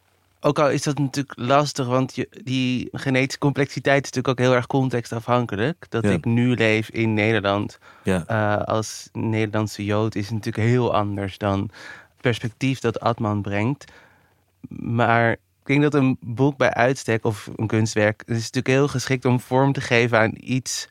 Ook 0.45 0.59
al 0.59 0.71
is 0.71 0.83
dat 0.83 0.99
natuurlijk 0.99 1.39
lastig, 1.39 1.87
want 1.87 2.15
je, 2.15 2.29
die 2.45 2.89
genetische 2.93 3.39
complexiteit 3.39 4.05
is 4.05 4.11
natuurlijk 4.11 4.29
ook 4.29 4.47
heel 4.47 4.55
erg 4.55 4.67
contextafhankelijk. 4.67 5.87
Dat 5.89 6.05
ik 6.05 6.25
nu 6.25 6.55
leef 6.55 6.91
in 6.91 7.15
Nederland 7.15 7.79
ja. 8.03 8.25
uh, 8.29 8.65
als 8.65 9.09
Nederlandse 9.13 9.85
Jood 9.85 10.15
is 10.15 10.31
natuurlijk 10.31 10.69
heel 10.69 10.95
anders 10.95 11.39
dan 11.39 11.61
het 11.61 12.21
perspectief 12.21 12.81
dat 12.81 13.01
Atman 13.01 13.43
brengt. 13.43 13.93
Maar 14.69 15.33
ik 15.33 15.39
denk 15.67 15.83
dat 15.83 15.95
een 15.95 16.17
boek 16.21 16.57
bij 16.57 16.73
uitstek 16.73 17.25
of 17.25 17.49
een 17.57 17.67
kunstwerk 17.67 18.23
is 18.27 18.37
natuurlijk 18.37 18.67
heel 18.67 18.89
geschikt 18.89 19.25
om 19.25 19.41
vorm 19.41 19.73
te 19.73 19.81
geven 19.81 20.19
aan 20.19 20.33
iets. 20.35 20.89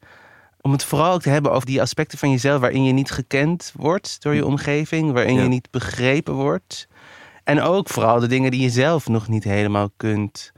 Om 0.62 0.72
het 0.72 0.84
vooral 0.84 1.14
ook 1.14 1.22
te 1.22 1.30
hebben 1.30 1.52
over 1.52 1.66
die 1.66 1.82
aspecten 1.82 2.18
van 2.18 2.32
jezelf 2.32 2.62
waarin 2.62 2.84
je 2.84 2.94
niet 2.94 3.12
gekend 3.12 3.72
wordt 3.76 4.22
door 4.22 4.36
je 4.36 4.46
omgeving, 4.46 5.12
waarin 5.12 5.36
je 5.36 5.48
niet 5.48 5.72
begrepen 5.72 6.34
wordt. 6.34 6.88
En 7.52 7.62
ook 7.62 7.90
vooral 7.90 8.20
de 8.20 8.28
dingen 8.28 8.52
die 8.52 8.62
je 8.62 8.70
zelf 8.70 9.08
nog 9.08 9.28
niet 9.28 9.44
helemaal 9.44 9.90
kunt 9.98 10.52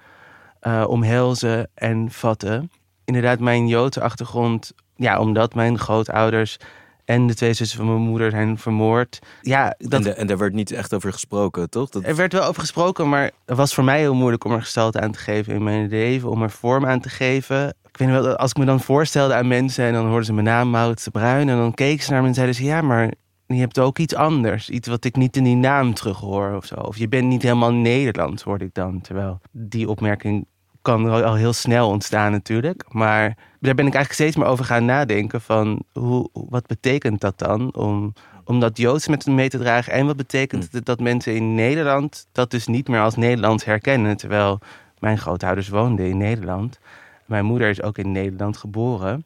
uh, 0.61 0.83
omhelzen 0.87 1.69
en 1.73 2.11
vatten. 2.11 2.71
Inderdaad, 3.05 3.39
mijn 3.39 3.67
Joodse 3.67 4.01
achtergrond, 4.01 4.73
ja, 4.95 5.19
omdat 5.19 5.55
mijn 5.55 5.79
grootouders 5.79 6.57
en 7.05 7.27
de 7.27 7.33
twee 7.33 7.53
zussen 7.53 7.77
van 7.77 7.87
mijn 7.87 8.01
moeder 8.01 8.31
zijn 8.31 8.57
vermoord. 8.57 9.19
Ja, 9.41 9.75
dat... 9.77 10.05
en, 10.05 10.17
en 10.17 10.27
daar 10.27 10.37
werd 10.37 10.53
niet 10.53 10.71
echt 10.71 10.93
over 10.93 11.11
gesproken, 11.11 11.69
toch? 11.69 11.89
Dat... 11.89 12.03
Er 12.03 12.15
werd 12.15 12.33
wel 12.33 12.45
over 12.45 12.61
gesproken, 12.61 13.09
maar 13.09 13.31
het 13.45 13.57
was 13.57 13.73
voor 13.73 13.83
mij 13.83 13.99
heel 13.99 14.15
moeilijk 14.15 14.43
om 14.43 14.51
er 14.51 14.61
gestalte 14.61 14.99
aan 14.99 15.11
te 15.11 15.19
geven 15.19 15.53
in 15.53 15.63
mijn 15.63 15.89
leven, 15.89 16.29
om 16.29 16.41
er 16.41 16.51
vorm 16.51 16.85
aan 16.85 16.99
te 16.99 17.09
geven. 17.09 17.67
Ik 17.87 17.97
weet 17.97 18.09
wel, 18.09 18.35
als 18.35 18.49
ik 18.49 18.57
me 18.57 18.65
dan 18.65 18.79
voorstelde 18.79 19.33
aan 19.33 19.47
mensen 19.47 19.85
en 19.85 19.93
dan 19.93 20.05
hoorden 20.05 20.25
ze 20.25 20.33
mijn 20.33 20.45
naam 20.45 20.69
Maurits 20.69 21.03
de 21.03 21.11
Bruin 21.11 21.49
en 21.49 21.57
dan 21.57 21.73
keken 21.73 22.03
ze 22.03 22.11
naar 22.11 22.21
me 22.21 22.27
en 22.27 22.33
zeiden 22.33 22.55
ze: 22.55 22.63
Ja, 22.63 22.81
maar 22.81 23.11
je 23.47 23.59
hebt 23.59 23.79
ook 23.79 23.99
iets 23.99 24.15
anders. 24.15 24.69
Iets 24.69 24.87
wat 24.87 25.05
ik 25.05 25.15
niet 25.15 25.37
in 25.37 25.43
die 25.43 25.55
naam 25.55 25.93
terughoor 25.93 26.55
of 26.55 26.65
zo. 26.65 26.75
Of 26.75 26.97
je 26.97 27.07
bent 27.07 27.27
niet 27.27 27.41
helemaal 27.41 27.73
Nederlands, 27.73 28.43
hoorde 28.43 28.65
ik 28.65 28.73
dan. 28.73 29.01
Terwijl 29.01 29.39
die 29.51 29.89
opmerking 29.89 30.45
kan 30.81 31.23
al 31.23 31.35
heel 31.35 31.53
snel 31.53 31.89
ontstaan 31.89 32.31
natuurlijk. 32.31 32.85
Maar 32.91 33.37
daar 33.59 33.75
ben 33.75 33.87
ik 33.87 33.93
eigenlijk 33.93 34.13
steeds 34.13 34.35
meer 34.35 34.45
over 34.45 34.65
gaan 34.65 34.85
nadenken 34.85 35.41
van 35.41 35.83
hoe, 35.93 36.29
wat 36.33 36.67
betekent 36.67 37.21
dat 37.21 37.39
dan 37.39 37.75
om, 37.75 38.13
om 38.45 38.59
dat 38.59 38.77
Joods 38.77 39.07
met 39.07 39.25
mee 39.25 39.49
te 39.49 39.57
dragen? 39.57 39.93
En 39.93 40.05
wat 40.05 40.15
betekent 40.15 40.71
het 40.71 40.85
dat 40.85 40.99
mensen 40.99 41.35
in 41.35 41.55
Nederland 41.55 42.27
dat 42.31 42.51
dus 42.51 42.67
niet 42.67 42.87
meer 42.87 43.01
als 43.01 43.15
Nederlands 43.15 43.65
herkennen? 43.65 44.17
Terwijl 44.17 44.59
mijn 44.99 45.17
grootouders 45.17 45.69
woonden 45.69 46.05
in 46.05 46.17
Nederland. 46.17 46.79
Mijn 47.25 47.45
moeder 47.45 47.69
is 47.69 47.81
ook 47.81 47.97
in 47.97 48.11
Nederland 48.11 48.57
geboren. 48.57 49.25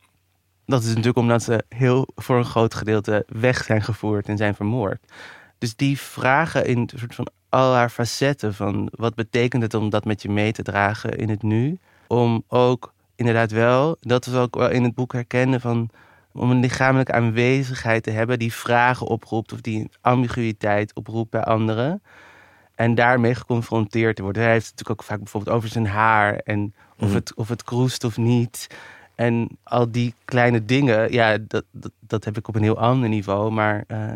Dat 0.67 0.81
is 0.81 0.87
natuurlijk 0.89 1.17
omdat 1.17 1.43
ze 1.43 1.63
heel 1.69 2.07
voor 2.15 2.37
een 2.37 2.45
groot 2.45 2.73
gedeelte 2.73 3.25
weg 3.27 3.63
zijn 3.63 3.81
gevoerd 3.81 4.27
en 4.27 4.37
zijn 4.37 4.55
vermoord. 4.55 4.99
Dus 5.57 5.75
die 5.75 5.99
vragen 5.99 6.65
in 6.65 6.77
een 6.77 6.89
soort 6.95 7.15
van 7.15 7.27
al 7.49 7.73
haar 7.73 7.89
facetten 7.89 8.53
van 8.53 8.89
wat 8.91 9.15
betekent 9.15 9.63
het 9.63 9.73
om 9.73 9.89
dat 9.89 10.05
met 10.05 10.21
je 10.21 10.29
mee 10.29 10.51
te 10.51 10.63
dragen 10.63 11.17
in 11.17 11.29
het 11.29 11.41
nu, 11.43 11.77
om 12.07 12.43
ook 12.47 12.93
inderdaad 13.15 13.51
wel, 13.51 13.97
dat 13.99 14.25
we 14.25 14.37
ook 14.37 14.55
wel 14.55 14.69
in 14.69 14.83
het 14.83 14.95
boek 14.95 15.13
herkennen 15.13 15.61
van 15.61 15.89
om 16.33 16.51
een 16.51 16.59
lichamelijke 16.59 17.11
aanwezigheid 17.11 18.03
te 18.03 18.11
hebben 18.11 18.39
die 18.39 18.53
vragen 18.53 19.07
oproept 19.07 19.53
of 19.53 19.61
die 19.61 19.89
ambiguïteit 20.01 20.93
oproept 20.95 21.29
bij 21.31 21.43
anderen. 21.43 22.01
En 22.75 22.95
daarmee 22.95 23.35
geconfronteerd 23.35 24.15
te 24.15 24.21
worden. 24.23 24.41
Hij 24.43 24.51
heeft 24.51 24.65
het 24.67 24.73
natuurlijk 24.73 25.01
ook 25.01 25.07
vaak 25.07 25.19
bijvoorbeeld 25.19 25.55
over 25.55 25.69
zijn 25.69 25.87
haar 25.87 26.35
en 26.35 26.73
of, 26.99 27.07
Mhm. 27.07 27.13
het, 27.15 27.33
of 27.35 27.47
het 27.47 27.63
kroest 27.63 28.03
of 28.03 28.17
niet. 28.17 28.67
En 29.17 29.57
al 29.63 29.91
die 29.91 30.13
kleine 30.25 30.65
dingen, 30.65 31.11
ja, 31.11 31.37
dat, 31.47 31.63
dat, 31.71 31.91
dat 31.99 32.25
heb 32.25 32.37
ik 32.37 32.47
op 32.47 32.55
een 32.55 32.63
heel 32.63 32.77
ander 32.79 33.09
niveau. 33.09 33.51
Maar 33.51 33.83
eh, 33.87 34.13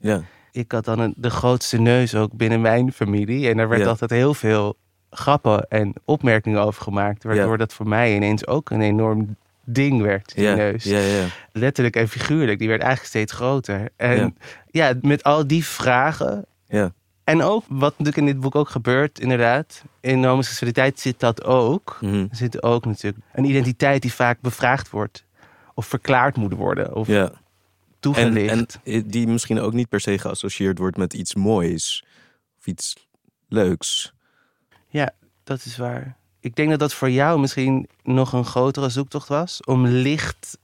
Ja. 0.00 0.20
ik 0.52 0.72
had 0.72 0.84
dan 0.84 0.98
een, 0.98 1.14
de 1.16 1.30
grootste 1.30 1.80
neus 1.80 2.14
ook 2.14 2.32
binnen 2.32 2.60
mijn 2.60 2.92
familie. 2.92 3.48
En 3.48 3.56
daar 3.56 3.68
werd 3.68 3.82
Ja. 3.82 3.88
altijd 3.88 4.10
heel 4.10 4.34
veel 4.34 4.76
grappen 5.10 5.68
en 5.68 5.92
opmerkingen 6.04 6.60
over 6.62 6.82
gemaakt. 6.82 7.24
Waardoor 7.24 7.50
Ja. 7.50 7.56
dat 7.56 7.72
voor 7.72 7.88
mij 7.88 8.14
ineens 8.14 8.46
ook 8.46 8.70
een 8.70 8.80
enorm 8.80 9.36
ding 9.64 10.02
werd, 10.02 10.34
die 10.34 10.44
Ja. 10.44 10.54
neus. 10.54 10.84
Ja, 10.84 10.98
ja. 10.98 11.24
Letterlijk 11.52 11.96
en 11.96 12.08
figuurlijk. 12.08 12.58
Die 12.58 12.68
werd 12.68 12.80
eigenlijk 12.80 13.10
steeds 13.10 13.32
groter. 13.32 13.88
En 13.96 14.16
Ja. 14.16 14.30
ja, 14.70 14.92
met 15.02 15.22
al 15.22 15.46
die 15.46 15.64
vragen. 15.64 16.46
En 17.28 17.42
ook, 17.42 17.64
wat 17.68 17.90
natuurlijk 17.90 18.16
in 18.16 18.26
dit 18.26 18.40
boek 18.40 18.54
ook 18.54 18.68
gebeurt, 18.68 19.20
inderdaad. 19.20 19.82
In 20.00 20.24
homoseksualiteit 20.24 21.00
zit 21.00 21.20
dat 21.20 21.44
ook. 21.44 21.98
Mhm. 22.00 22.14
Er 22.14 22.36
zit 22.36 22.62
ook 22.62 22.84
natuurlijk 22.84 23.24
een 23.32 23.44
identiteit 23.44 24.02
die 24.02 24.12
vaak 24.12 24.40
bevraagd 24.40 24.90
wordt. 24.90 25.24
Of 25.74 25.86
verklaard 25.86 26.36
moet 26.36 26.52
worden. 26.52 26.94
Of 26.94 27.06
ja. 27.06 27.24
En, 27.24 27.38
toegelicht. 28.00 28.78
en 28.84 29.08
die 29.08 29.26
misschien 29.26 29.60
ook 29.60 29.72
niet 29.72 29.88
per 29.88 30.00
se 30.00 30.18
geassocieerd 30.18 30.78
wordt 30.78 30.96
met 30.96 31.14
iets 31.14 31.34
moois. 31.34 32.04
Of 32.58 32.66
iets 32.66 33.08
leuks. 33.48 34.12
Ja, 34.88 35.10
dat 35.44 35.64
is 35.64 35.76
waar. 35.76 36.16
Ik 36.40 36.56
denk 36.56 36.70
dat 36.70 36.78
dat 36.78 36.94
voor 36.94 37.10
jou 37.10 37.40
misschien 37.40 37.88
nog 38.02 38.32
een 38.32 38.44
grotere 38.44 38.88
zoektocht 38.88 39.28
was. 39.28 39.60
Om 39.64 39.86
licht, 39.86 40.58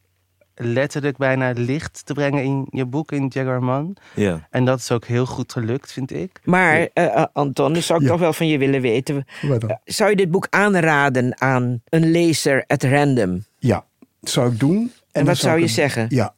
letterlijk 0.54 1.16
bijna 1.16 1.52
licht 1.56 2.06
te 2.06 2.12
brengen 2.14 2.42
in 2.42 2.66
je 2.70 2.84
boek, 2.86 3.12
in 3.12 3.26
Jaguar 3.28 3.62
Man. 3.62 3.96
Ja. 4.14 4.46
En 4.50 4.64
dat 4.64 4.78
is 4.78 4.90
ook 4.92 5.04
heel 5.04 5.26
goed 5.26 5.52
gelukt, 5.52 5.92
vind 5.92 6.12
ik. 6.12 6.40
Maar 6.44 6.88
eh, 6.94 7.04
eh, 7.04 7.24
Anton, 7.32 7.72
dan 7.72 7.82
zou 7.82 7.98
ik 7.98 8.04
Ja. 8.04 8.10
toch 8.10 8.20
wel 8.20 8.32
van 8.32 8.48
je 8.48 8.58
willen 8.58 8.80
weten. 8.80 9.24
Eh, 9.42 9.50
Zou 9.84 10.10
je 10.10 10.16
dit 10.16 10.30
boek 10.30 10.46
aanraden 10.50 11.40
aan 11.40 11.82
een 11.88 12.10
lezer 12.10 12.64
at 12.66 12.82
random? 12.82 13.44
Ja, 13.58 13.84
dat 14.20 14.30
zou 14.30 14.52
ik 14.52 14.58
doen. 14.60 14.92
En, 15.12 15.24
wat 15.24 15.36
zou 15.36 15.54
je 15.58 15.64
hem- 15.64 15.74
zeggen? 15.74 16.06
Ja, 16.08 16.34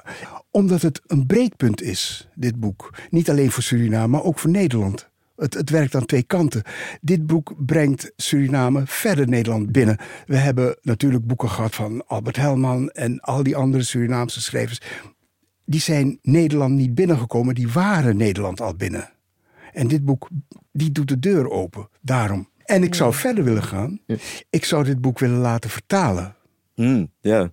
omdat 0.50 0.82
het 0.82 1.00
een 1.06 1.26
breekpunt 1.26 1.82
is, 1.82 2.28
dit 2.34 2.60
boek. 2.60 2.94
Niet 3.10 3.30
alleen 3.30 3.50
voor 3.50 3.62
Suriname, 3.62 4.06
maar 4.06 4.22
ook 4.22 4.38
voor 4.38 4.50
Nederland. 4.50 5.08
Het, 5.36 5.54
het 5.54 5.70
werkt 5.70 5.94
aan 5.94 6.06
twee 6.06 6.22
kanten. 6.22 6.62
Dit 7.00 7.26
boek 7.26 7.54
brengt 7.66 8.12
Suriname 8.16 8.82
verder 8.86 9.28
Nederland 9.28 9.72
binnen. 9.72 9.96
We 10.26 10.36
hebben 10.36 10.76
natuurlijk 10.82 11.26
boeken 11.26 11.50
gehad 11.50 11.74
van 11.74 12.06
Albert 12.06 12.36
Helman 12.36 12.90
en 12.90 13.20
al 13.20 13.42
die 13.42 13.56
andere 13.56 13.82
Surinaamse 13.82 14.40
schrijvers. 14.40 14.80
Die 15.64 15.80
zijn 15.80 16.18
Nederland 16.22 16.74
niet 16.74 16.94
binnengekomen, 16.94 17.54
die 17.54 17.68
waren 17.68 18.16
Nederland 18.16 18.60
al 18.60 18.74
binnen. 18.74 19.10
En 19.72 19.88
dit 19.88 20.04
boek, 20.04 20.28
die 20.72 20.92
doet 20.92 21.08
de 21.08 21.18
deur 21.18 21.50
open, 21.50 21.88
daarom. 22.00 22.48
En 22.64 22.82
ik 22.82 22.94
zou 22.94 23.14
verder 23.14 23.44
willen 23.44 23.62
gaan. 23.62 24.00
Ik 24.50 24.64
zou 24.64 24.84
dit 24.84 25.00
boek 25.00 25.18
willen 25.18 25.38
laten 25.38 25.70
vertalen 25.70 26.36
ja. 27.20 27.50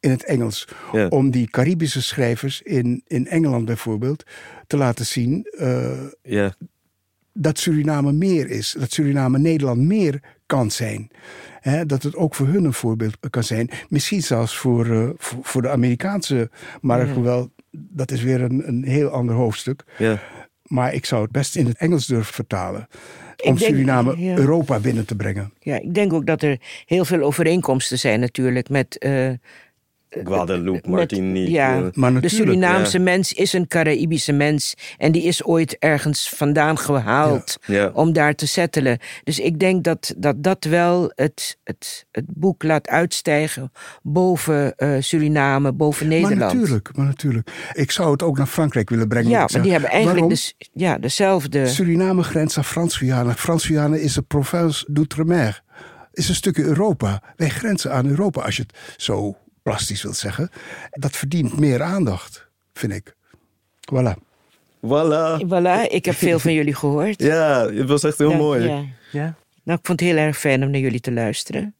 in 0.00 0.10
het 0.10 0.24
Engels. 0.24 0.68
Om 1.08 1.30
die 1.30 1.50
Caribische 1.50 2.02
schrijvers 2.02 2.62
in, 2.62 3.02
in 3.06 3.26
Engeland 3.26 3.64
bijvoorbeeld 3.64 4.24
te 4.66 4.76
laten 4.76 5.06
zien 5.06 5.46
Ja. 6.22 6.54
Dat 7.36 7.58
Suriname 7.58 8.12
meer 8.12 8.50
is. 8.50 8.76
Dat 8.78 8.92
Suriname 8.92 9.38
Nederland 9.38 9.80
meer 9.80 10.20
kan 10.46 10.70
zijn. 10.70 11.10
Dat 11.86 12.02
het 12.02 12.16
ook 12.16 12.34
voor 12.34 12.46
hun 12.46 12.64
een 12.64 12.72
voorbeeld 12.72 13.16
kan 13.30 13.44
zijn. 13.44 13.70
Misschien 13.88 14.22
zelfs 14.22 14.56
voor, 14.56 14.86
eh, 14.86 15.08
voor, 15.16 15.38
voor 15.42 15.62
de 15.62 15.70
Amerikaanse 15.70 16.50
markt. 16.80 17.10
Hoewel, 17.10 17.50
dat 17.70 18.10
is 18.10 18.22
weer 18.22 18.40
een, 18.42 18.68
een 18.68 18.84
heel 18.84 19.08
ander 19.08 19.34
hoofdstuk. 19.34 19.84
Ja. 19.98 20.22
Maar 20.62 20.94
ik 20.94 21.04
zou 21.06 21.22
het 21.22 21.30
best 21.32 21.56
in 21.56 21.66
het 21.66 21.78
Engels 21.78 22.06
durven 22.06 22.34
vertalen. 22.34 22.88
Om 23.44 23.56
denk- 23.56 23.58
Suriname 23.58 24.18
ja. 24.18 24.36
Europa 24.36 24.78
binnen 24.78 25.06
te 25.06 25.16
brengen. 25.16 25.52
Ja, 25.60 25.80
ik 25.80 25.94
denk 25.94 26.12
ook 26.12 26.26
dat 26.26 26.42
er 26.42 26.60
heel 26.84 27.04
veel 27.04 27.22
overeenkomsten 27.22 27.98
zijn 27.98 28.20
natuurlijk 28.20 28.68
met... 28.68 28.98
eh, 28.98 29.30
Guadeloupe, 30.24 30.70
met- 30.72 30.86
Martinique. 30.96 31.50
ja, 31.50 31.76
eh, 31.76 31.84
Maar 31.92 32.20
de 32.20 32.28
Surinaamse 32.28 32.98
mens 32.98 33.32
is 33.32 33.52
een 33.52 33.66
Caraïbische 33.66 34.32
mens. 34.32 34.74
En 34.96 35.12
die 35.12 35.22
is 35.22 35.44
ooit 35.44 35.76
ergens 35.78 36.28
vandaan 36.28 36.78
gehaald 36.78 37.58
Ja. 37.66 37.90
om 37.94 38.12
daar 38.12 38.34
te 38.34 38.46
settelen. 38.46 38.98
Dus 39.24 39.38
ik 39.38 39.58
denk 39.58 39.84
dat 39.84 40.14
dat, 40.16 40.42
dat 40.42 40.64
wel 40.64 41.12
het, 41.14 41.58
het, 41.64 42.06
het 42.10 42.24
boek 42.28 42.62
laat 42.62 42.88
uitstijgen 42.88 43.72
boven 44.02 44.76
eh, 44.76 44.90
Suriname, 45.00 45.72
boven 45.72 46.08
Nederland. 46.08 46.38
Maar 46.38 46.54
natuurlijk, 46.54 46.90
maar 46.96 47.06
natuurlijk. 47.06 47.50
Ik 47.72 47.90
zou 47.90 48.12
het 48.12 48.22
ook 48.22 48.36
naar 48.38 48.46
Frankrijk 48.46 48.90
willen 48.90 49.08
brengen. 49.08 49.30
Ja, 49.30 49.48
maar 49.52 49.62
die 49.62 49.72
hebben 49.72 49.90
eigenlijk 49.90 50.28
dus, 50.28 50.54
ja, 50.72 50.98
dezelfde... 50.98 51.66
Suriname 51.66 52.22
grenst 52.22 52.56
aan 52.56 52.64
Frans-Guyana. 52.64 53.34
Frans-Guyana 53.34 53.96
is 53.96 54.16
een 54.16 54.26
province 54.26 54.84
d'outre-mer. 54.88 55.62
Is 56.12 56.28
een 56.28 56.34
stukje 56.34 56.62
Europa. 56.62 57.22
Wij 57.36 57.48
grenzen 57.48 57.92
aan 57.92 58.06
Europa, 58.06 58.42
als 58.42 58.56
je 58.56 58.62
het 58.62 59.02
zo 59.02 59.36
plastisch 59.70 60.02
wilt 60.02 60.16
zeggen. 60.16 60.50
Dat 60.90 61.16
verdient 61.16 61.58
meer 61.58 61.82
aandacht, 61.82 62.48
vind 62.72 62.92
ik. 62.92 63.14
Voilà. 63.94 64.14
Voilà. 64.86 65.40
Voilà, 65.46 65.88
ik 65.88 66.04
heb 66.04 66.14
veel 66.14 66.38
van 66.38 66.52
jullie 66.52 66.74
gehoord. 66.74 67.22
Ja, 67.22 67.70
het 67.72 67.88
was 67.88 68.04
echt 68.04 68.18
heel 68.18 68.30
Ja, 68.30 68.36
mooi. 68.36 68.64
ja. 68.64 68.84
Ja. 69.12 69.34
Nou, 69.64 69.78
ik 69.78 69.86
vond 69.86 70.00
het 70.00 70.08
heel 70.08 70.16
erg 70.18 70.38
fijn 70.38 70.62
om 70.62 70.70
naar 70.70 70.80
jullie 70.80 71.00
te 71.00 71.12
luisteren. 71.12 71.74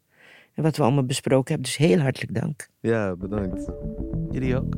En 0.54 0.62
wat 0.62 0.76
we 0.76 0.82
allemaal 0.82 1.04
besproken 1.04 1.54
hebben. 1.54 1.72
Dus 1.72 1.76
heel 1.88 1.98
hartelijk 1.98 2.34
dank. 2.34 2.68
Ja, 2.80 3.16
bedankt. 3.16 3.70
Jullie 4.30 4.56
ook? 4.56 4.74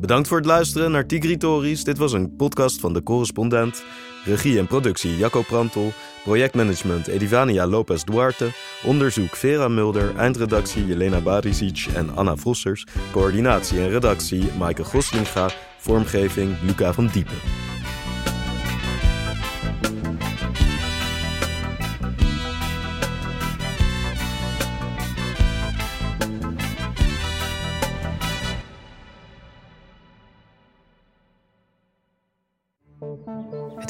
Bedankt 0.00 0.28
voor 0.28 0.36
het 0.36 0.46
luisteren 0.46 0.90
naar 0.90 1.06
Tigritories. 1.06 1.84
Dit 1.84 1.98
was 1.98 2.12
een 2.12 2.36
podcast 2.36 2.80
van 2.80 2.92
De 2.92 3.02
Correspondent. 3.02 3.84
Regie 4.24 4.58
en 4.58 4.66
productie 4.66 5.16
Jacco 5.16 5.42
Prantel. 5.42 5.92
Projectmanagement 6.24 7.08
Edivania 7.08 7.66
Lopez 7.66 8.04
Duarte. 8.04 8.52
Onderzoek 8.84 9.36
Vera 9.36 9.68
Mulder. 9.68 10.16
Eindredactie 10.16 10.86
Jelena 10.86 11.20
Barisic 11.20 11.86
en 11.94 12.16
Anna 12.16 12.36
Vossers. 12.36 12.86
Coördinatie 13.10 13.80
en 13.80 13.90
redactie 13.90 14.52
Maaike 14.58 14.84
Goslinga. 14.84 15.50
Vormgeving 15.78 16.56
Luca 16.62 16.92
van 16.92 17.06
Diepen. 17.06 17.71